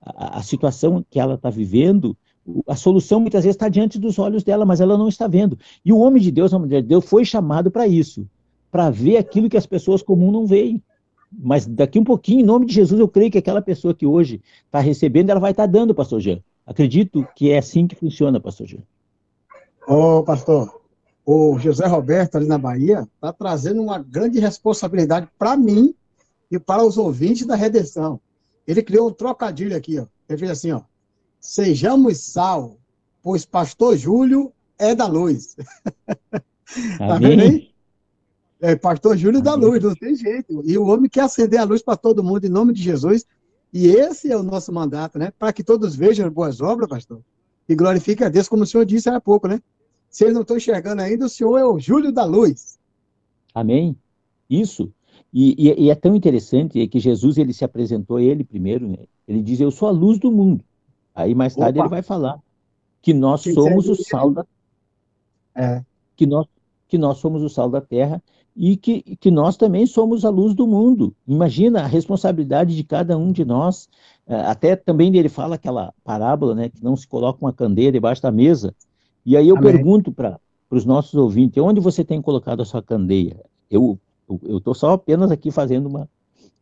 A, 0.00 0.38
a 0.38 0.42
situação 0.42 1.04
que 1.08 1.20
ela 1.20 1.34
está 1.34 1.50
vivendo, 1.50 2.16
a 2.66 2.74
solução 2.74 3.20
muitas 3.20 3.44
vezes 3.44 3.54
está 3.54 3.68
diante 3.68 3.98
dos 3.98 4.18
olhos 4.18 4.42
dela, 4.42 4.64
mas 4.64 4.80
ela 4.80 4.96
não 4.96 5.08
está 5.08 5.26
vendo. 5.28 5.58
E 5.84 5.92
o 5.92 5.98
homem 5.98 6.22
de 6.22 6.30
Deus, 6.30 6.52
a 6.52 6.58
mulher 6.58 6.82
de 6.82 6.88
Deus, 6.88 7.04
foi 7.04 7.24
chamado 7.24 7.70
para 7.70 7.86
isso 7.86 8.26
para 8.70 8.90
ver 8.90 9.16
aquilo 9.16 9.48
que 9.48 9.56
as 9.56 9.66
pessoas 9.66 10.02
comuns 10.02 10.32
não 10.32 10.46
veem. 10.46 10.82
Mas 11.32 11.66
daqui 11.66 11.98
um 11.98 12.04
pouquinho, 12.04 12.40
em 12.40 12.44
nome 12.44 12.66
de 12.66 12.74
Jesus, 12.74 12.98
eu 12.98 13.08
creio 13.08 13.30
que 13.30 13.38
aquela 13.38 13.62
pessoa 13.62 13.94
que 13.94 14.06
hoje 14.06 14.40
está 14.64 14.80
recebendo, 14.80 15.30
ela 15.30 15.40
vai 15.40 15.52
estar 15.52 15.66
tá 15.66 15.72
dando, 15.72 15.94
pastor 15.94 16.20
Jean. 16.20 16.40
Acredito 16.66 17.26
que 17.36 17.50
é 17.50 17.58
assim 17.58 17.86
que 17.86 17.94
funciona, 17.94 18.40
pastor 18.40 18.66
Jean. 18.66 18.82
Ô, 19.86 20.22
pastor, 20.22 20.80
o 21.24 21.58
José 21.58 21.86
Roberto, 21.86 22.36
ali 22.36 22.46
na 22.46 22.58
Bahia, 22.58 23.08
está 23.14 23.32
trazendo 23.32 23.82
uma 23.82 23.98
grande 23.98 24.38
responsabilidade 24.38 25.28
para 25.38 25.56
mim 25.56 25.94
e 26.50 26.58
para 26.58 26.84
os 26.84 26.98
ouvintes 26.98 27.46
da 27.46 27.54
redenção. 27.54 28.20
Ele 28.66 28.82
criou 28.82 29.08
um 29.08 29.12
trocadilho 29.12 29.76
aqui, 29.76 29.98
ó. 29.98 30.06
Ele 30.28 30.38
fez 30.38 30.50
assim, 30.50 30.72
ó. 30.72 30.82
Sejamos 31.40 32.18
sal, 32.18 32.76
pois 33.22 33.44
pastor 33.44 33.96
Júlio 33.96 34.52
é 34.78 34.94
da 34.94 35.06
luz. 35.06 35.56
tá 36.98 37.18
vendo 37.18 37.42
aí? 37.42 37.70
É, 38.60 38.76
pastor 38.76 39.16
Júlio 39.16 39.40
da 39.40 39.54
luz, 39.54 39.82
não 39.82 39.94
tem 39.94 40.14
jeito. 40.14 40.62
E 40.64 40.76
o 40.76 40.86
homem 40.86 41.08
quer 41.08 41.22
acender 41.22 41.58
a 41.58 41.64
luz 41.64 41.82
para 41.82 41.96
todo 41.96 42.22
mundo 42.22 42.44
em 42.44 42.50
nome 42.50 42.74
de 42.74 42.82
Jesus. 42.82 43.24
E 43.72 43.86
esse 43.88 44.30
é 44.30 44.36
o 44.36 44.42
nosso 44.42 44.70
mandato, 44.72 45.18
né? 45.18 45.32
Para 45.38 45.52
que 45.52 45.64
todos 45.64 45.96
vejam 45.96 46.26
as 46.26 46.32
boas 46.32 46.60
obras, 46.60 46.88
pastor. 46.88 47.20
E 47.68 47.74
glorifiquem 47.74 48.26
a 48.26 48.30
Deus, 48.30 48.48
como 48.48 48.64
o 48.64 48.66
senhor 48.66 48.84
disse 48.84 49.08
há 49.08 49.20
pouco, 49.20 49.48
né? 49.48 49.62
Se 50.10 50.24
eles 50.24 50.34
não 50.34 50.42
estão 50.42 50.56
enxergando 50.56 51.00
ainda, 51.00 51.24
o 51.24 51.28
senhor 51.28 51.56
é 51.56 51.64
o 51.64 51.78
Júlio 51.78 52.12
da 52.12 52.24
luz. 52.24 52.78
Amém. 53.54 53.96
Isso. 54.48 54.92
E, 55.32 55.68
e, 55.68 55.84
e, 55.84 55.90
é 55.90 55.94
tão 55.94 56.16
interessante 56.16 56.86
que 56.88 56.98
Jesus 56.98 57.38
ele 57.38 57.52
se 57.52 57.64
apresentou 57.64 58.18
ele 58.18 58.42
primeiro, 58.42 58.88
né? 58.88 58.98
Ele 59.26 59.40
diz: 59.40 59.60
Eu 59.60 59.70
sou 59.70 59.88
a 59.88 59.92
luz 59.92 60.18
do 60.18 60.30
mundo. 60.30 60.64
Aí 61.22 61.34
mais 61.34 61.54
tarde 61.54 61.78
Opa. 61.78 61.86
ele 61.86 61.90
vai 61.90 62.02
falar 62.02 62.38
que 63.02 63.14
nós 63.14 63.42
somos 63.42 63.88
o 63.88 63.94
sal 63.94 64.30
da 64.30 64.44
é. 65.54 65.82
que 66.16 66.26
nós 66.26 66.46
que 66.86 66.98
nós 66.98 67.18
somos 67.18 67.42
o 67.42 67.48
sal 67.48 67.70
da 67.70 67.80
terra 67.80 68.22
e 68.56 68.76
que, 68.76 69.16
que 69.16 69.30
nós 69.30 69.56
também 69.56 69.86
somos 69.86 70.24
a 70.24 70.30
luz 70.30 70.54
do 70.54 70.66
mundo. 70.66 71.14
Imagina 71.26 71.82
a 71.82 71.86
responsabilidade 71.86 72.74
de 72.74 72.82
cada 72.82 73.16
um 73.16 73.30
de 73.30 73.44
nós. 73.44 73.88
É, 74.26 74.34
até 74.40 74.74
também 74.74 75.14
ele 75.16 75.28
fala 75.28 75.54
aquela 75.54 75.94
parábola, 76.02 76.52
né, 76.52 76.68
que 76.68 76.82
não 76.82 76.96
se 76.96 77.06
coloca 77.06 77.38
uma 77.40 77.52
candeia 77.52 77.92
debaixo 77.92 78.20
da 78.20 78.32
mesa. 78.32 78.74
E 79.24 79.36
aí 79.36 79.48
eu 79.48 79.56
Amém. 79.56 79.72
pergunto 79.72 80.10
para 80.10 80.40
os 80.68 80.84
nossos 80.84 81.14
ouvintes, 81.14 81.62
onde 81.62 81.80
você 81.80 82.04
tem 82.04 82.20
colocado 82.20 82.60
a 82.60 82.64
sua 82.64 82.82
candeia? 82.82 83.40
Eu 83.70 83.98
eu 84.44 84.58
estou 84.58 84.74
só 84.74 84.92
apenas 84.92 85.30
aqui 85.30 85.50
fazendo 85.50 85.88
uma, 85.88 86.08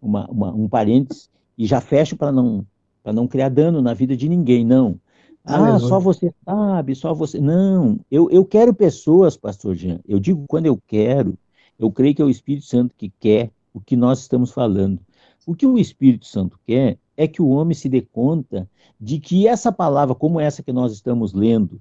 uma, 0.00 0.26
uma, 0.30 0.54
um 0.54 0.68
parênteses 0.68 1.28
e 1.56 1.66
já 1.66 1.80
fecho 1.80 2.16
para 2.16 2.32
não, 2.32 2.64
não 3.12 3.26
criar 3.26 3.48
dano 3.48 3.80
na 3.82 3.94
vida 3.94 4.16
de 4.16 4.28
ninguém, 4.28 4.64
não. 4.64 4.98
Ah, 5.44 5.78
só 5.78 5.98
você 5.98 6.32
sabe, 6.44 6.94
só 6.94 7.14
você. 7.14 7.40
Não, 7.40 7.98
eu, 8.10 8.30
eu 8.30 8.44
quero 8.44 8.74
pessoas, 8.74 9.36
pastor 9.36 9.74
Jean. 9.74 10.00
Eu 10.06 10.18
digo 10.18 10.44
quando 10.46 10.66
eu 10.66 10.78
quero, 10.86 11.38
eu 11.78 11.90
creio 11.90 12.14
que 12.14 12.20
é 12.20 12.24
o 12.24 12.30
Espírito 12.30 12.66
Santo 12.66 12.94
que 12.96 13.10
quer 13.18 13.50
o 13.72 13.80
que 13.80 13.96
nós 13.96 14.20
estamos 14.20 14.52
falando. 14.52 15.00
O 15.46 15.54
que 15.54 15.66
o 15.66 15.78
Espírito 15.78 16.26
Santo 16.26 16.58
quer 16.66 16.98
é 17.16 17.26
que 17.26 17.40
o 17.40 17.48
homem 17.48 17.74
se 17.74 17.88
dê 17.88 18.02
conta 18.02 18.68
de 19.00 19.18
que 19.18 19.46
essa 19.46 19.72
palavra, 19.72 20.14
como 20.14 20.38
essa 20.38 20.62
que 20.62 20.72
nós 20.72 20.92
estamos 20.92 21.32
lendo, 21.32 21.80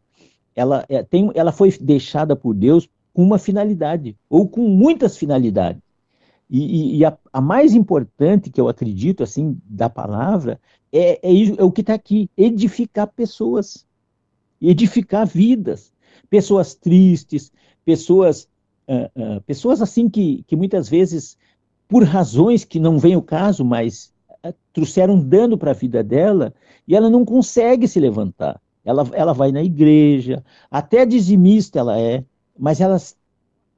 ela, 0.55 0.85
é, 0.87 1.03
tem, 1.03 1.29
ela 1.35 1.51
foi 1.51 1.71
deixada 1.77 2.35
por 2.35 2.53
Deus 2.53 2.89
com 3.13 3.23
uma 3.23 3.37
finalidade, 3.37 4.15
ou 4.29 4.47
com 4.47 4.61
muitas 4.61 5.17
finalidades. 5.17 5.81
E, 6.49 6.97
e 6.97 7.05
a, 7.05 7.17
a, 7.33 7.41
mais 7.41 7.73
importante 7.73 8.49
que 8.49 8.59
eu 8.59 8.69
acredito, 8.69 9.21
assim, 9.21 9.59
da 9.65 9.89
palavra, 9.89 10.59
é, 10.91 11.19
é, 11.21 11.55
é 11.57 11.63
o 11.63 11.71
que 11.71 11.81
está 11.81 11.93
aqui: 11.93 12.29
edificar 12.37 13.07
pessoas, 13.07 13.85
edificar 14.61 15.27
vidas, 15.27 15.91
pessoas 16.29 16.73
tristes, 16.73 17.51
pessoas, 17.83 18.47
uh, 18.87 19.37
uh, 19.37 19.41
pessoas 19.41 19.81
assim 19.81 20.09
que, 20.09 20.43
que 20.47 20.55
muitas 20.55 20.87
vezes, 20.87 21.37
por 21.87 22.03
razões 22.03 22.63
que 22.63 22.79
não 22.79 22.97
vem 22.97 23.15
o 23.17 23.21
caso, 23.21 23.65
mas 23.65 24.13
uh, 24.45 24.53
trouxeram 24.71 25.19
dano 25.19 25.57
para 25.57 25.71
a 25.71 25.75
vida 25.75 26.01
dela 26.01 26.53
e 26.87 26.95
ela 26.95 27.09
não 27.09 27.25
consegue 27.25 27.87
se 27.87 27.99
levantar. 27.99 28.61
Ela, 28.85 29.05
ela 29.11 29.33
vai 29.33 29.51
na 29.51 29.61
igreja, 29.61 30.41
até 30.71 31.05
dizimista 31.05 31.79
ela 31.79 31.99
é, 31.99 32.23
mas 32.57 32.79
elas 32.79 33.17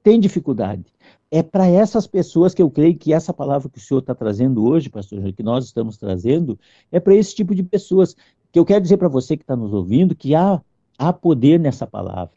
têm 0.04 0.20
dificuldade 0.20 0.86
é 1.32 1.44
para 1.44 1.68
essas 1.68 2.08
pessoas 2.08 2.54
que 2.54 2.62
eu 2.62 2.70
creio 2.70 2.98
que 2.98 3.14
essa 3.14 3.34
palavra 3.34 3.70
que 3.70 3.78
o 3.78 3.82
senhor 3.82 4.00
está 4.00 4.16
trazendo 4.16 4.66
hoje, 4.66 4.90
pastor, 4.90 5.32
que 5.32 5.44
nós 5.44 5.66
estamos 5.66 5.98
trazendo, 5.98 6.60
é 6.92 7.00
para 7.00 7.16
esse 7.16 7.36
tipo 7.36 7.54
de 7.54 7.64
pessoas. 7.64 8.16
Que 8.52 8.58
eu 8.58 8.66
quero 8.66 8.82
dizer 8.82 8.98
para 8.98 9.08
você 9.08 9.38
que 9.38 9.44
está 9.44 9.56
nos 9.56 9.72
ouvindo 9.72 10.16
que 10.16 10.34
há, 10.34 10.60
há 10.98 11.14
poder 11.14 11.60
nessa 11.60 11.86
palavra. 11.86 12.34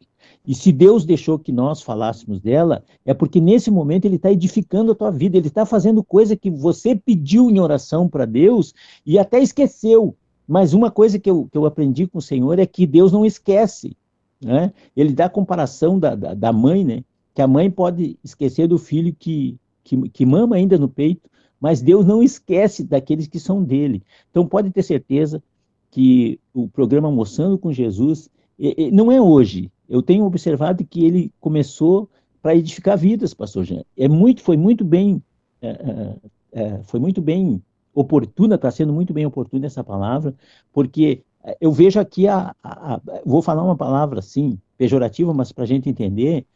E 0.47 0.55
se 0.55 0.71
Deus 0.71 1.05
deixou 1.05 1.39
que 1.39 1.53
nós 1.53 1.81
falássemos 1.81 2.41
dela, 2.41 2.85
é 3.05 3.15
porque 3.15 3.41
nesse 3.41 3.71
momento 3.71 4.05
Ele 4.05 4.17
está 4.17 4.31
edificando 4.31 4.93
a 4.93 4.95
tua 4.95 5.11
vida, 5.11 5.39
Ele 5.39 5.49
está 5.49 5.65
fazendo 5.65 6.03
coisa 6.05 6.37
que 6.37 6.51
você 6.51 6.95
pediu 6.95 7.49
em 7.49 7.61
oração 7.61 8.09
para 8.09 8.27
Deus 8.27 8.75
e 9.07 9.19
até 9.19 9.41
esqueceu. 9.41 10.15
Mas 10.47 10.75
uma 10.75 10.91
coisa 10.91 11.19
que 11.19 11.31
eu, 11.31 11.49
que 11.51 11.57
eu 11.57 11.65
aprendi 11.65 12.07
com 12.07 12.19
o 12.19 12.23
Senhor 12.23 12.59
é 12.59 12.67
que 12.67 12.87
Deus 12.87 13.11
não 13.11 13.25
esquece. 13.25 13.97
Né? 14.45 14.73
Ele 14.97 15.13
dá 15.15 15.27
a 15.27 15.31
comparação 15.31 15.99
da, 15.99 16.15
da, 16.15 16.35
da 16.35 16.53
mãe, 16.53 16.85
né? 16.85 17.05
Que 17.35 17.43
a 17.43 17.47
mãe 17.47 17.71
pode 17.71 18.19
esquecer 18.23 18.67
do 18.67 18.79
filho 18.79 19.15
que, 19.19 19.59
que, 19.83 20.09
que 20.09 20.27
mama 20.27 20.57
ainda 20.57 20.79
no 20.79 20.89
peito, 20.89 21.29
mas 21.61 21.81
Deus 21.81 22.05
não 22.05 22.23
esquece 22.23 22.85
daqueles 22.85 23.27
que 23.27 23.39
são 23.39 23.63
dele. 23.63 24.03
Então 24.31 24.47
pode 24.47 24.71
ter 24.71 24.83
certeza 24.83 25.43
que 25.91 26.41
o 26.53 26.69
programa 26.69 27.11
Moçando 27.11 27.57
com 27.57 27.73
Jesus 27.73 28.29
não 28.93 29.11
é 29.11 29.21
hoje. 29.21 29.71
Eu 29.89 30.03
tenho 30.03 30.25
observado 30.25 30.85
que 30.85 31.05
ele 31.05 31.33
começou 31.41 32.09
para 32.41 32.57
edificar 32.57 32.99
vidas, 32.99 33.35
pastor 33.35 33.65
Jean. 33.65 33.85
É 33.97 34.09
muito, 34.09 34.43
foi 34.43 34.57
muito 34.57 34.85
bem, 34.85 35.23
é, 35.61 35.69
é, 35.69 36.17
é 36.53 36.83
foi 36.85 36.99
muito 36.99 37.23
bem 37.23 37.63
oportuna, 37.95 38.57
está 38.57 38.71
sendo 38.71 38.93
muito 38.93 39.13
bem 39.13 39.27
oportuna 39.27 39.67
essa 39.67 39.85
palavra, 39.85 40.35
porque 40.73 41.23
eu 41.61 41.73
vejo 41.73 42.01
aqui 42.01 42.27
a, 42.27 42.55
a, 42.63 42.95
a 42.95 43.01
vou 43.25 43.43
falar 43.43 43.63
uma 43.63 43.77
palavra 43.77 44.21
assim 44.21 44.59
pejorativa, 44.79 45.35
mas 45.35 45.53
para 45.53 45.65
a 45.65 45.67
gente 45.67 45.89
entender, 45.89 46.47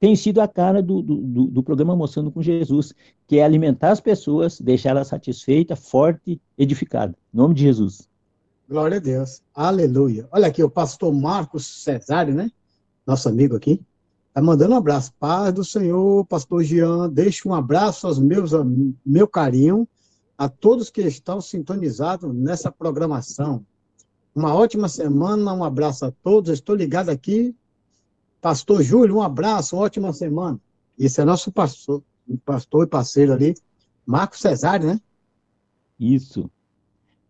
tem 0.00 0.16
sido 0.16 0.40
a 0.40 0.48
cara 0.48 0.82
do, 0.82 1.00
do, 1.00 1.46
do, 1.46 1.62
programa 1.62 1.94
Mostrando 1.94 2.32
com 2.32 2.42
Jesus, 2.42 2.92
que 3.26 3.38
é 3.38 3.44
alimentar 3.44 3.92
as 3.92 4.00
pessoas, 4.00 4.60
deixar 4.60 4.90
elas 4.90 5.08
satisfeitas, 5.08 5.78
forte, 5.88 6.40
edificada. 6.56 7.14
Em 7.32 7.36
nome 7.36 7.54
de 7.54 7.62
Jesus. 7.62 8.08
Glória 8.68 8.96
a 8.96 9.00
Deus. 9.00 9.40
Aleluia. 9.54 10.28
Olha 10.32 10.48
aqui, 10.48 10.62
o 10.62 10.70
pastor 10.70 11.14
Marcos 11.14 11.66
Cesário, 11.66 12.34
né? 12.34 12.50
Nosso 13.06 13.28
amigo 13.28 13.56
aqui. 13.56 13.80
Tá 14.34 14.42
mandando 14.42 14.74
um 14.74 14.78
abraço. 14.78 15.12
Paz 15.18 15.52
do 15.54 15.64
Senhor, 15.64 16.24
pastor 16.26 16.62
Jean. 16.64 17.08
Deixa 17.08 17.48
um 17.48 17.54
abraço 17.54 18.06
aos 18.06 18.18
meus, 18.18 18.50
meu 19.06 19.28
carinho, 19.28 19.88
a 20.36 20.48
todos 20.48 20.90
que 20.90 21.00
estão 21.02 21.40
sintonizados 21.40 22.34
nessa 22.34 22.70
programação. 22.70 23.64
Uma 24.34 24.54
ótima 24.54 24.88
semana, 24.88 25.54
um 25.54 25.64
abraço 25.64 26.04
a 26.04 26.12
todos. 26.22 26.50
Estou 26.50 26.74
ligado 26.74 27.08
aqui 27.10 27.54
Pastor 28.48 28.82
Júlio, 28.82 29.16
um 29.16 29.20
abraço, 29.20 29.76
ótima 29.76 30.10
semana. 30.10 30.58
Esse 30.98 31.20
é 31.20 31.24
nosso 31.26 31.52
pastor, 31.52 32.02
pastor 32.46 32.86
e 32.86 32.88
parceiro 32.88 33.34
ali, 33.34 33.52
Marco 34.06 34.38
Cesário, 34.38 34.86
né? 34.86 34.98
Isso. 36.00 36.50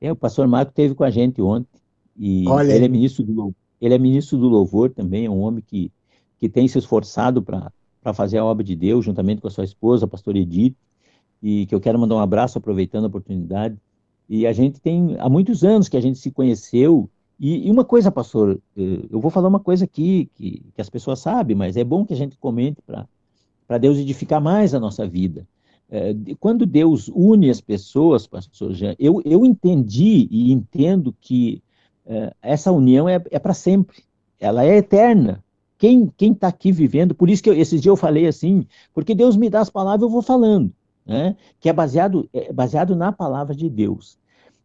É, 0.00 0.12
o 0.12 0.14
pastor 0.14 0.46
Marco 0.46 0.70
esteve 0.70 0.94
com 0.94 1.02
a 1.02 1.10
gente 1.10 1.42
ontem. 1.42 1.80
E 2.16 2.46
Olha 2.46 2.72
ele 2.72 2.84
é, 2.84 2.88
ministro 2.88 3.24
do, 3.24 3.52
ele 3.80 3.94
é 3.94 3.98
ministro 3.98 4.38
do 4.38 4.46
louvor 4.46 4.90
também, 4.90 5.26
é 5.26 5.30
um 5.30 5.40
homem 5.40 5.60
que, 5.60 5.90
que 6.38 6.48
tem 6.48 6.68
se 6.68 6.78
esforçado 6.78 7.42
para 7.42 7.72
fazer 8.14 8.38
a 8.38 8.44
obra 8.44 8.62
de 8.62 8.76
Deus, 8.76 9.04
juntamente 9.04 9.42
com 9.42 9.48
a 9.48 9.50
sua 9.50 9.64
esposa, 9.64 10.04
a 10.04 10.08
pastora 10.08 10.38
Edith, 10.38 10.76
e 11.42 11.66
que 11.66 11.74
eu 11.74 11.80
quero 11.80 11.98
mandar 11.98 12.14
um 12.14 12.20
abraço 12.20 12.58
aproveitando 12.58 13.06
a 13.06 13.08
oportunidade. 13.08 13.76
E 14.28 14.46
a 14.46 14.52
gente 14.52 14.80
tem, 14.80 15.16
há 15.18 15.28
muitos 15.28 15.64
anos 15.64 15.88
que 15.88 15.96
a 15.96 16.00
gente 16.00 16.20
se 16.20 16.30
conheceu, 16.30 17.10
e, 17.38 17.68
e, 17.68 17.70
uma 17.70 17.84
coisa, 17.84 18.10
pastor, 18.10 18.60
eh, 18.76 19.06
eu 19.10 19.20
vou 19.20 19.30
falar 19.30 19.48
uma 19.48 19.60
coisa 19.60 19.84
aqui 19.84 20.28
que, 20.34 20.62
que 20.74 20.80
as 20.80 20.90
pessoas 20.90 21.20
sabem, 21.20 21.54
mas 21.56 21.76
é 21.76 21.84
bom 21.84 22.04
que 22.04 22.12
a 22.12 22.16
gente 22.16 22.36
comente 22.36 22.82
para 22.82 23.78
Deus 23.78 23.98
edificar 23.98 24.40
mais 24.40 24.74
a 24.74 24.80
nossa 24.80 25.06
vida. 25.06 25.46
É, 25.90 26.14
quando 26.38 26.66
Deus 26.66 27.08
une 27.14 27.48
as 27.48 27.60
pessoas, 27.60 28.26
pastor 28.26 28.72
Jean, 28.72 28.94
eu, 28.98 29.22
eu 29.24 29.46
entendi 29.46 30.28
e 30.30 30.52
entendo 30.52 31.14
que 31.20 31.62
é, 32.04 32.34
essa 32.42 32.72
união 32.72 33.08
é, 33.08 33.22
é 33.30 33.38
para 33.38 33.54
sempre, 33.54 34.02
ela 34.40 34.64
é 34.64 34.76
eterna. 34.76 35.42
Quem 35.78 36.12
está 36.20 36.48
aqui 36.48 36.72
vivendo, 36.72 37.14
por 37.14 37.30
isso 37.30 37.42
que 37.42 37.48
eu, 37.48 37.54
esses 37.54 37.80
dias 37.80 37.92
eu 37.92 37.96
falei 37.96 38.26
assim, 38.26 38.66
porque 38.92 39.14
Deus 39.14 39.36
me 39.36 39.48
dá 39.48 39.60
as 39.60 39.70
palavras, 39.70 40.02
eu 40.02 40.10
vou 40.10 40.22
falando, 40.22 40.72
né? 41.06 41.36
que 41.60 41.68
é 41.68 41.72
baseado, 41.72 42.28
é 42.34 42.52
baseado 42.52 42.96
na 42.96 43.12
palavra 43.12 43.54
de 43.54 43.70
Deus 43.70 44.18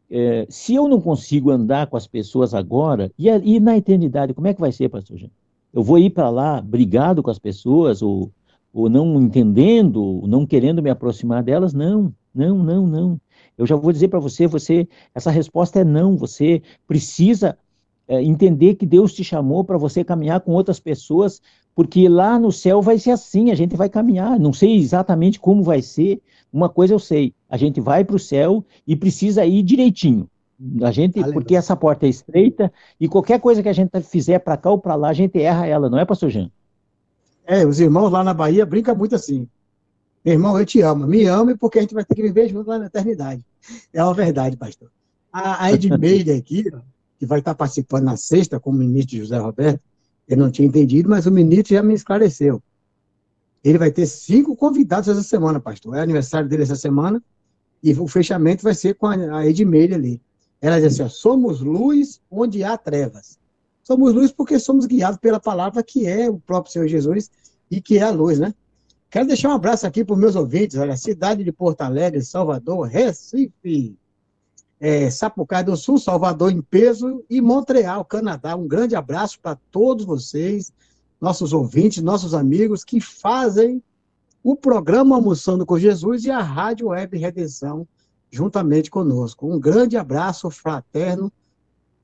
é, 0.09 0.45
se 0.49 0.75
eu 0.75 0.87
não 0.87 1.01
consigo 1.01 1.49
andar 1.49 1.87
com 1.87 1.97
as 1.97 2.07
pessoas 2.07 2.53
agora, 2.53 3.11
e, 3.17 3.27
e 3.27 3.59
na 3.59 3.77
eternidade, 3.77 4.33
como 4.33 4.47
é 4.47 4.53
que 4.53 4.61
vai 4.61 4.71
ser, 4.71 4.89
pastor 4.89 5.17
Jean? 5.17 5.29
Eu 5.73 5.81
vou 5.83 5.97
ir 5.97 6.11
para 6.11 6.29
lá 6.29 6.61
brigado 6.61 7.23
com 7.23 7.31
as 7.31 7.39
pessoas, 7.39 8.01
ou, 8.01 8.31
ou 8.73 8.89
não 8.89 9.19
entendendo, 9.21 10.03
ou 10.03 10.27
não 10.27 10.45
querendo 10.45 10.83
me 10.83 10.89
aproximar 10.89 11.43
delas? 11.43 11.73
Não, 11.73 12.13
não, 12.33 12.59
não, 12.59 12.85
não. 12.85 13.21
Eu 13.57 13.65
já 13.65 13.75
vou 13.75 13.91
dizer 13.91 14.07
para 14.07 14.19
você, 14.19 14.45
você, 14.47 14.87
essa 15.13 15.31
resposta 15.31 15.79
é 15.79 15.83
não. 15.83 16.15
Você 16.17 16.61
precisa 16.87 17.57
é, 18.07 18.21
entender 18.21 18.75
que 18.75 18.85
Deus 18.85 19.13
te 19.13 19.23
chamou 19.23 19.63
para 19.63 19.77
você 19.77 20.03
caminhar 20.03 20.41
com 20.41 20.51
outras 20.51 20.79
pessoas 20.79 21.41
porque 21.75 22.07
lá 22.07 22.37
no 22.37 22.51
céu 22.51 22.81
vai 22.81 22.99
ser 22.99 23.11
assim, 23.11 23.49
a 23.51 23.55
gente 23.55 23.75
vai 23.75 23.89
caminhar. 23.89 24.39
Não 24.39 24.53
sei 24.53 24.75
exatamente 24.75 25.39
como 25.39 25.63
vai 25.63 25.81
ser. 25.81 26.21
Uma 26.51 26.69
coisa 26.69 26.93
eu 26.93 26.99
sei, 26.99 27.33
a 27.53 27.57
gente 27.57 27.79
vai 27.79 28.03
para 28.03 28.15
o 28.15 28.19
céu 28.19 28.65
e 28.87 28.95
precisa 28.95 29.45
ir 29.45 29.61
direitinho. 29.61 30.27
A 30.81 30.91
gente, 30.91 31.23
porque 31.31 31.55
essa 31.55 31.75
porta 31.75 32.07
é 32.07 32.09
estreita 32.09 32.73
e 32.99 33.07
qualquer 33.07 33.39
coisa 33.39 33.61
que 33.61 33.69
a 33.69 33.73
gente 33.73 33.91
fizer 34.01 34.39
para 34.39 34.57
cá 34.57 34.71
ou 34.71 34.79
para 34.79 34.95
lá, 34.95 35.09
a 35.09 35.13
gente 35.13 35.39
erra 35.39 35.67
ela, 35.67 35.87
não 35.87 35.99
é, 35.99 36.03
pastor 36.03 36.31
Jean? 36.31 36.49
É, 37.45 37.63
os 37.63 37.79
irmãos 37.79 38.09
lá 38.09 38.23
na 38.23 38.33
Bahia 38.33 38.65
brincam 38.65 38.95
muito 38.95 39.13
assim. 39.13 39.47
Meu 40.25 40.33
irmão, 40.33 40.57
eu 40.57 40.65
te 40.65 40.81
amo. 40.81 41.05
Me 41.05 41.27
ame 41.27 41.55
porque 41.55 41.77
a 41.77 41.83
gente 41.83 41.93
vai 41.93 42.03
ter 42.03 42.15
que 42.15 42.23
viver 42.23 42.49
junto 42.49 42.67
lá 42.67 42.79
na 42.79 42.87
eternidade. 42.87 43.45
É 43.93 44.03
uma 44.03 44.15
verdade, 44.15 44.57
pastor. 44.57 44.89
A, 45.31 45.65
a 45.65 45.71
Edmeida 45.71 46.33
aqui, 46.33 46.63
que 47.19 47.25
vai 47.27 47.37
estar 47.37 47.53
participando 47.53 48.05
na 48.05 48.17
sexta 48.17 48.59
com 48.59 48.71
o 48.71 48.73
ministro 48.73 49.15
José 49.15 49.37
Roberto, 49.37 49.79
eu 50.27 50.37
não 50.37 50.49
tinha 50.49 50.67
entendido, 50.67 51.07
mas 51.07 51.27
o 51.27 51.31
ministro 51.31 51.75
já 51.75 51.83
me 51.83 51.93
esclareceu. 51.93 52.63
Ele 53.63 53.77
vai 53.77 53.91
ter 53.91 54.07
cinco 54.07 54.55
convidados 54.55 55.07
essa 55.07 55.21
semana, 55.21 55.59
pastor. 55.59 55.95
É 55.95 56.01
aniversário 56.01 56.49
dele 56.49 56.63
essa 56.63 56.75
semana 56.75 57.21
e 57.83 57.93
o 57.93 58.07
fechamento 58.07 58.63
vai 58.63 58.73
ser 58.73 58.95
com 58.95 59.07
a, 59.07 59.45
Edmeida 59.45 59.95
ali. 59.95 60.21
Ela 60.61 60.79
diz 60.79 60.93
assim, 60.93 61.03
ó, 61.03 61.09
somos 61.09 61.59
luz 61.59 62.21
onde 62.31 62.63
há 62.63 62.77
trevas. 62.77 63.37
Somos 63.83 64.13
luz 64.13 64.31
porque 64.31 64.57
somos 64.57 64.85
guiados 64.85 65.19
pela 65.19 65.39
palavra 65.39 65.83
que 65.83 66.07
é 66.07 66.29
o 66.29 66.39
próprio 66.39 66.71
Senhor 66.71 66.87
Jesus 66.87 67.29
e 67.69 67.81
que 67.81 67.97
é 67.97 68.03
a 68.03 68.11
luz, 68.11 68.39
né? 68.39 68.53
Quero 69.09 69.27
deixar 69.27 69.49
um 69.49 69.53
abraço 69.53 69.85
aqui 69.85 70.05
para 70.05 70.13
os 70.13 70.19
meus 70.19 70.35
ouvintes, 70.35 70.77
olha, 70.77 70.95
cidade 70.95 71.43
de 71.43 71.51
Porto 71.51 71.81
Alegre, 71.81 72.23
Salvador, 72.23 72.87
Recife, 72.87 73.95
é, 74.79 75.09
Sapucaí 75.09 75.63
do 75.63 75.75
Sul, 75.75 75.99
Salvador 75.99 76.51
em 76.51 76.61
peso 76.61 77.23
e 77.29 77.41
Montreal, 77.41 78.03
Canadá. 78.05 78.55
Um 78.55 78.67
grande 78.67 78.95
abraço 78.95 79.39
para 79.41 79.57
todos 79.69 80.05
vocês, 80.05 80.71
nossos 81.19 81.53
ouvintes, 81.53 82.01
nossos 82.01 82.33
amigos 82.33 82.83
que 82.83 82.99
fazem 83.01 83.83
o 84.43 84.55
programa 84.57 85.15
Almoçando 85.15 85.65
com 85.65 85.79
Jesus 85.79 86.25
e 86.25 86.31
a 86.31 86.41
Rádio 86.41 86.87
Web 86.87 87.17
Redenção 87.17 87.87
juntamente 88.29 88.91
conosco. 88.91 89.47
Um 89.47 89.59
grande 89.59 89.95
abraço 89.95 90.49
fraterno 90.49 91.31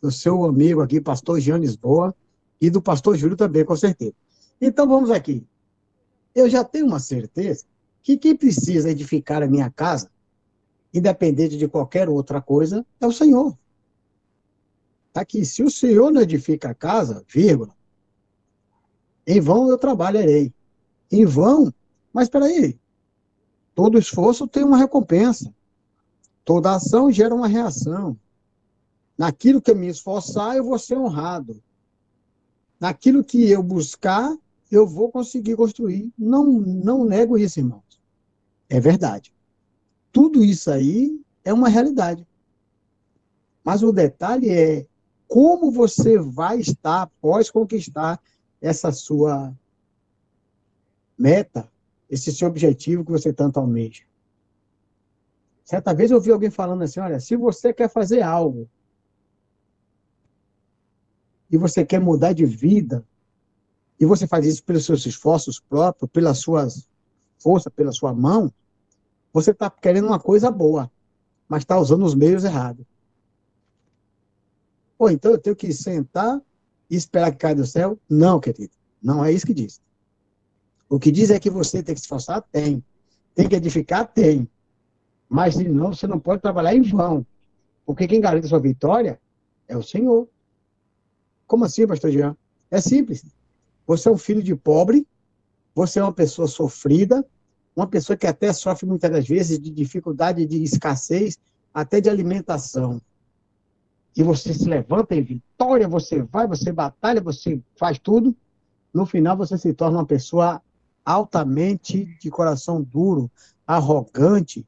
do 0.02 0.12
seu 0.12 0.46
amigo 0.46 0.82
aqui, 0.82 1.02
pastor 1.02 1.40
Jean 1.40 1.58
Lisboa, 1.58 2.16
e 2.62 2.70
do 2.70 2.82
pastor 2.82 3.18
Júlio 3.18 3.36
também, 3.36 3.66
com 3.66 3.76
certeza. 3.76 4.14
Então 4.62 4.88
vamos 4.88 5.12
aqui. 5.12 5.46
Eu 6.34 6.50
já 6.50 6.64
tenho 6.64 6.86
uma 6.86 7.00
certeza 7.00 7.66
que 8.02 8.18
quem 8.18 8.36
precisa 8.36 8.90
edificar 8.90 9.44
a 9.44 9.48
minha 9.48 9.70
casa, 9.70 10.10
independente 10.94 11.58
de 11.58 11.68
qualquer 11.68 12.08
outra 12.08 12.42
coisa, 12.42 12.86
é 13.02 13.08
o 13.08 13.12
Senhor. 13.12 13.58
Tá 15.12 15.22
aqui, 15.22 15.44
se 15.44 15.64
o 15.64 15.70
Senhor 15.70 16.12
não 16.12 16.22
edifica 16.22 16.70
a 16.70 16.76
casa, 16.76 17.24
vírgula, 17.28 17.76
em 19.26 19.40
vão 19.42 19.70
eu 19.70 19.78
trabalharei. 19.78 20.54
Em 21.12 21.26
vão, 21.26 21.74
mas 22.14 22.26
espera 22.26 22.46
aí. 22.46 22.78
Todo 23.76 23.98
esforço 23.98 24.48
tem 24.48 24.64
uma 24.64 24.78
recompensa. 24.78 25.54
Toda 26.44 26.76
ação 26.76 27.12
gera 27.12 27.34
uma 27.34 27.48
reação. 27.48 28.18
Naquilo 29.18 29.62
que 29.62 29.72
eu 29.72 29.76
me 29.76 29.88
esforçar, 29.88 30.56
eu 30.56 30.64
vou 30.64 30.80
ser 30.80 30.98
honrado. 30.98 31.62
Naquilo 32.80 33.24
que 33.24 33.50
eu 33.50 33.62
buscar, 33.62 34.36
eu 34.72 34.88
vou 34.88 35.12
conseguir 35.12 35.56
construir. 35.56 36.12
Não, 36.18 36.46
não 36.46 37.06
nego 37.06 37.38
isso, 37.38 37.60
irmãos. 37.60 38.02
É 38.70 38.80
verdade. 38.80 39.34
Tudo 40.12 40.44
isso 40.44 40.72
aí 40.72 41.20
é 41.44 41.54
uma 41.54 41.70
realidade. 41.70 42.28
Mas 43.64 43.84
o 43.84 43.92
detalhe 43.92 44.50
é 44.50 44.86
como 45.28 45.72
você 45.72 46.18
vai 46.18 46.60
estar 46.60 47.04
após 47.04 47.52
conquistar 47.52 48.20
essa 48.62 48.92
sua 48.92 49.54
meta, 51.18 51.70
esse 52.10 52.32
seu 52.32 52.48
objetivo 52.48 53.06
que 53.06 53.12
você 53.12 53.32
tanto 53.32 53.60
almeja. 53.60 54.04
Certa 55.64 55.94
vez 55.94 56.10
eu 56.10 56.18
ouvi 56.18 56.32
alguém 56.32 56.50
falando 56.50 56.82
assim: 56.82 57.00
olha, 57.00 57.20
se 57.20 57.36
você 57.36 57.74
quer 57.74 57.90
fazer 57.90 58.22
algo 58.22 58.68
e 61.52 61.58
você 61.58 61.86
quer 61.86 62.00
mudar 62.00 62.34
de 62.34 62.46
vida, 62.46 63.06
e 64.00 64.06
você 64.06 64.26
faz 64.26 64.46
isso 64.46 64.64
pelos 64.64 64.86
seus 64.86 65.06
esforços 65.06 65.60
próprios, 65.60 66.10
pelas 66.12 66.40
suas 66.40 66.88
forças, 67.38 67.72
pela 67.74 67.92
sua 67.92 68.14
mão, 68.14 68.52
você 69.34 69.52
está 69.52 69.70
querendo 69.70 70.08
uma 70.08 70.20
coisa 70.20 70.50
boa, 70.50 70.90
mas 71.48 71.64
está 71.64 71.78
usando 71.78 72.06
os 72.06 72.16
meios 72.16 72.44
errados. 72.44 72.86
Ou 74.98 75.10
então 75.10 75.32
eu 75.32 75.38
tenho 75.38 75.56
que 75.56 75.72
sentar 75.72 76.42
e 76.90 76.96
esperar 76.96 77.32
que 77.32 77.38
caia 77.38 77.56
do 77.56 77.66
céu? 77.66 78.00
Não, 78.10 78.40
querido. 78.40 78.74
Não 79.02 79.24
é 79.24 79.32
isso 79.32 79.46
que 79.46 79.54
diz. 79.54 79.82
O 80.90 81.00
que 81.00 81.12
diz 81.12 81.30
é 81.30 81.40
que 81.40 81.50
você 81.50 81.84
tem 81.84 81.94
que 81.94 82.02
se 82.02 82.06
esforçar? 82.06 82.42
Tem. 82.52 82.84
Tem 83.36 83.48
que 83.48 83.56
edificar? 83.56 84.08
Tem. 84.12 84.50
Mas 85.30 85.56
se 85.56 85.70
não, 85.70 85.94
você 85.94 86.08
não 86.08 86.20
pode 86.20 86.42
trabalhar 86.42 86.74
em 86.74 86.82
vão. 86.82 87.24
Porque 87.86 88.08
quem 88.08 88.20
garante 88.20 88.48
a 88.48 88.50
sua 88.50 88.60
vitória 88.60 89.20
é 89.68 89.78
o 89.78 89.84
Senhor. 89.84 90.28
Como 91.46 91.64
assim, 91.64 91.86
pastor 91.86 92.12
Jean? 92.12 92.36
É 92.72 92.82
simples. 92.82 93.24
Você 93.86 94.10
é 94.10 94.12
um 94.12 94.18
filho 94.18 94.42
de 94.42 94.56
pobre, 94.56 95.08
você 95.74 96.00
é 96.00 96.04
uma 96.04 96.14
pessoa 96.14 96.48
sofrida, 96.48 97.26
uma 97.76 97.88
pessoa 97.88 98.18
que 98.18 98.28
até 98.28 98.52
sofre 98.52 98.88
muitas 98.88 99.10
das 99.12 99.28
vezes 99.28 99.60
de 99.60 99.70
dificuldade 99.70 100.46
de 100.46 100.62
escassez, 100.62 101.40
até 101.74 102.02
de 102.02 102.10
alimentação. 102.10 103.02
E 104.16 104.24
você 104.24 104.54
se 104.54 104.68
levanta 104.68 105.16
em 105.16 105.22
vitória, 105.22 105.88
você 105.88 106.22
vai, 106.22 106.48
você 106.48 106.72
batalha, 106.72 107.22
você 107.22 107.62
faz 107.76 107.98
tudo. 108.00 108.36
No 108.94 109.06
final, 109.06 109.38
você 109.38 109.58
se 109.58 109.74
torna 109.74 110.00
uma 110.00 110.06
pessoa 110.06 110.62
altamente 111.10 112.06
de 112.22 112.30
coração 112.30 112.84
duro, 112.84 113.32
arrogante, 113.66 114.64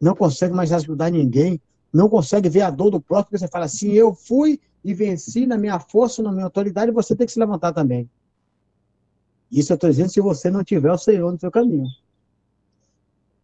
não 0.00 0.16
consegue 0.16 0.54
mais 0.54 0.72
ajudar 0.72 1.10
ninguém, 1.10 1.60
não 1.92 2.08
consegue 2.08 2.48
ver 2.48 2.62
a 2.62 2.70
dor 2.70 2.90
do 2.90 2.98
próximo, 2.98 3.24
porque 3.24 3.38
você 3.38 3.48
fala 3.48 3.66
assim, 3.66 3.92
eu 3.92 4.14
fui 4.14 4.58
e 4.82 4.94
venci 4.94 5.46
na 5.46 5.58
minha 5.58 5.78
força, 5.78 6.22
na 6.22 6.32
minha 6.32 6.44
autoridade, 6.44 6.90
você 6.90 7.14
tem 7.14 7.26
que 7.26 7.32
se 7.34 7.38
levantar 7.38 7.74
também. 7.74 8.08
Isso 9.52 9.70
eu 9.70 9.74
estou 9.74 9.90
dizendo 9.90 10.08
se 10.08 10.18
você 10.18 10.50
não 10.50 10.64
tiver 10.64 10.90
o 10.90 10.96
Senhor 10.96 11.30
no 11.30 11.38
seu 11.38 11.50
caminho. 11.50 11.86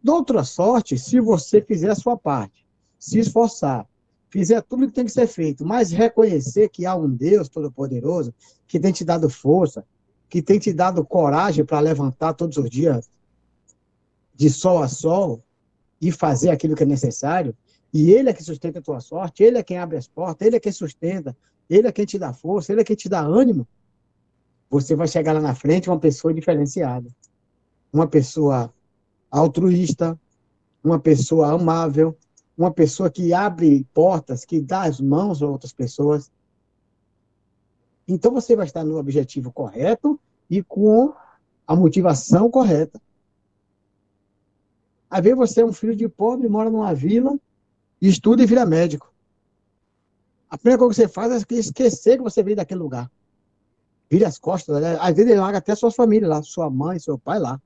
Doutra 0.01 0.43
sorte, 0.43 0.97
se 0.97 1.19
você 1.19 1.61
fizer 1.61 1.91
a 1.91 1.95
sua 1.95 2.17
parte, 2.17 2.65
se 2.97 3.19
esforçar, 3.19 3.87
fizer 4.31 4.59
tudo 4.63 4.87
que 4.87 4.93
tem 4.93 5.05
que 5.05 5.11
ser 5.11 5.27
feito, 5.27 5.63
mas 5.63 5.91
reconhecer 5.91 6.67
que 6.69 6.83
há 6.87 6.95
um 6.95 7.07
Deus 7.07 7.47
Todo-Poderoso 7.47 8.33
que 8.67 8.79
tem 8.79 8.91
te 8.91 9.05
dado 9.05 9.29
força, 9.29 9.85
que 10.33 10.41
tem 10.41 10.57
te 10.57 10.73
dado 10.73 11.05
coragem 11.05 11.63
para 11.63 11.79
levantar 11.79 12.33
todos 12.33 12.57
os 12.57 12.67
dias 12.67 13.07
de 14.33 14.49
sol 14.49 14.81
a 14.81 14.87
sol 14.87 15.43
e 16.01 16.11
fazer 16.11 16.49
aquilo 16.49 16.75
que 16.75 16.81
é 16.81 16.87
necessário, 16.87 17.55
e 17.93 18.09
Ele 18.09 18.31
é 18.31 18.33
que 18.33 18.43
sustenta 18.43 18.79
a 18.79 18.81
tua 18.81 18.99
sorte, 18.99 19.43
Ele 19.43 19.59
é 19.59 19.63
quem 19.63 19.77
abre 19.77 19.95
as 19.95 20.07
portas, 20.07 20.47
Ele 20.47 20.55
é 20.55 20.59
quem 20.59 20.71
sustenta, 20.71 21.37
Ele 21.69 21.87
é 21.87 21.91
quem 21.91 22.03
te 22.03 22.17
dá 22.17 22.33
força, 22.33 22.71
Ele 22.71 22.81
é 22.81 22.83
quem 22.83 22.95
te 22.95 23.07
dá 23.07 23.21
ânimo, 23.21 23.67
você 24.71 24.95
vai 24.95 25.07
chegar 25.07 25.33
lá 25.33 25.39
na 25.39 25.53
frente 25.53 25.87
uma 25.87 25.99
pessoa 25.99 26.33
diferenciada. 26.33 27.07
Uma 27.93 28.07
pessoa 28.07 28.73
altruísta, 29.29 30.19
uma 30.83 30.99
pessoa 30.99 31.51
amável, 31.51 32.17
uma 32.57 32.71
pessoa 32.71 33.07
que 33.07 33.35
abre 33.35 33.85
portas, 33.93 34.45
que 34.45 34.59
dá 34.59 34.81
as 34.81 34.99
mãos 34.99 35.43
a 35.43 35.47
outras 35.47 35.73
pessoas. 35.73 36.31
Então 38.07 38.31
você 38.31 38.55
vai 38.55 38.65
estar 38.65 38.83
no 38.83 38.97
objetivo 38.97 39.51
correto 39.51 40.19
e 40.49 40.61
com 40.61 41.13
a 41.65 41.75
motivação 41.75 42.49
correta. 42.49 43.01
Às 45.09 45.21
vezes 45.21 45.37
você 45.37 45.61
é 45.61 45.65
um 45.65 45.73
filho 45.73 45.95
de 45.95 46.09
pobre, 46.09 46.49
mora 46.49 46.69
numa 46.69 46.93
vila, 46.93 47.37
estuda 48.01 48.43
e 48.43 48.45
vira 48.45 48.65
médico. 48.65 49.13
A 50.49 50.57
primeira 50.57 50.77
coisa 50.77 50.93
que 50.93 51.07
você 51.07 51.07
faz 51.07 51.31
é 51.31 51.55
esquecer 51.55 52.17
que 52.17 52.23
você 52.23 52.43
veio 52.43 52.57
daquele 52.57 52.81
lugar. 52.81 53.09
Vira 54.09 54.27
as 54.27 54.37
costas, 54.37 54.81
né? 54.81 54.97
às 54.99 55.15
vezes 55.15 55.31
ele 55.31 55.39
larga 55.39 55.57
até 55.57 55.73
sua 55.73 55.91
família 55.91 56.27
lá, 56.27 56.43
sua 56.43 56.69
mãe, 56.69 56.99
seu 56.99 57.17
pai 57.17 57.39
lá. 57.39 57.59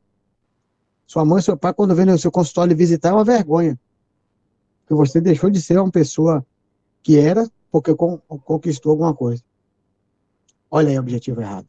Sua 1.06 1.26
mãe 1.26 1.40
e 1.40 1.44
seu 1.44 1.58
pai, 1.58 1.74
quando 1.74 1.96
vem 1.96 2.06
no 2.06 2.18
seu 2.18 2.32
consultório 2.32 2.76
visitar, 2.76 3.10
é 3.10 3.14
uma 3.14 3.24
vergonha. 3.24 3.80
Porque 4.82 4.94
você 4.94 5.20
deixou 5.20 5.50
de 5.50 5.62
ser 5.62 5.80
uma 5.80 5.92
pessoa 5.92 6.46
que 7.02 7.18
era, 7.18 7.50
porque 7.72 7.94
conquistou 7.94 8.92
alguma 8.92 9.14
coisa. 9.14 9.44
Olha 10.70 10.90
aí 10.90 10.98
o 10.98 11.02
objetivo 11.02 11.42
errado. 11.42 11.68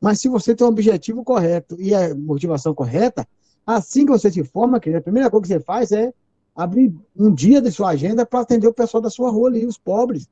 Mas 0.00 0.20
se 0.20 0.28
você 0.28 0.54
tem 0.54 0.66
um 0.66 0.70
objetivo 0.70 1.24
correto 1.24 1.80
e 1.80 1.94
a 1.94 2.14
motivação 2.14 2.74
correta, 2.74 3.26
assim 3.66 4.04
que 4.04 4.12
você 4.12 4.30
se 4.30 4.42
forma, 4.44 4.80
querido, 4.80 4.98
a 4.98 5.02
primeira 5.02 5.30
coisa 5.30 5.42
que 5.42 5.52
você 5.52 5.60
faz 5.60 5.92
é 5.92 6.12
abrir 6.54 6.94
um 7.16 7.32
dia 7.32 7.60
de 7.60 7.70
sua 7.70 7.90
agenda 7.90 8.26
para 8.26 8.40
atender 8.40 8.66
o 8.66 8.74
pessoal 8.74 9.00
da 9.00 9.10
sua 9.10 9.30
rua 9.30 9.48
ali, 9.48 9.64
os 9.64 9.78
pobres. 9.78 10.28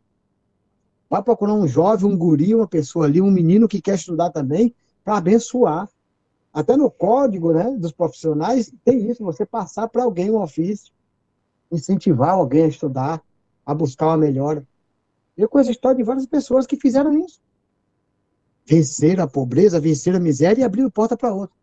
Vai 1.09 1.23
procurar 1.23 1.55
um 1.55 1.67
jovem, 1.67 2.11
um 2.11 2.17
guri, 2.17 2.55
uma 2.55 2.67
pessoa 2.67 3.07
ali, 3.07 3.21
um 3.21 3.31
menino 3.31 3.67
que 3.69 3.81
quer 3.81 3.95
estudar 3.95 4.31
também, 4.31 4.75
para 5.05 5.17
abençoar. 5.17 5.89
Até 6.53 6.77
no 6.77 6.91
código 6.91 7.53
né, 7.53 7.77
dos 7.79 7.93
profissionais 7.93 8.73
tem 8.85 9.11
isso, 9.11 9.23
você 9.23 9.47
passar 9.47 9.89
para 9.89 10.05
alguém 10.05 10.31
um 10.31 10.43
ofício, 10.43 10.93
incentivar 11.71 12.31
alguém 12.31 12.65
a 12.65 12.69
estudar, 12.69 13.23
a 13.65 13.75
buscar 13.75 14.07
uma 14.09 14.17
melhora. 14.17 14.67
Eu 15.37 15.49
conheço 15.49 15.71
a 15.71 15.73
história 15.73 15.97
de 15.97 16.03
várias 16.03 16.27
pessoas 16.27 16.67
que 16.67 16.77
fizeram 16.77 17.17
isso. 17.19 17.41
Venceram 18.69 19.25
a 19.25 19.27
pobreza, 19.27 19.81
venceram 19.81 20.19
a 20.19 20.21
miséria 20.21 20.61
e 20.61 20.65
abriram 20.65 20.91
porta 20.91 21.17
para 21.17 21.33
outro. 21.33 21.57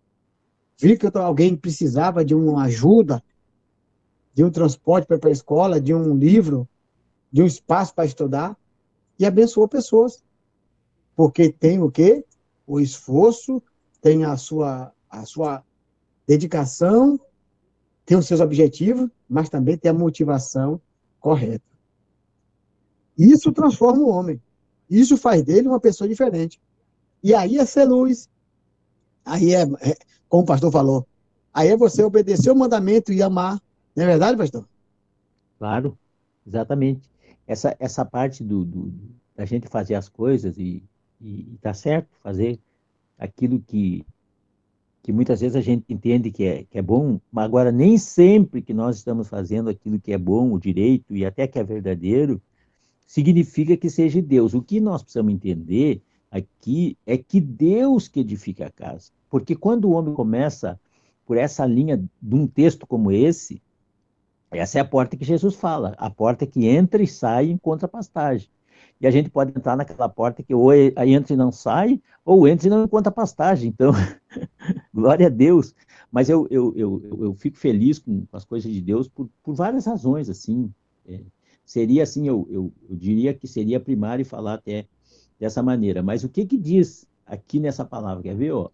Viram 0.76 0.98
que 0.98 1.18
alguém 1.20 1.56
precisava 1.56 2.26
de 2.26 2.34
uma 2.34 2.64
ajuda, 2.64 3.24
de 4.34 4.44
um 4.44 4.50
transporte 4.50 5.06
para 5.06 5.16
ir 5.16 5.20
para 5.20 5.30
a 5.30 5.34
escola, 5.34 5.80
de 5.80 5.94
um 5.94 6.18
livro, 6.18 6.68
de 7.32 7.44
um 7.44 7.46
espaço 7.46 7.94
para 7.94 8.06
estudar, 8.06 8.58
e 9.20 9.26
abençoou 9.26 9.68
pessoas. 9.68 10.24
Porque 11.16 11.52
tem 11.52 11.80
o 11.80 11.92
quê? 11.92 12.26
O 12.66 12.80
esforço, 12.80 13.62
tem 14.02 14.26
a 14.26 14.36
sua, 14.36 14.92
a 15.08 15.26
sua 15.26 15.64
dedicação, 16.26 17.20
tem 18.04 18.18
os 18.18 18.26
seus 18.26 18.42
objetivos, 18.42 19.10
mas 19.30 19.48
também 19.48 19.78
tem 19.78 19.92
a 19.92 19.94
motivação 19.94 20.82
correta. 21.20 21.64
Isso 23.16 23.52
transforma 23.52 24.02
o 24.02 24.10
homem. 24.10 24.42
Isso 24.90 25.16
faz 25.16 25.44
dele 25.44 25.68
uma 25.68 25.80
pessoa 25.80 26.08
diferente. 26.08 26.60
E 27.26 27.34
aí 27.34 27.58
é 27.58 27.66
ser 27.66 27.86
luz. 27.86 28.30
Aí 29.26 29.56
é, 29.56 29.64
é 29.64 29.98
como 30.30 30.44
o 30.44 30.46
pastor 30.46 30.72
falou, 30.72 31.08
aí 31.52 31.70
é 31.70 31.76
você 31.76 32.04
obedecer 32.04 32.52
o 32.52 32.56
mandamento 32.56 33.12
e 33.12 33.24
amar. 33.24 33.60
Não 33.96 34.04
é 34.04 34.06
verdade, 34.06 34.38
pastor? 34.38 34.70
Claro, 35.58 35.98
exatamente. 36.46 37.10
Essa, 37.48 37.76
essa 37.80 38.06
parte 38.06 38.44
do, 38.44 38.64
do 38.64 38.94
da 39.36 39.44
gente 39.44 39.68
fazer 39.68 39.96
as 39.96 40.08
coisas 40.08 40.60
e, 40.60 40.84
e, 41.20 41.54
e 41.54 41.58
tá 41.60 41.74
certo, 41.74 42.10
fazer 42.22 42.60
aquilo 43.18 43.60
que, 43.60 44.06
que 45.02 45.12
muitas 45.12 45.42
vezes 45.42 45.56
a 45.56 45.62
gente 45.62 45.84
entende 45.90 46.30
que 46.30 46.44
é, 46.44 46.64
que 46.66 46.78
é 46.78 46.82
bom, 46.82 47.20
mas 47.32 47.46
agora 47.46 47.72
nem 47.72 47.98
sempre 47.98 48.62
que 48.62 48.74
nós 48.74 48.98
estamos 48.98 49.28
fazendo 49.28 49.72
aquilo 49.72 50.00
que 50.00 50.14
é 50.14 50.18
bom, 50.18 50.54
o 50.54 50.60
direito 50.60 51.16
e 51.16 51.26
até 51.26 51.48
que 51.48 51.58
é 51.58 51.64
verdadeiro, 51.64 52.40
significa 53.08 53.76
que 53.76 53.90
seja 53.90 54.22
Deus. 54.22 54.54
O 54.54 54.62
que 54.62 54.80
nós 54.80 55.02
precisamos 55.02 55.34
entender 55.34 56.04
aqui 56.38 56.98
é 57.06 57.18
que 57.18 57.40
Deus 57.40 58.08
que 58.08 58.20
edifica 58.20 58.68
a 58.68 58.72
casa. 58.72 59.12
Porque 59.30 59.56
quando 59.56 59.86
o 59.86 59.92
homem 59.92 60.14
começa 60.14 60.80
por 61.26 61.38
essa 61.38 61.66
linha 61.66 61.98
de 62.22 62.36
um 62.36 62.46
texto 62.46 62.86
como 62.86 63.12
esse, 63.12 63.62
essa 64.52 64.78
é 64.78 64.82
a 64.82 64.86
porta 64.86 65.18
que 65.18 65.26
Jesus 65.26 65.56
fala, 65.56 65.96
a 65.98 66.10
porta 66.10 66.46
que 66.46 66.68
entra 66.68 67.02
e 67.02 67.08
sai 67.08 67.48
e 67.48 67.52
encontra 67.52 67.88
pastagem. 67.88 68.50
E 69.00 69.08
a 69.08 69.12
gente 69.12 69.30
pode 69.30 69.52
entrar 69.52 69.76
naquela 69.76 70.08
porta 70.08 70.44
que 70.44 70.54
ou 70.54 70.72
é, 70.72 70.94
entra 71.06 71.34
e 71.34 71.38
não 71.38 71.52
sai, 71.52 72.02
ou 72.24 72.48
entra 72.48 72.68
e 72.68 72.70
não 72.70 72.84
encontra 72.84 73.12
pastagem. 73.12 73.70
Então, 73.70 73.92
glória 74.94 75.28
a 75.28 75.30
Deus. 75.30 75.74
Mas 76.12 76.30
eu, 76.30 76.48
eu, 76.50 76.74
eu, 76.76 77.18
eu, 77.20 77.34
fico 77.34 77.58
feliz 77.58 78.00
com, 78.00 78.26
as 78.32 78.46
coisas 78.46 78.72
de 78.72 78.82
Deus 78.82 79.08
por, 79.08 79.30
por 79.44 79.54
várias 79.54 79.86
razões, 79.86 80.30
assim. 80.30 80.72
É, 81.06 81.20
seria 81.66 82.04
assim, 82.04 82.28
eu, 82.28 82.48
eu, 82.50 82.72
eu 82.90 82.96
diria 82.96 83.34
que 83.34 83.48
seria 83.48 83.80
primário 83.80 84.26
falar 84.26 84.56
até 84.56 84.86
dessa 85.40 85.62
maneira. 85.62 86.02
Mas 86.02 86.24
o 86.24 86.30
que 86.30 86.46
que 86.46 86.58
diz 86.58 87.08
aqui 87.26 87.60
nessa 87.60 87.86
palavra? 87.86 88.24
Quer 88.24 88.36
ver? 88.36 88.52
Ó? 88.52 88.70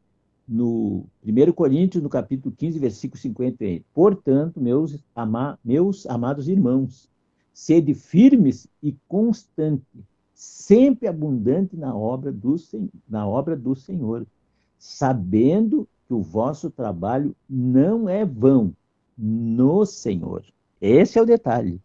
No 0.48 1.06
1 1.26 1.52
Coríntios, 1.54 2.04
no 2.04 2.10
capítulo 2.10 2.54
15, 2.56 2.80
versículo 2.80 3.20
58. 3.22 3.86
Portanto, 3.94 4.60
meus, 4.60 4.98
ama, 5.16 5.58
meus 5.64 6.06
amados 6.06 6.48
irmãos, 6.48 7.10
sede 7.54 7.94
firmes 7.94 8.68
e 8.82 8.96
constantes, 9.08 9.86
sempre 10.34 11.08
abundante 11.08 11.78
na 11.78 11.96
obra 11.96 12.32
do, 12.32 12.56
na 13.08 13.28
obra 13.28 13.56
do 13.56 13.76
Senhor, 13.76 14.26
sabendo 14.78 15.88
que 16.08 16.14
o 16.14 16.22
vosso 16.22 16.70
trabalho 16.70 17.36
não 17.50 18.10
é 18.10 18.26
vão 18.26 18.74
no 19.18 19.86
Senhor. 19.86 20.44
Esse 20.82 21.20
é 21.20 21.22
o 21.22 21.26
detalhe 21.26 21.80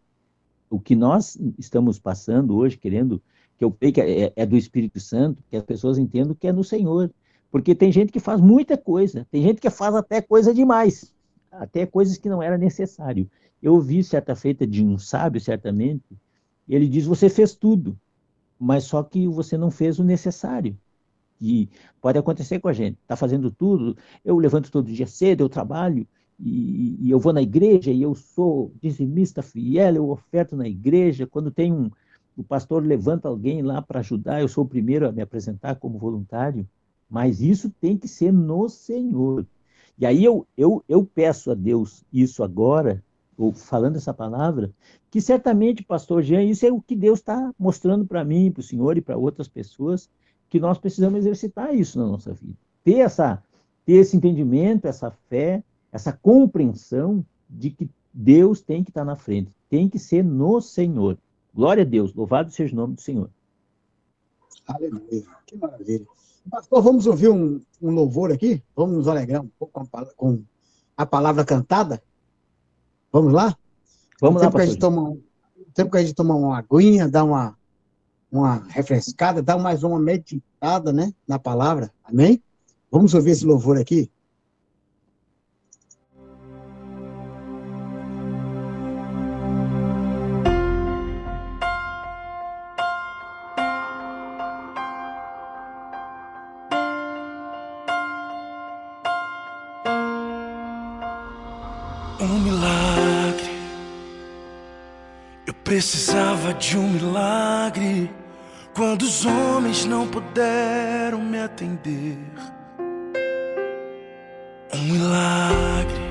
o 0.69 0.79
que 0.79 0.95
nós 0.95 1.37
estamos 1.57 1.99
passando 1.99 2.55
hoje, 2.55 2.77
querendo, 2.77 3.21
que 3.57 3.65
eu 3.65 3.71
creio 3.71 3.93
que 3.93 4.01
é, 4.01 4.33
é, 4.35 4.45
do 4.45 4.55
Espírito 4.55 4.99
Santo, 4.99 5.43
que 5.49 5.57
as 5.57 5.63
pessoas 5.63 5.97
entendam 5.97 6.35
que 6.35 6.47
é 6.47 6.51
no 6.53 6.63
Senhor. 6.63 7.11
Porque 7.51 7.73
tem 7.73 7.91
gente 7.91 8.11
que 8.11 8.19
faz 8.19 8.39
muita 8.39 8.77
coisa, 8.77 9.25
tem 9.31 9.41
gente 9.41 9.59
que 9.59 9.69
faz 9.69 9.95
até 9.95 10.21
coisa 10.21 10.53
demais, 10.53 11.13
até 11.51 11.85
coisas 11.85 12.17
que 12.17 12.29
não 12.29 12.43
era 12.43 12.57
necessário. 12.57 13.29
Eu 13.61 13.73
ouvi 13.73 14.03
certa 14.03 14.35
feita 14.35 14.67
de 14.67 14.83
um 14.83 14.97
sábio, 14.97 15.41
certamente, 15.41 16.05
ele 16.67 16.87
diz: 16.87 17.05
Você 17.05 17.29
fez 17.29 17.55
tudo, 17.55 17.97
mas 18.59 18.83
só 18.83 19.01
que 19.01 19.27
você 19.27 19.57
não 19.57 19.71
fez 19.71 19.97
o 19.97 20.03
necessário. 20.03 20.77
E 21.39 21.69
pode 22.01 22.17
acontecer 22.17 22.59
com 22.59 22.67
a 22.67 22.73
gente, 22.73 22.97
está 23.01 23.15
fazendo 23.15 23.49
tudo, 23.49 23.95
eu 24.25 24.37
levanto 24.37 24.71
todo 24.71 24.91
dia 24.91 25.07
cedo, 25.07 25.43
eu 25.43 25.49
trabalho, 25.49 26.05
e, 26.39 26.97
e, 27.01 27.11
eu 27.11 27.19
vou 27.19 27.33
na 27.33 27.41
igreja 27.41 27.91
e 27.91 28.01
eu 28.01 28.13
sou 28.13 28.71
dizimista 28.81 29.41
fiel, 29.41 29.95
eu 29.95 30.09
oferto 30.09 30.55
na 30.55 30.67
igreja. 30.67 31.25
Quando 31.25 31.49
tem 31.49 31.73
um, 31.73 31.89
o 32.37 32.43
pastor 32.43 32.85
levanta 32.85 33.27
alguém 33.27 33.63
lá 33.63 33.81
para 33.81 33.99
ajudar, 33.99 34.41
eu 34.41 34.47
sou 34.47 34.63
o 34.63 34.67
primeiro 34.67 35.07
a 35.07 35.11
me 35.11 35.23
apresentar 35.23 35.75
como 35.75 35.97
voluntário. 35.97 36.67
Mas 37.09 37.41
isso 37.41 37.71
tem 37.81 37.97
que 37.97 38.07
ser 38.07 38.31
no 38.31 38.69
Senhor. 38.69 39.45
E 39.97 40.05
aí 40.05 40.23
eu, 40.23 40.45
eu, 40.55 40.83
eu 40.87 41.03
peço 41.03 41.49
a 41.49 41.55
Deus 41.55 42.05
isso 42.13 42.43
agora, 42.43 43.03
ou 43.35 43.51
falando 43.51 43.95
essa 43.95 44.13
palavra, 44.13 44.71
que 45.09 45.19
certamente, 45.19 45.83
pastor 45.83 46.21
Jean, 46.21 46.43
isso 46.43 46.65
é 46.65 46.71
o 46.71 46.81
que 46.81 46.95
Deus 46.95 47.19
está 47.19 47.51
mostrando 47.57 48.05
para 48.05 48.23
mim, 48.23 48.51
para 48.51 48.59
o 48.59 48.63
senhor 48.63 48.97
e 48.97 49.01
para 49.01 49.17
outras 49.17 49.47
pessoas, 49.47 50.09
que 50.49 50.59
nós 50.59 50.77
precisamos 50.77 51.19
exercitar 51.19 51.73
isso 51.73 51.97
na 51.97 52.05
nossa 52.05 52.33
vida. 52.33 52.55
Ter, 52.83 52.99
essa, 52.99 53.43
ter 53.85 53.93
esse 53.93 54.15
entendimento, 54.15 54.85
essa 54.85 55.09
fé, 55.09 55.63
essa 55.91 56.13
compreensão 56.13 57.25
de 57.49 57.71
que 57.71 57.89
Deus 58.13 58.61
tem 58.61 58.83
que 58.83 58.91
estar 58.91 59.05
na 59.05 59.15
frente, 59.15 59.51
tem 59.69 59.89
que 59.89 59.97
ser 59.97 60.23
no 60.23 60.61
Senhor. 60.61 61.17
Glória 61.57 61.81
a 61.81 61.85
Deus, 61.87 62.13
louvado 62.13 62.51
seja 62.51 62.71
o 62.71 62.75
nome 62.75 62.93
do 62.93 63.01
Senhor. 63.01 63.31
Aleluia, 64.67 65.25
que 65.47 65.57
maravilha. 65.57 66.05
Pastor, 66.51 66.83
vamos 66.83 67.07
ouvir 67.07 67.29
um, 67.29 67.59
um 67.81 67.89
louvor 67.89 68.31
aqui? 68.31 68.61
Vamos 68.75 68.95
nos 68.95 69.07
alegrar 69.07 69.41
um 69.41 69.49
pouco 69.57 69.73
com 69.73 69.97
a, 69.97 70.05
com 70.05 70.43
a 70.95 71.03
palavra 71.03 71.43
cantada? 71.43 71.99
Vamos 73.11 73.33
lá? 73.33 73.57
Vamos 74.21 74.39
lá, 74.39 74.51
pastor. 74.51 74.77
Toma, 74.77 75.17
tempo 75.73 75.89
que 75.89 75.97
a 75.97 76.01
gente 76.01 76.13
toma 76.13 76.35
uma 76.35 76.59
aguinha, 76.59 77.09
dá 77.09 77.23
uma, 77.23 77.57
uma 78.31 78.57
refrescada, 78.67 79.41
dá 79.41 79.57
mais 79.57 79.81
uma 79.81 79.99
meditada 79.99 80.93
né, 80.93 81.11
na 81.27 81.39
palavra. 81.39 81.91
Amém? 82.03 82.39
Vamos 82.91 83.15
ouvir 83.15 83.31
esse 83.31 83.45
louvor 83.47 83.79
aqui? 83.79 84.11
De 106.57 106.77
um 106.77 106.89
milagre 106.89 108.09
quando 108.73 109.03
os 109.03 109.25
homens 109.25 109.85
não 109.85 110.07
puderam 110.07 111.21
me 111.21 111.39
atender. 111.39 112.17
Um 114.73 114.83
milagre. 114.83 116.07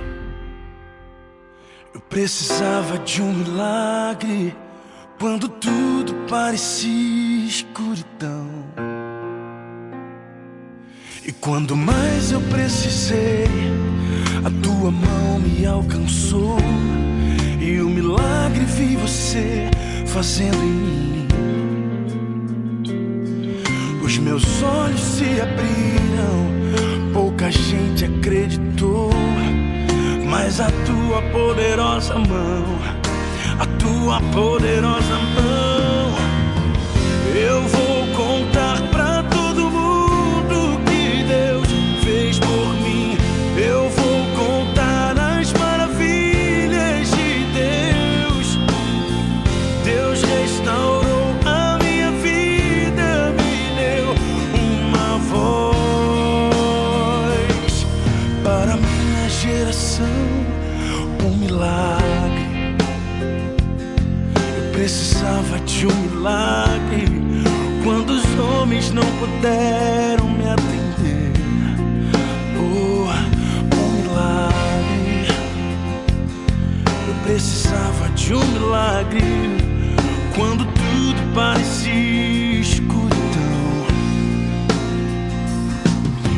Eu 1.95 2.01
precisava 2.01 2.99
de 2.99 3.23
um 3.23 3.33
milagre 3.33 4.57
quando 5.19 5.49
tudo 5.49 6.15
parecia 6.29 7.47
escuridão. 7.47 8.49
E 11.25 11.33
quando 11.33 11.77
mais 11.77 12.31
eu 12.31 12.41
precisei, 12.43 13.47
a 14.45 14.63
tua 14.63 14.91
mão 14.91 15.41
me 15.41 15.67
alcançou. 15.67 16.59
E 17.61 17.81
o 17.81 17.89
milagre 17.89 18.65
vi 18.65 18.97
você 18.97 19.69
fazendo 20.17 20.57
em 20.57 20.73
mim. 20.73 21.29
Os 24.03 24.17
meus 24.17 24.63
olhos 24.63 24.99
se 24.99 25.25
abriram, 25.43 27.13
pouca 27.13 27.51
gente 27.51 28.07
acreditou. 28.07 29.11
Mas 30.25 30.59
a 30.59 30.71
tua 30.87 31.21
poderosa 31.33 32.15
mão, 32.15 32.65
a 33.59 33.67
tua 33.79 34.19
poderosa 34.33 35.19
mão, 35.37 36.15
eu 37.35 37.61
vou 37.69 37.86
puderam 69.19 70.29
me 70.29 70.45
atender. 70.49 71.33
Oh, 72.59 73.09
um 73.77 73.91
milagre. 74.03 75.29
Eu 77.09 77.15
precisava 77.25 78.09
de 78.11 78.35
um 78.35 78.45
milagre 78.47 79.23
quando 80.35 80.65
tudo 80.67 81.35
parecia 81.35 82.61
escuridão. 82.61 83.17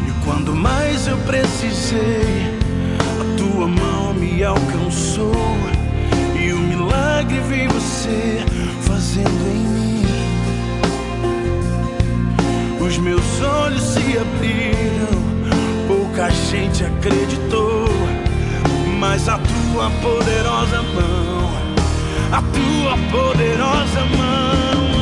E 0.06 0.24
quando 0.24 0.54
mais 0.54 1.06
eu 1.06 1.16
precisei, 1.18 2.56
a 3.00 3.36
tua 3.36 3.66
mão 3.66 4.14
me 4.14 4.44
alcançou. 4.44 5.32
E 6.40 6.52
o 6.52 6.58
milagre 6.58 7.40
vi 7.40 7.66
você 7.66 8.44
fazendo 8.82 9.48
em 9.50 9.68
mim. 9.68 9.77
Os 12.88 12.96
meus 12.96 13.42
olhos 13.42 13.82
se 13.82 14.16
abriram, 14.16 15.20
pouca 15.86 16.30
gente 16.30 16.82
acreditou. 16.84 17.86
Mas 18.98 19.28
a 19.28 19.38
tua 19.38 19.90
poderosa 20.00 20.80
mão, 20.80 21.50
a 22.32 22.40
tua 22.40 22.96
poderosa 23.10 24.00
mão, 24.16 24.97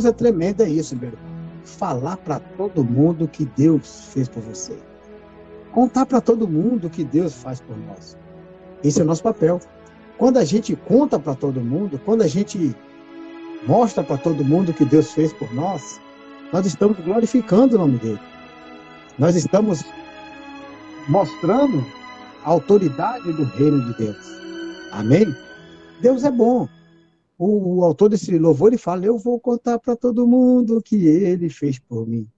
Coisa 0.00 0.14
tremenda 0.14 0.64
é 0.64 0.68
isso, 0.70 0.96
meu 0.96 1.10
irmão. 1.10 1.22
Falar 1.62 2.16
para 2.16 2.40
todo 2.40 2.82
mundo 2.82 3.28
que 3.28 3.44
Deus 3.44 4.06
fez 4.14 4.30
por 4.30 4.42
você. 4.42 4.74
Contar 5.72 6.06
para 6.06 6.22
todo 6.22 6.48
mundo 6.48 6.86
o 6.86 6.90
que 6.90 7.04
Deus 7.04 7.34
faz 7.34 7.60
por 7.60 7.76
nós. 7.76 8.16
Esse 8.82 8.98
é 8.98 9.04
o 9.04 9.06
nosso 9.06 9.22
papel. 9.22 9.60
Quando 10.16 10.38
a 10.38 10.44
gente 10.46 10.74
conta 10.74 11.18
para 11.18 11.34
todo 11.34 11.60
mundo, 11.60 12.00
quando 12.02 12.22
a 12.22 12.26
gente 12.26 12.74
mostra 13.66 14.02
para 14.02 14.16
todo 14.16 14.42
mundo 14.42 14.70
o 14.70 14.72
que 14.72 14.86
Deus 14.86 15.12
fez 15.12 15.34
por 15.34 15.52
nós, 15.52 16.00
nós 16.50 16.64
estamos 16.64 16.98
glorificando 17.00 17.76
o 17.76 17.80
nome 17.80 17.98
dele. 17.98 18.20
Nós 19.18 19.36
estamos 19.36 19.84
mostrando 21.08 21.84
a 22.42 22.48
autoridade 22.48 23.30
do 23.34 23.44
reino 23.44 23.84
de 23.84 23.98
Deus. 23.98 24.26
Amém? 24.92 25.26
Deus 26.00 26.24
é 26.24 26.30
bom. 26.30 26.66
O, 27.40 27.78
o 27.78 27.84
autor 27.86 28.10
desse 28.10 28.38
louvor 28.38 28.68
ele 28.68 28.76
fala: 28.76 29.06
Eu 29.06 29.16
vou 29.16 29.40
contar 29.40 29.78
para 29.78 29.96
todo 29.96 30.26
mundo 30.26 30.76
o 30.76 30.82
que 30.82 31.06
ele 31.06 31.48
fez 31.48 31.78
por 31.78 32.06
mim. 32.06 32.28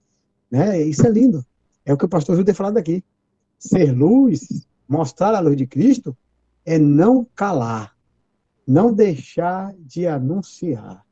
Né? 0.49 0.81
Isso 0.81 1.05
é 1.05 1.09
lindo. 1.09 1.45
É 1.85 1.93
o 1.93 1.97
que 1.97 2.05
o 2.05 2.09
pastor 2.09 2.35
Júlio 2.35 2.45
tem 2.45 2.55
falado 2.55 2.77
aqui. 2.77 3.03
Ser 3.59 3.91
luz, 3.91 4.65
mostrar 4.87 5.35
a 5.35 5.41
luz 5.41 5.57
de 5.57 5.67
Cristo, 5.67 6.15
é 6.65 6.79
não 6.79 7.27
calar, 7.35 7.93
não 8.65 8.93
deixar 8.93 9.75
de 9.77 10.07
anunciar 10.07 11.05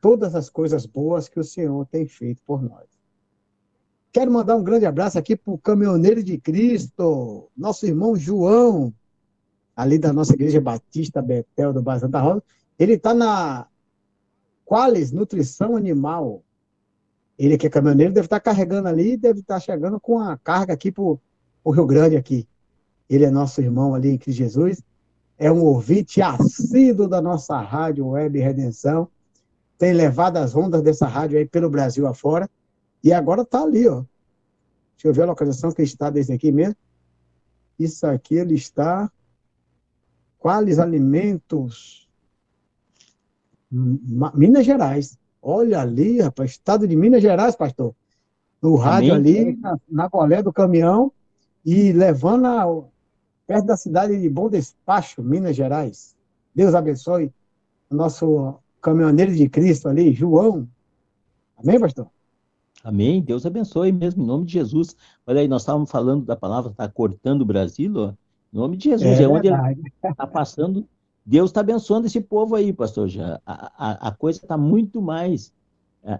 todas 0.00 0.36
as 0.36 0.48
coisas 0.48 0.86
boas 0.86 1.28
que 1.28 1.40
o 1.40 1.44
Senhor 1.44 1.84
tem 1.86 2.06
feito 2.06 2.40
por 2.46 2.62
nós. 2.62 2.86
Quero 4.12 4.30
mandar 4.30 4.54
um 4.54 4.62
grande 4.62 4.86
abraço 4.86 5.18
aqui 5.18 5.34
para 5.34 5.52
o 5.52 5.58
caminhoneiro 5.58 6.22
de 6.22 6.38
Cristo, 6.38 7.50
nosso 7.56 7.84
irmão 7.84 8.14
João, 8.14 8.94
ali 9.74 9.98
da 9.98 10.12
nossa 10.12 10.34
igreja 10.34 10.60
Batista 10.60 11.20
Betel 11.20 11.72
do 11.72 11.82
Bairro 11.82 12.00
Santa 12.00 12.20
Rosa. 12.20 12.44
Ele 12.82 12.94
está 12.94 13.14
na 13.14 13.68
Qualis 14.64 15.12
Nutrição 15.12 15.76
Animal. 15.76 16.42
Ele 17.38 17.56
que 17.56 17.68
é 17.68 17.70
caminhoneiro 17.70 18.12
deve 18.12 18.26
estar 18.26 18.40
carregando 18.40 18.88
ali, 18.88 19.16
deve 19.16 19.38
estar 19.38 19.60
chegando 19.60 20.00
com 20.00 20.18
a 20.18 20.36
carga 20.36 20.72
aqui 20.72 20.90
para 20.90 21.04
o 21.04 21.20
Rio 21.70 21.86
Grande 21.86 22.16
aqui. 22.16 22.48
Ele 23.08 23.24
é 23.24 23.30
nosso 23.30 23.60
irmão 23.60 23.94
ali 23.94 24.10
em 24.10 24.18
Cristo 24.18 24.38
Jesus. 24.38 24.82
É 25.38 25.50
um 25.50 25.62
ouvinte 25.62 26.20
assíduo 26.20 27.06
da 27.06 27.22
nossa 27.22 27.56
rádio 27.60 28.08
Web 28.08 28.40
Redenção. 28.40 29.08
Tem 29.78 29.92
levado 29.92 30.38
as 30.38 30.56
ondas 30.56 30.82
dessa 30.82 31.06
rádio 31.06 31.38
aí 31.38 31.46
pelo 31.46 31.70
Brasil 31.70 32.04
afora. 32.08 32.50
E 33.04 33.12
agora 33.12 33.42
está 33.42 33.62
ali, 33.62 33.86
ó. 33.86 34.02
Deixa 34.96 35.06
eu 35.06 35.14
ver 35.14 35.22
a 35.22 35.26
localização 35.26 35.70
que 35.70 35.82
está 35.82 36.10
desde 36.10 36.32
aqui 36.32 36.50
mesmo. 36.50 36.74
Isso 37.78 38.04
aqui 38.08 38.34
ele 38.34 38.54
está. 38.54 39.08
Quais 40.36 40.80
alimentos? 40.80 42.01
Minas 43.72 44.66
Gerais. 44.66 45.18
Olha 45.40 45.80
ali, 45.80 46.20
rapaz, 46.20 46.52
estado 46.52 46.86
de 46.86 46.94
Minas 46.94 47.22
Gerais, 47.22 47.56
pastor. 47.56 47.94
No 48.60 48.76
rádio 48.76 49.14
Amém. 49.14 49.38
ali, 49.40 49.56
na, 49.56 49.76
na 49.88 50.08
bolé 50.08 50.42
do 50.42 50.52
caminhão, 50.52 51.10
e 51.64 51.90
levando 51.92 52.46
a- 52.46 52.84
perto 53.46 53.66
da 53.66 53.76
cidade 53.76 54.20
de 54.20 54.28
Bom 54.28 54.48
Despacho, 54.48 55.22
Minas 55.22 55.56
Gerais. 55.56 56.14
Deus 56.54 56.74
abençoe 56.74 57.32
o 57.90 57.94
nosso 57.94 58.54
caminhoneiro 58.80 59.34
de 59.34 59.48
Cristo 59.48 59.88
ali, 59.88 60.12
João. 60.12 60.68
Amém, 61.58 61.80
pastor? 61.80 62.06
Amém. 62.84 63.22
Deus 63.22 63.46
abençoe 63.46 63.92
mesmo, 63.92 64.22
em 64.22 64.26
nome 64.26 64.44
de 64.44 64.52
Jesus. 64.52 64.96
Olha 65.26 65.40
aí, 65.40 65.48
nós 65.48 65.62
estávamos 65.62 65.90
falando 65.90 66.24
da 66.24 66.36
palavra, 66.36 66.70
está 66.70 66.88
cortando 66.88 67.42
o 67.42 67.46
Brasil, 67.46 67.92
ó. 67.96 68.12
Em 68.52 68.56
nome 68.56 68.76
de 68.76 68.90
Jesus, 68.90 69.18
é, 69.20 69.26
onde 69.26 69.48
ele 69.48 69.56
está 70.02 70.26
passando. 70.26 70.86
Deus 71.24 71.50
está 71.50 71.60
abençoando 71.60 72.06
esse 72.06 72.20
povo 72.20 72.54
aí, 72.54 72.72
pastor 72.72 73.08
já. 73.08 73.40
A, 73.46 73.72
a, 73.76 74.08
a 74.08 74.12
coisa 74.12 74.38
está 74.38 74.56
muito 74.56 75.00
mais 75.00 75.52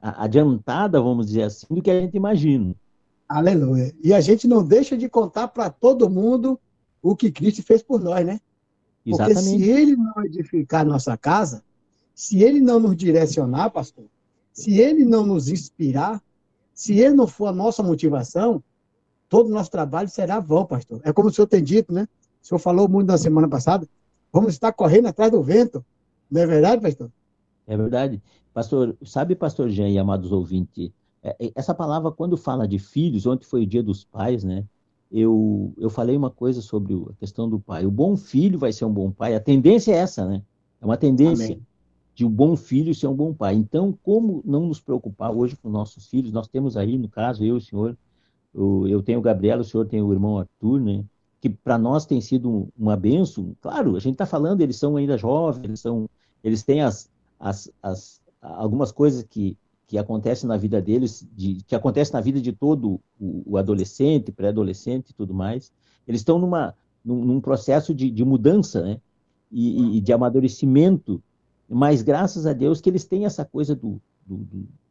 adiantada, 0.01 1.01
vamos 1.01 1.27
dizer 1.27 1.43
assim, 1.43 1.67
do 1.69 1.83
que 1.83 1.91
a 1.91 2.01
gente 2.01 2.17
imagina. 2.17 2.75
Aleluia. 3.29 3.93
E 4.03 4.13
a 4.15 4.21
gente 4.21 4.47
não 4.47 4.65
deixa 4.65 4.97
de 4.97 5.09
contar 5.09 5.49
para 5.49 5.71
todo 5.71 6.09
mundo 6.09 6.59
o 7.03 7.17
que 7.17 7.33
Cristo 7.33 7.63
fez 7.63 7.83
por 7.83 8.01
nós, 8.01 8.25
né? 8.25 8.41
Porque 9.05 9.33
Exatamente. 9.33 9.65
se 9.65 9.71
ele 9.71 9.97
não 9.97 10.25
edificar 10.25 10.87
nossa 10.87 11.17
casa, 11.17 11.65
se 12.15 12.43
ele 12.43 12.61
não 12.61 12.79
nos 12.79 12.97
direcionar, 12.97 13.71
pastor, 13.71 14.05
se 14.53 14.79
ele 14.79 15.05
não 15.05 15.27
nos 15.27 15.49
inspirar, 15.49 16.23
se 16.73 16.99
ele 17.01 17.15
não 17.15 17.27
for 17.27 17.47
a 17.47 17.53
nossa 17.53 17.83
motivação, 17.83 18.63
todo 19.29 19.49
o 19.49 19.53
nosso 19.53 19.71
trabalho 19.71 20.09
será 20.09 20.39
vão, 20.39 20.65
pastor. 20.65 21.01
É 21.03 21.13
como 21.13 21.29
o 21.29 21.33
senhor 21.33 21.47
tem 21.49 21.63
dito, 21.63 21.93
né? 21.93 22.07
O 22.41 22.47
senhor 22.47 22.59
falou 22.59 22.89
muito 22.89 23.09
na 23.09 23.19
semana 23.19 23.49
passada, 23.49 23.89
vamos 24.33 24.55
estar 24.55 24.73
correndo 24.73 25.07
atrás 25.07 25.31
do 25.31 25.43
vento. 25.43 25.85
Não 26.31 26.41
é 26.41 26.47
verdade, 26.47 26.83
pastor? 26.83 27.11
É 27.67 27.77
verdade. 27.77 28.23
Pastor, 28.53 28.97
sabe, 29.05 29.35
pastor 29.35 29.69
Jean 29.71 29.89
e 29.89 29.99
amados 29.99 30.33
ouvintes, 30.33 30.91
é, 31.23 31.37
é, 31.39 31.53
essa 31.55 31.75
palavra, 31.75 32.11
quando 32.11 32.37
fala 32.37 32.67
de 32.67 32.79
filhos, 32.79 33.27
ontem 33.27 33.47
foi 33.47 33.63
o 33.63 33.67
dia 33.67 33.83
dos 33.83 34.05
pais, 34.05 34.43
né? 34.45 34.65
Eu, 35.11 35.73
eu 35.77 35.91
falei 35.91 36.17
uma 36.17 36.31
coisa 36.31 36.61
sobre 36.63 36.95
a 36.95 37.15
questão 37.15 37.49
do 37.49 37.61
pai. 37.61 37.85
O 37.87 37.91
bom 37.91 38.17
filho 38.17 38.59
vai 38.59 38.73
ser 38.73 38.85
um 38.85 38.93
bom 38.93 39.11
pai. 39.11 39.35
A 39.35 39.41
tendência 39.41 39.93
é 39.93 39.97
essa, 39.97 40.27
né? 40.27 40.43
É 40.81 40.85
uma 40.85 40.97
tendência. 40.97 41.55
Amém. 41.55 41.67
de 42.15 42.25
um 42.27 42.31
bom 42.31 42.57
filho 42.57 42.95
ser 42.95 43.07
um 43.07 43.15
bom 43.15 43.33
pai. 43.35 43.55
Então, 43.55 43.99
como 44.03 44.43
não 44.45 44.67
nos 44.67 44.81
preocupar 44.81 45.31
hoje 45.33 45.57
com 45.57 45.69
nossos 45.71 46.07
filhos? 46.09 46.33
Nós 46.33 46.49
temos 46.49 46.77
aí, 46.77 46.99
no 46.99 47.09
caso, 47.09 47.45
eu, 47.45 47.57
o 47.57 47.61
senhor, 47.61 47.97
o, 48.55 48.87
eu 48.89 49.03
tenho 49.03 49.19
o 49.19 49.23
Gabriel, 49.23 49.61
o 49.61 49.65
senhor 49.65 49.87
tem 49.87 50.03
o 50.03 50.13
irmão 50.13 50.39
Arthur, 50.39 50.81
né? 50.81 51.05
Que 51.43 51.51
para 51.51 51.77
nós 51.77 52.07
tem 52.07 52.23
sido 52.23 52.69
uma 52.79 52.97
benção. 52.97 53.55
Claro, 53.61 53.97
a 53.97 54.01
gente 54.01 54.15
está 54.15 54.25
falando, 54.25 54.63
eles 54.63 54.77
são 54.77 54.97
ainda 54.97 55.19
jovens, 55.19 55.65
eles 55.65 55.81
são, 55.81 56.09
eles 56.43 56.63
têm 56.63 56.81
as, 56.81 57.11
as, 57.39 57.71
as 57.83 58.23
algumas 58.41 58.91
coisas 58.91 59.23
que 59.25 59.59
que 59.87 59.99
acontecem 59.99 60.49
na 60.49 60.57
vida 60.57 60.81
deles, 60.81 61.29
de, 61.37 61.59
que 61.67 61.75
acontece 61.75 62.15
na 62.15 62.21
vida 62.23 62.41
de 62.41 62.51
todo 62.51 62.99
o, 63.21 63.43
o 63.45 63.59
adolescente, 63.59 64.33
pré-adolescente 64.33 65.11
e 65.11 65.13
tudo 65.13 65.35
mais. 65.35 65.71
Eles 66.09 66.23
estão 66.23 66.39
numa, 66.39 66.75
num, 67.05 67.23
num 67.23 67.41
processo 67.43 67.95
de, 67.95 68.11
de, 68.11 68.25
mudança, 68.25 68.81
né? 68.81 68.99
E, 69.51 69.99
e, 69.99 70.01
de 70.01 70.11
amadurecimento 70.11 71.23
mas 71.73 72.03
graças 72.03 72.47
a 72.47 72.53
Deus 72.53 72.81
que 72.81 72.91
eles 72.91 73.05
têm 73.05 73.25
essa 73.25 73.45
coisa 73.45 73.75
do, 73.75 74.01
do, 74.27 74.47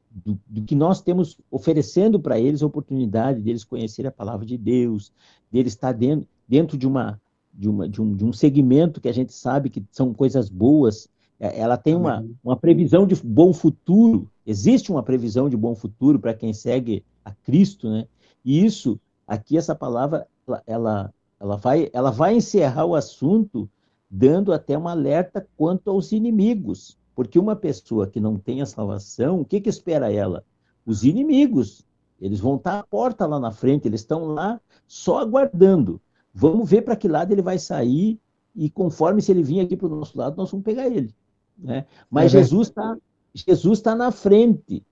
do, 0.10 0.40
do 0.48 0.64
que 0.64 0.76
nós 0.76 1.00
temos 1.00 1.38
oferecendo 1.50 2.20
para 2.20 2.40
eles 2.40 2.64
a 2.64 2.66
oportunidade 2.66 3.40
deles 3.40 3.64
conhecer 3.64 4.08
a 4.08 4.12
palavra 4.12 4.46
de 4.46 4.58
Deus, 4.58 5.14
deles 5.52 5.74
estar 5.74 5.92
dentro, 5.92 6.28
dentro 6.52 6.78
de, 6.78 6.86
uma, 6.86 7.18
de, 7.54 7.70
uma, 7.70 7.88
de, 7.88 8.02
um, 8.02 8.14
de 8.14 8.26
um 8.26 8.34
segmento 8.34 9.00
que 9.00 9.08
a 9.08 9.14
gente 9.14 9.32
sabe 9.32 9.70
que 9.70 9.82
são 9.90 10.14
coisas 10.14 10.50
boas, 10.50 11.08
é, 11.40 11.58
ela 11.58 11.78
tem 11.78 11.96
uma, 11.96 12.28
uma 12.44 12.58
previsão 12.58 13.08
de 13.08 13.16
bom 13.16 13.54
futuro, 13.54 14.30
existe 14.46 14.92
uma 14.92 15.02
previsão 15.02 15.50
de 15.50 15.56
bom 15.56 15.74
futuro 15.74 16.20
para 16.20 16.34
quem 16.34 16.52
segue 16.52 17.06
a 17.24 17.32
Cristo, 17.32 17.90
né? 17.90 18.06
E 18.44 18.66
isso, 18.66 19.00
aqui 19.26 19.58
essa 19.58 19.74
palavra, 19.74 20.28
ela, 20.68 21.14
ela, 21.40 21.56
vai, 21.56 21.90
ela 21.94 22.12
vai 22.12 22.36
encerrar 22.36 22.86
o 22.86 22.96
assunto 22.96 23.70
dando 24.10 24.52
até 24.52 24.78
um 24.78 24.90
alerta 24.90 25.48
quanto 25.56 25.90
aos 25.90 26.12
inimigos. 26.12 26.98
Porque 27.16 27.40
uma 27.40 27.56
pessoa 27.56 28.08
que 28.08 28.20
não 28.20 28.38
tem 28.38 28.62
a 28.62 28.66
salvação, 28.66 29.40
o 29.40 29.46
que, 29.46 29.62
que 29.62 29.70
espera 29.70 30.12
ela? 30.12 30.44
Os 30.86 31.06
inimigos. 31.06 31.86
Eles 32.20 32.42
vão 32.42 32.58
estar 32.58 32.80
à 32.80 32.84
porta 32.84 33.26
lá 33.26 33.40
na 33.40 33.52
frente, 33.52 33.88
eles 33.88 34.02
estão 34.02 34.26
lá 34.26 34.60
só 34.86 35.20
aguardando. 35.20 36.02
Vamos 36.34 36.70
ver 36.70 36.84
para 36.84 36.96
que 36.96 37.08
lado 37.08 37.32
ele 37.32 37.42
vai 37.42 37.60
sair 37.60 38.20
e 38.56 38.70
conforme 38.70 39.22
se 39.22 39.32
ele 39.32 39.44
vir 39.44 39.62
aqui 39.62 39.76
para 39.76 39.88
o 39.88 39.96
nosso 39.96 40.18
lado, 40.18 40.38
nós 40.38 40.50
vamos 40.52 40.64
pegar 40.64 40.88
ele. 40.88 41.14
Né? 41.58 41.86
Mas 42.10 42.34
é 42.34 42.40
Jesus 42.40 42.70
está 42.70 42.98
Jesus 43.34 43.80
tá 43.80 43.96
na 43.96 44.12
frente. 44.12 44.84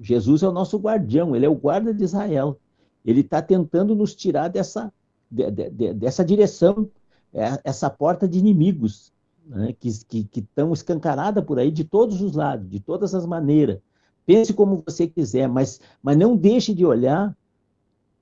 Jesus 0.00 0.42
é 0.42 0.48
o 0.48 0.52
nosso 0.52 0.76
guardião, 0.78 1.36
ele 1.36 1.46
é 1.46 1.48
o 1.48 1.54
guarda 1.54 1.94
de 1.94 2.02
Israel. 2.02 2.58
Ele 3.04 3.20
está 3.20 3.40
tentando 3.40 3.94
nos 3.94 4.14
tirar 4.14 4.48
dessa, 4.48 4.92
de, 5.30 5.50
de, 5.50 5.94
dessa 5.94 6.24
direção 6.24 6.90
é 7.34 7.60
essa 7.64 7.90
porta 7.90 8.28
de 8.28 8.38
inimigos 8.38 9.12
né, 9.44 9.74
que 9.78 9.88
estão 9.88 10.72
escancaradas 10.72 11.44
por 11.44 11.58
aí 11.58 11.70
de 11.70 11.82
todos 11.82 12.22
os 12.22 12.34
lados, 12.34 12.70
de 12.70 12.78
todas 12.78 13.12
as 13.12 13.26
maneiras. 13.26 13.80
Pense 14.24 14.54
como 14.54 14.82
você 14.86 15.08
quiser, 15.08 15.48
mas, 15.48 15.80
mas 16.00 16.16
não 16.16 16.36
deixe 16.36 16.72
de 16.72 16.86
olhar 16.86 17.36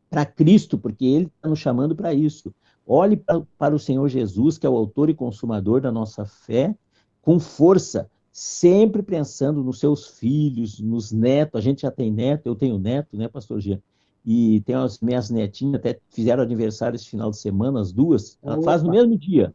para 0.09 0.25
Cristo, 0.25 0.79
porque 0.79 1.05
Ele 1.05 1.27
está 1.27 1.49
nos 1.49 1.59
chamando 1.59 1.95
para 1.95 2.12
isso. 2.14 2.53
Olhe 2.87 3.22
para 3.59 3.74
o 3.74 3.78
Senhor 3.78 4.09
Jesus, 4.09 4.59
que 4.59 4.66
é 4.66 4.70
o 4.70 4.76
autor 4.76 5.09
e 5.09 5.14
consumador 5.14 5.80
da 5.80 5.93
nossa 5.93 6.24
fé, 6.24 6.74
com 7.20 7.39
força, 7.39 8.11
sempre 8.33 9.03
pensando 9.03 9.62
nos 9.62 9.78
seus 9.78 10.18
filhos, 10.18 10.80
nos 10.80 11.12
netos. 11.12 11.59
A 11.59 11.62
gente 11.62 11.83
já 11.83 11.91
tem 11.91 12.11
neto, 12.11 12.47
eu 12.47 12.55
tenho 12.55 12.78
neto, 12.78 13.16
né, 13.16 13.28
pastor 13.28 13.61
Jean? 13.61 13.80
e 14.24 14.61
tem 14.61 14.74
as 14.74 15.01
minhas 15.01 15.30
netinhas, 15.30 15.76
até 15.76 15.99
fizeram 16.11 16.43
aniversário 16.43 16.97
esse 16.97 17.09
final 17.09 17.30
de 17.30 17.39
semana, 17.39 17.80
as 17.80 17.93
duas, 17.93 18.39
ela 18.43 18.57
Opa. 18.57 18.64
faz 18.64 18.83
no 18.83 18.91
mesmo 18.91 19.18
dia. 19.18 19.55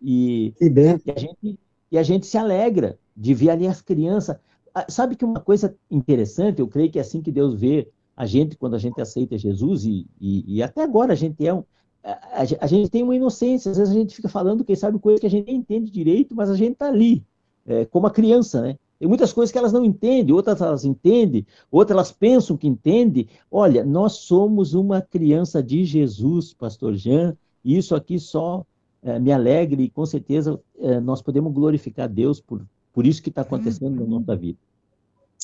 E, 0.00 0.54
e, 0.60 0.68
e, 0.68 1.10
a 1.10 1.18
gente, 1.18 1.58
e 1.90 1.98
a 1.98 2.02
gente 2.02 2.26
se 2.26 2.38
alegra 2.38 2.98
de 3.16 3.34
ver 3.34 3.50
ali 3.50 3.66
as 3.66 3.80
crianças. 3.80 4.36
Ah, 4.74 4.86
sabe 4.88 5.16
que 5.16 5.24
uma 5.24 5.40
coisa 5.40 5.74
interessante, 5.90 6.60
eu 6.60 6.68
creio 6.68 6.90
que 6.90 6.98
é 6.98 7.02
assim 7.02 7.20
que 7.20 7.32
Deus 7.32 7.54
vê 7.54 7.88
a 8.16 8.26
gente 8.26 8.56
quando 8.56 8.74
a 8.74 8.78
gente 8.78 9.00
aceita 9.00 9.36
Jesus, 9.36 9.84
e, 9.84 10.06
e, 10.20 10.56
e 10.56 10.62
até 10.62 10.82
agora 10.82 11.12
a 11.12 11.16
gente 11.16 11.44
é 11.44 11.52
um. 11.52 11.64
A, 12.04 12.42
a, 12.60 12.66
gente 12.66 12.90
tem 12.90 13.02
uma 13.02 13.16
inocência, 13.16 13.70
às 13.70 13.78
vezes 13.78 13.94
a 13.94 13.98
gente 13.98 14.14
fica 14.14 14.28
falando, 14.28 14.62
quem 14.62 14.76
sabe, 14.76 14.98
coisa 14.98 15.18
que 15.18 15.26
a 15.26 15.30
gente 15.30 15.46
nem 15.46 15.56
entende 15.56 15.90
direito, 15.90 16.34
mas 16.34 16.50
a 16.50 16.54
gente 16.54 16.72
está 16.72 16.88
ali, 16.88 17.24
é, 17.66 17.86
como 17.86 18.06
a 18.06 18.10
criança, 18.10 18.60
né? 18.60 18.78
Tem 18.98 19.08
muitas 19.08 19.32
coisas 19.32 19.50
que 19.50 19.58
elas 19.58 19.72
não 19.72 19.84
entendem, 19.84 20.34
outras 20.34 20.60
elas 20.60 20.84
entendem, 20.84 21.46
outras 21.70 21.94
elas 21.94 22.12
pensam 22.12 22.56
que 22.56 22.68
entendem. 22.68 23.28
Olha, 23.50 23.84
nós 23.84 24.14
somos 24.14 24.72
uma 24.72 25.02
criança 25.02 25.62
de 25.62 25.84
Jesus, 25.84 26.54
pastor 26.54 26.94
Jean, 26.94 27.36
e 27.64 27.76
isso 27.76 27.94
aqui 27.94 28.18
só 28.18 28.64
é, 29.02 29.18
me 29.18 29.32
alegre 29.32 29.82
e 29.82 29.90
com 29.90 30.06
certeza 30.06 30.60
é, 30.78 31.00
nós 31.00 31.20
podemos 31.20 31.52
glorificar 31.52 32.08
Deus 32.08 32.40
por, 32.40 32.64
por 32.92 33.06
isso 33.06 33.22
que 33.22 33.28
está 33.28 33.42
acontecendo 33.42 34.00
na 34.00 34.06
nossa 34.06 34.36
vida. 34.36 34.58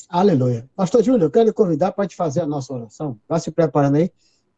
Aleluia. 0.09 0.67
Pastor 0.75 1.03
Júlio, 1.03 1.25
eu 1.25 1.31
quero 1.31 1.45
lhe 1.45 1.53
convidar 1.53 1.91
para 1.91 2.07
te 2.07 2.15
fazer 2.15 2.41
a 2.41 2.47
nossa 2.47 2.73
oração. 2.73 3.19
Vá 3.27 3.39
se 3.39 3.51
preparando 3.51 3.95
aí, 3.95 4.11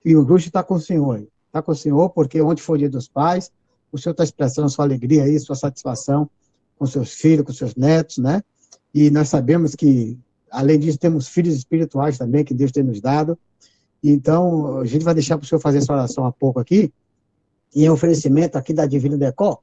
e 0.05 0.15
o 0.15 0.23
Bruxo 0.23 0.47
está 0.47 0.63
com 0.63 0.75
o 0.75 0.79
senhor 0.79 1.17
aí. 1.17 1.27
Está 1.53 1.61
com 1.61 1.71
o 1.71 1.75
senhor, 1.75 2.09
porque 2.09 2.41
onde 2.41 2.63
for 2.63 2.79
dia 2.79 2.89
dos 2.89 3.07
pais, 3.07 3.51
o 3.91 3.97
senhor 3.99 4.13
está 4.13 4.23
expressando 4.23 4.67
sua 4.71 4.85
alegria 4.85 5.23
aí, 5.23 5.39
sua 5.39 5.55
satisfação 5.55 6.27
com 6.79 6.87
seus 6.87 7.13
filhos, 7.13 7.45
com 7.45 7.53
seus 7.53 7.75
netos, 7.75 8.17
né? 8.17 8.41
E 8.91 9.11
nós 9.11 9.29
sabemos 9.29 9.75
que, 9.75 10.17
além 10.49 10.79
disso, 10.79 10.97
temos 10.97 11.27
filhos 11.27 11.53
espirituais 11.53 12.17
também 12.17 12.43
que 12.43 12.55
Deus 12.55 12.71
tem 12.71 12.81
nos 12.81 12.99
dado. 12.99 13.37
Então, 14.03 14.79
a 14.79 14.85
gente 14.85 15.05
vai 15.05 15.13
deixar 15.13 15.37
para 15.37 15.45
o 15.45 15.47
senhor 15.47 15.61
fazer 15.61 15.77
essa 15.77 15.93
oração 15.93 16.25
há 16.25 16.31
pouco 16.31 16.59
aqui, 16.59 16.91
em 17.75 17.87
oferecimento 17.87 18.57
aqui 18.57 18.73
da 18.73 18.87
Divina 18.87 19.15
Decor, 19.15 19.59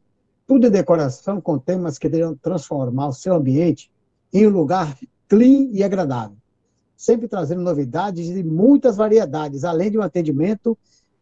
tudo 0.46 0.68
em 0.68 0.70
decoração 0.70 1.40
com 1.40 1.58
temas 1.58 1.98
que 1.98 2.08
devem 2.08 2.36
transformar 2.36 3.08
o 3.08 3.12
seu 3.12 3.34
ambiente 3.34 3.90
em 4.32 4.46
um 4.46 4.50
lugar 4.50 4.96
clean 5.28 5.70
e 5.72 5.82
agradável. 5.82 6.36
Sempre 6.96 7.26
trazendo 7.26 7.62
novidades 7.62 8.28
e 8.28 8.44
muitas 8.44 8.96
variedades, 8.96 9.64
além 9.64 9.90
de 9.90 9.98
um 9.98 10.02
atendimento 10.02 10.78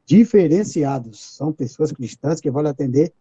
diferenciado. 0.08 1.14
São 1.14 1.52
pessoas 1.52 1.92
cristãs 1.92 2.40
que 2.40 2.50
vão 2.50 2.66
atender 2.66 3.12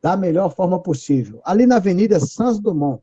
da 0.00 0.16
melhor 0.16 0.48
forma 0.54 0.80
possível. 0.80 1.42
Ali 1.44 1.66
na 1.66 1.76
Avenida 1.76 2.18
Santos 2.18 2.58
Dumont, 2.58 3.02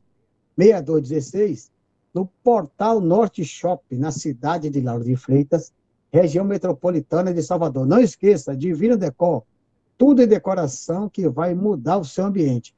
6216, 0.58 1.70
no 2.12 2.26
Portal 2.42 3.00
Norte 3.00 3.44
Shopping, 3.44 3.96
na 3.96 4.10
cidade 4.10 4.68
de 4.68 4.80
Lauro 4.80 5.04
de 5.04 5.14
Freitas, 5.14 5.72
região 6.12 6.44
metropolitana 6.44 7.32
de 7.32 7.40
Salvador. 7.40 7.86
Não 7.86 8.00
esqueça, 8.00 8.56
Divina 8.56 8.96
Decor, 8.96 9.44
tudo 9.96 10.20
em 10.20 10.26
decoração 10.26 11.08
que 11.08 11.28
vai 11.28 11.54
mudar 11.54 11.98
o 11.98 12.04
seu 12.04 12.24
ambiente. 12.24 12.74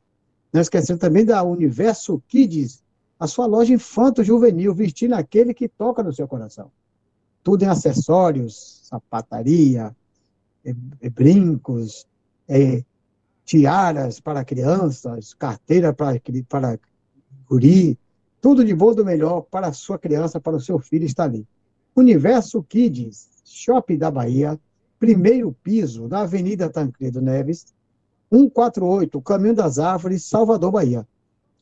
Não 0.53 0.61
esquecendo 0.61 0.99
também 0.99 1.25
da 1.25 1.43
Universo 1.43 2.23
Kids, 2.29 2.83
a 3.19 3.27
sua 3.27 3.47
loja 3.47 3.73
infanto-juvenil, 3.73 4.75
vestindo 4.75 5.15
aquele 5.15 5.55
que 5.55 5.69
toca 5.69 6.03
no 6.03 6.13
seu 6.13 6.29
coração. 6.29 6.71
Tudo 7.43 7.63
em 7.63 7.69
acessórios, 7.69 8.83
sapataria, 8.85 9.97
brincos, 11.15 12.07
é, 12.49 12.85
tiaras 13.45 14.21
para 14.21 14.45
crianças, 14.45 15.35
carteira 15.35 15.93
para, 15.93 16.21
para 16.49 16.79
guri, 17.49 17.99
tudo 18.41 18.65
de 18.65 18.75
bom 18.75 18.95
do 18.95 19.05
melhor 19.05 19.43
para 19.43 19.69
a 19.69 19.73
sua 19.73 19.99
criança, 19.99 20.41
para 20.41 20.57
o 20.57 20.61
seu 20.61 20.79
filho 20.79 21.05
está 21.05 21.25
ali. 21.25 21.47
Universo 21.95 22.63
Kids, 22.63 23.29
Shopping 23.45 23.99
da 23.99 24.11
Bahia, 24.11 24.59
primeiro 24.99 25.55
piso, 25.63 26.07
na 26.09 26.21
Avenida 26.21 26.71
Tancredo 26.71 27.21
Neves, 27.21 27.75
148, 28.33 29.21
Caminho 29.21 29.55
das 29.55 29.79
Árvores, 29.79 30.25
Salvador, 30.25 30.71
Bahia. 30.71 31.07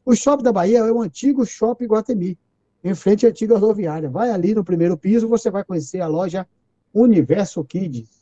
O 0.05 0.15
Shopping 0.15 0.43
da 0.43 0.53
Bahia 0.53 0.81
é 0.81 0.93
o 0.93 1.01
antigo 1.01 1.47
Shopping 1.47 1.87
Guatemi, 1.87 2.39
em 2.85 2.95
frente 2.95 3.27
à 3.27 3.31
antiga 3.31 3.55
rodoviária. 3.57 4.11
Vai 4.11 4.31
ali 4.31 4.55
no 4.55 4.63
primeiro 4.63 4.97
piso, 4.97 5.27
você 5.27 5.51
vai 5.51 5.65
conhecer 5.65 6.01
a 6.01 6.07
loja 6.07 6.47
Universo 6.93 7.65
Kids. 7.65 8.18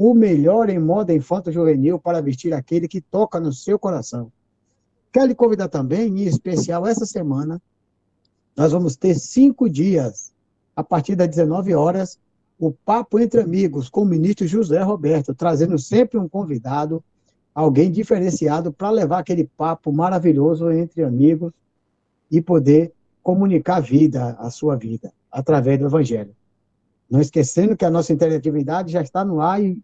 O 0.00 0.14
melhor 0.14 0.70
em 0.70 0.78
moda 0.78 1.12
infanto-juvenil 1.12 1.98
para 1.98 2.22
vestir 2.22 2.54
aquele 2.54 2.86
que 2.86 3.00
toca 3.00 3.40
no 3.40 3.52
seu 3.52 3.76
coração. 3.76 4.30
Quero 5.12 5.26
lhe 5.26 5.34
convidar 5.34 5.66
também, 5.66 6.06
em 6.06 6.22
especial 6.22 6.86
essa 6.86 7.04
semana, 7.04 7.60
nós 8.56 8.70
vamos 8.70 8.94
ter 8.94 9.16
cinco 9.16 9.68
dias, 9.68 10.32
a 10.76 10.84
partir 10.84 11.16
das 11.16 11.26
19 11.26 11.74
horas, 11.74 12.16
o 12.60 12.70
Papo 12.70 13.18
Entre 13.18 13.40
Amigos 13.40 13.88
com 13.88 14.02
o 14.02 14.06
ministro 14.06 14.46
José 14.46 14.80
Roberto, 14.82 15.34
trazendo 15.34 15.76
sempre 15.76 16.16
um 16.16 16.28
convidado, 16.28 17.02
alguém 17.52 17.90
diferenciado, 17.90 18.72
para 18.72 18.90
levar 18.90 19.18
aquele 19.18 19.50
papo 19.56 19.92
maravilhoso 19.92 20.70
entre 20.70 21.02
amigos 21.02 21.52
e 22.30 22.40
poder 22.40 22.92
comunicar 23.20 23.78
a 23.78 23.80
vida, 23.80 24.36
a 24.38 24.48
sua 24.48 24.76
vida, 24.76 25.12
através 25.28 25.76
do 25.80 25.86
Evangelho. 25.86 26.36
Não 27.10 27.20
esquecendo 27.20 27.76
que 27.76 27.84
a 27.84 27.90
nossa 27.90 28.12
interatividade 28.12 28.92
já 28.92 29.02
está 29.02 29.24
no 29.24 29.40
ar 29.40 29.60
e 29.60 29.82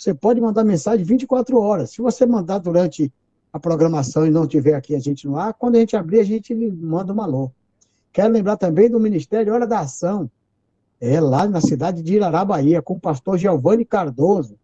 você 0.00 0.14
pode 0.14 0.40
mandar 0.40 0.64
mensagem 0.64 1.04
24 1.04 1.60
horas. 1.60 1.90
Se 1.90 2.00
você 2.00 2.24
mandar 2.24 2.56
durante 2.56 3.12
a 3.52 3.60
programação 3.60 4.26
e 4.26 4.30
não 4.30 4.46
tiver 4.46 4.72
aqui 4.72 4.94
a 4.94 4.98
gente 4.98 5.26
no 5.26 5.36
ar, 5.36 5.52
quando 5.52 5.76
a 5.76 5.78
gente 5.78 5.94
abrir, 5.94 6.20
a 6.20 6.24
gente 6.24 6.54
manda 6.54 7.12
um 7.12 7.20
alô. 7.20 7.52
Quero 8.10 8.32
lembrar 8.32 8.56
também 8.56 8.88
do 8.88 8.98
Ministério 8.98 9.52
Hora 9.52 9.66
da 9.66 9.80
Ação, 9.80 10.30
é 10.98 11.20
lá 11.20 11.46
na 11.46 11.60
cidade 11.60 12.02
de 12.02 12.14
Irará, 12.14 12.42
Bahia, 12.46 12.80
com 12.80 12.94
o 12.94 13.00
pastor 13.00 13.36
Giovanni 13.36 13.84
Cardoso, 13.84 14.56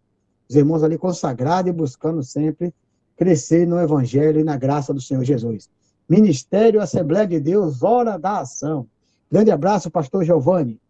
os 0.49 0.57
irmãos 0.57 0.83
ali 0.83 0.97
consagrados 0.97 1.69
e 1.69 1.73
buscando 1.73 2.23
sempre 2.23 2.73
crescer 3.15 3.67
no 3.67 3.79
Evangelho 3.79 4.41
e 4.41 4.45
na 4.45 4.57
graça 4.57 4.95
do 4.95 5.03
Senhor 5.03 5.23
Jesus. 5.23 5.69
Ministério 6.09 6.81
Assembleia 6.81 7.27
de 7.27 7.39
Deus, 7.39 7.83
Hora 7.83 8.19
da 8.19 8.41
Ação. 8.41 8.87
Grande 9.31 9.51
abraço, 9.51 9.91
pastor 9.91 10.25
Giovanni. 10.25 10.81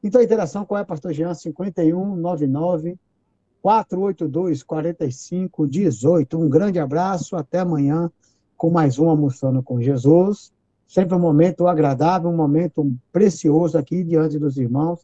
Então, 0.00 0.20
a 0.20 0.24
interação 0.24 0.64
qual 0.64 0.80
é, 0.80 0.84
pastor 0.84 1.12
Jean? 1.12 1.34
5199 1.34 2.96
482 3.62 4.62
4518. 4.62 6.38
Um 6.38 6.48
grande 6.48 6.78
abraço, 6.78 7.36
até 7.36 7.60
amanhã 7.60 8.10
com 8.56 8.70
mais 8.70 8.98
um 8.98 9.08
Almoçando 9.08 9.62
com 9.62 9.80
Jesus. 9.80 10.52
Sempre 10.86 11.14
um 11.14 11.20
momento 11.20 11.66
agradável, 11.66 12.28
um 12.28 12.36
momento 12.36 12.92
precioso 13.12 13.78
aqui 13.78 14.02
diante 14.02 14.38
dos 14.38 14.56
irmãos 14.56 15.00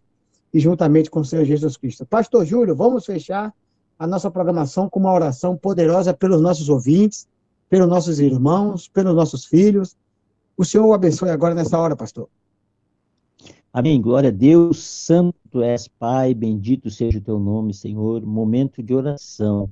e 0.53 0.61
juntamente 0.61 1.11
com 1.11 1.21
o 1.21 1.25
Senhor 1.25 1.45
Jesus 1.45 1.77
Cristo. 1.77 2.05
Pastor 2.05 2.45
Júlio, 2.45 2.75
vamos 2.75 3.07
fechar 3.07 3.55
a 3.99 4.07
nossa 4.07 4.31
programação 4.31 4.91
com 4.91 5.01
uma 5.01 5.13
oração 5.13 5.57
poderosa 5.57 6.13
pelos 6.13 6.41
nossos 6.41 6.69
ouvintes, 6.69 7.27
pelos 7.69 7.89
nossos 7.89 8.21
irmãos, 8.21 8.89
pelos 8.89 9.15
nossos 9.15 9.45
filhos. 9.45 9.97
O 10.57 10.65
Senhor 10.65 10.87
o 10.87 10.93
abençoe 10.93 11.31
agora 11.31 11.55
nessa 11.55 11.79
hora, 11.79 11.97
pastor. 11.97 12.29
Amém. 13.77 14.01
Glória 14.01 14.31
a 14.31 14.33
Deus. 14.33 14.79
Santo 14.79 15.61
és, 15.61 15.87
Pai. 15.87 16.33
Bendito 16.33 16.91
seja 16.91 17.19
o 17.19 17.21
teu 17.21 17.39
nome, 17.39 17.75
Senhor. 17.75 18.25
Momento 18.25 18.83
de 18.83 18.95
oração. 18.95 19.69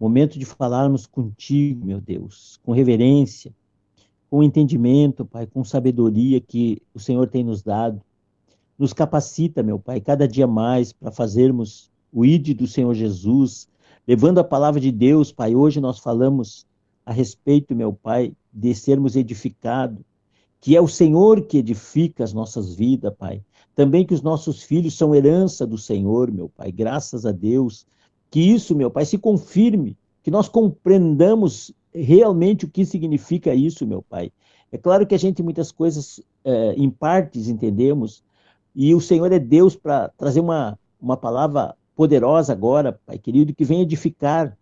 Momento 0.00 0.36
de 0.36 0.44
falarmos 0.44 1.06
contigo, 1.06 1.86
meu 1.86 2.00
Deus, 2.00 2.58
com 2.64 2.72
reverência, 2.72 3.54
com 4.28 4.42
entendimento, 4.42 5.24
Pai, 5.24 5.46
com 5.46 5.62
sabedoria 5.62 6.40
que 6.40 6.82
o 6.92 6.98
Senhor 6.98 7.28
tem 7.28 7.44
nos 7.44 7.62
dado. 7.62 8.02
Nos 8.76 8.92
capacita, 8.92 9.62
meu 9.62 9.78
Pai, 9.78 10.00
cada 10.00 10.26
dia 10.26 10.48
mais 10.48 10.92
para 10.92 11.12
fazermos 11.12 11.88
o 12.12 12.24
ide 12.24 12.52
do 12.52 12.66
Senhor 12.66 12.94
Jesus, 12.94 13.68
levando 14.08 14.38
a 14.38 14.44
palavra 14.44 14.80
de 14.80 14.90
Deus, 14.90 15.30
Pai. 15.30 15.54
Hoje 15.54 15.80
nós 15.80 16.00
falamos 16.00 16.66
a 17.06 17.12
respeito, 17.12 17.76
meu 17.76 17.92
Pai, 17.92 18.32
de 18.52 18.74
sermos 18.74 19.14
edificados, 19.14 20.02
que 20.60 20.76
é 20.76 20.80
o 20.80 20.88
Senhor 20.88 21.42
que 21.42 21.58
edifica 21.58 22.22
as 22.22 22.32
nossas 22.32 22.74
vidas, 22.74 23.14
Pai. 23.16 23.42
Também 23.74 24.04
que 24.04 24.12
os 24.12 24.20
nossos 24.20 24.62
filhos 24.62 24.96
são 24.96 25.14
herança 25.14 25.66
do 25.66 25.78
Senhor, 25.78 26.30
meu 26.30 26.48
Pai. 26.48 26.70
Graças 26.70 27.24
a 27.24 27.32
Deus. 27.32 27.86
Que 28.30 28.40
isso, 28.40 28.74
meu 28.74 28.90
Pai, 28.90 29.04
se 29.04 29.16
confirme, 29.16 29.96
que 30.22 30.30
nós 30.30 30.48
compreendamos 30.48 31.72
realmente 31.92 32.64
o 32.64 32.68
que 32.68 32.84
significa 32.84 33.54
isso, 33.54 33.86
meu 33.86 34.02
Pai. 34.02 34.30
É 34.70 34.78
claro 34.78 35.06
que 35.06 35.14
a 35.14 35.18
gente 35.18 35.42
muitas 35.42 35.72
coisas 35.72 36.20
é, 36.44 36.74
em 36.74 36.90
partes 36.90 37.48
entendemos, 37.48 38.22
e 38.74 38.94
o 38.94 39.00
Senhor 39.00 39.32
é 39.32 39.38
Deus 39.38 39.74
para 39.74 40.10
trazer 40.10 40.40
uma, 40.40 40.78
uma 41.00 41.16
palavra 41.16 41.74
poderosa 41.96 42.52
agora, 42.52 42.98
Pai 43.04 43.18
querido, 43.18 43.54
que 43.54 43.64
venha 43.64 43.82
edificar 43.82 44.56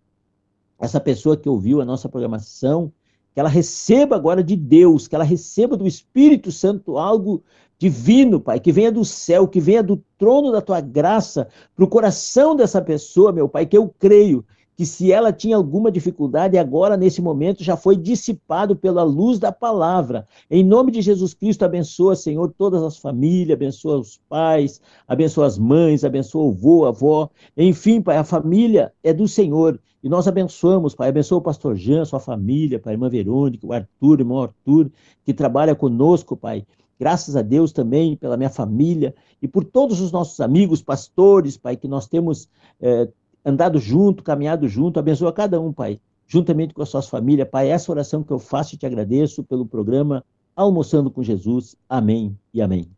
essa 0.78 1.00
pessoa 1.00 1.36
que 1.36 1.48
ouviu 1.48 1.80
a 1.80 1.84
nossa 1.84 2.08
programação, 2.08 2.92
que 3.34 3.40
ela 3.40 3.48
receba 3.48 4.16
agora 4.16 4.42
de 4.42 4.56
Deus, 4.56 5.06
que 5.06 5.14
ela 5.14 5.24
receba 5.24 5.76
do 5.76 5.86
Espírito 5.86 6.50
Santo 6.50 6.98
algo 6.98 7.42
divino, 7.78 8.40
Pai, 8.40 8.58
que 8.58 8.72
venha 8.72 8.90
do 8.90 9.04
céu, 9.04 9.46
que 9.46 9.60
venha 9.60 9.82
do 9.82 10.02
trono 10.18 10.50
da 10.50 10.60
tua 10.60 10.80
graça 10.80 11.48
para 11.76 11.84
o 11.84 11.88
coração 11.88 12.56
dessa 12.56 12.82
pessoa, 12.82 13.32
meu 13.32 13.48
Pai, 13.48 13.66
que 13.66 13.78
eu 13.78 13.88
creio 13.98 14.44
que 14.78 14.86
se 14.86 15.10
ela 15.10 15.32
tinha 15.32 15.56
alguma 15.56 15.90
dificuldade, 15.90 16.56
agora, 16.56 16.96
nesse 16.96 17.20
momento, 17.20 17.64
já 17.64 17.76
foi 17.76 17.96
dissipado 17.96 18.76
pela 18.76 19.02
luz 19.02 19.36
da 19.40 19.50
palavra. 19.50 20.24
Em 20.48 20.62
nome 20.62 20.92
de 20.92 21.02
Jesus 21.02 21.34
Cristo, 21.34 21.64
abençoa, 21.64 22.14
Senhor, 22.14 22.54
todas 22.56 22.84
as 22.84 22.96
famílias, 22.96 23.56
abençoa 23.56 23.98
os 23.98 24.20
pais, 24.28 24.80
abençoa 25.08 25.46
as 25.46 25.58
mães, 25.58 26.04
abençoa 26.04 26.44
o 26.44 26.50
avô, 26.50 26.84
a 26.84 26.90
avó. 26.90 27.28
Enfim, 27.56 28.00
Pai, 28.00 28.18
a 28.18 28.22
família 28.22 28.92
é 29.02 29.12
do 29.12 29.26
Senhor. 29.26 29.80
E 30.00 30.08
nós 30.08 30.28
abençoamos, 30.28 30.94
Pai, 30.94 31.08
abençoa 31.08 31.38
o 31.38 31.42
pastor 31.42 31.74
Jean, 31.74 32.04
sua 32.04 32.20
família, 32.20 32.78
Pai, 32.78 32.92
irmã 32.92 33.08
Verônica, 33.08 33.66
o 33.66 33.72
Arthur, 33.72 34.18
o 34.18 34.20
irmão 34.20 34.42
Arthur, 34.42 34.92
que 35.24 35.34
trabalha 35.34 35.74
conosco, 35.74 36.36
Pai. 36.36 36.64
Graças 37.00 37.34
a 37.34 37.42
Deus 37.42 37.72
também 37.72 38.16
pela 38.16 38.36
minha 38.36 38.50
família 38.50 39.12
e 39.42 39.48
por 39.48 39.64
todos 39.64 40.00
os 40.00 40.12
nossos 40.12 40.38
amigos, 40.40 40.82
pastores, 40.82 41.56
Pai, 41.56 41.76
que 41.76 41.88
nós 41.88 42.06
temos 42.06 42.48
eh, 42.80 43.08
andado 43.44 43.78
junto, 43.78 44.22
caminhado 44.22 44.68
junto. 44.68 44.98
Abençoa 44.98 45.32
cada 45.32 45.60
um, 45.60 45.72
Pai, 45.72 46.00
juntamente 46.26 46.74
com 46.74 46.82
as 46.82 46.88
suas 46.88 47.08
famílias. 47.08 47.48
Pai, 47.48 47.70
essa 47.70 47.90
oração 47.90 48.22
que 48.22 48.32
eu 48.32 48.38
faço 48.38 48.74
e 48.74 48.78
te 48.78 48.86
agradeço 48.86 49.42
pelo 49.44 49.66
programa 49.66 50.24
Almoçando 50.54 51.08
com 51.08 51.22
Jesus. 51.22 51.76
Amém 51.88 52.36
e 52.52 52.60
amém. 52.60 52.97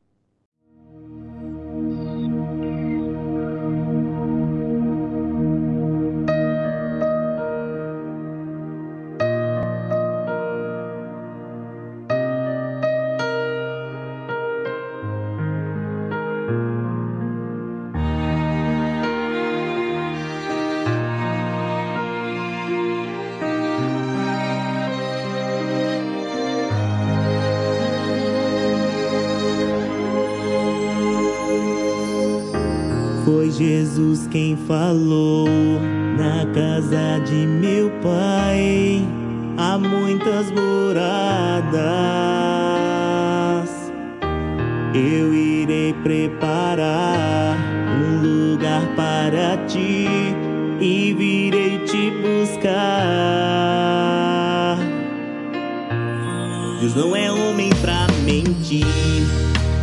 Deus 56.81 56.95
não 56.95 57.15
é 57.15 57.31
homem 57.31 57.71
pra 57.83 58.07
mentir, 58.25 58.87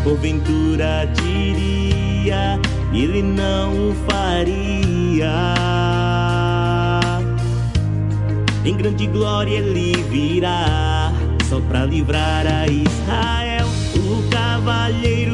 porventura 0.04 1.08
diria 1.14 2.60
ele 2.94 3.22
não 3.22 3.90
o 3.90 3.96
faria. 4.10 5.54
Em 8.66 8.76
grande 8.76 9.08
glória 9.08 9.58
ele 9.58 9.94
virá, 10.10 11.12
só 11.48 11.60
pra 11.62 11.86
livrar 11.86 12.46
a 12.48 12.68
Israel. 12.68 13.68
O 13.96 14.30
cavalheiro 14.30 15.27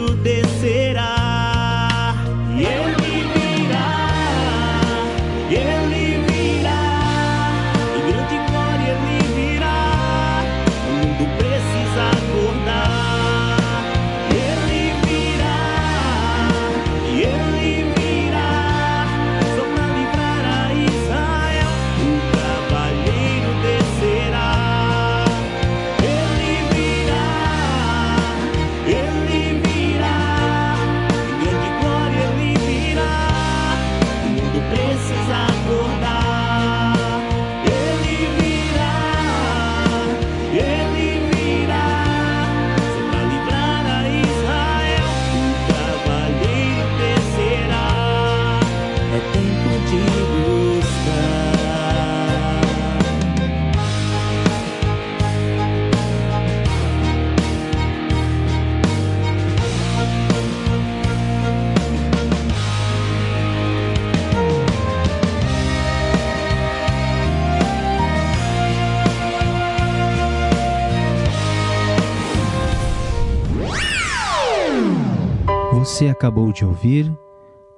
Você 75.93 76.07
acabou 76.07 76.51
de 76.51 76.65
ouvir 76.65 77.15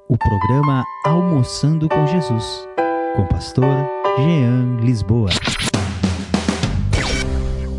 o 0.08 0.18
programa 0.18 0.86
Almoçando 1.06 1.90
com 1.90 2.08
Jesus, 2.08 2.66
com 3.14 3.24
o 3.24 3.28
pastor 3.28 3.76
Jean 4.18 4.78
Lisboa. 4.80 5.30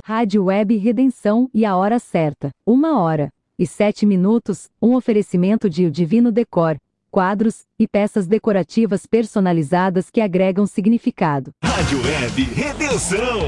Rádio 0.05 0.45
Web 0.45 0.77
Redenção 0.77 1.49
e 1.55 1.65
a 1.65 1.75
hora 1.75 1.99
certa, 1.99 2.51
uma 2.67 3.01
hora 3.01 3.33
e 3.59 3.67
sete 3.67 4.05
minutos, 4.05 4.69
um 4.81 4.95
oferecimento 4.95 5.71
de 5.71 5.87
O 5.87 5.91
Divino 5.91 6.31
Decor, 6.31 6.77
quadros 7.11 7.65
e 7.79 7.89
peças 7.89 8.27
decorativas 8.27 9.07
personalizadas 9.07 10.11
que 10.11 10.21
agregam 10.21 10.67
significado. 10.67 11.51
Rádio 11.65 11.97
Web 12.05 12.43
Redenção. 12.43 13.41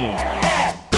É 0.43 0.89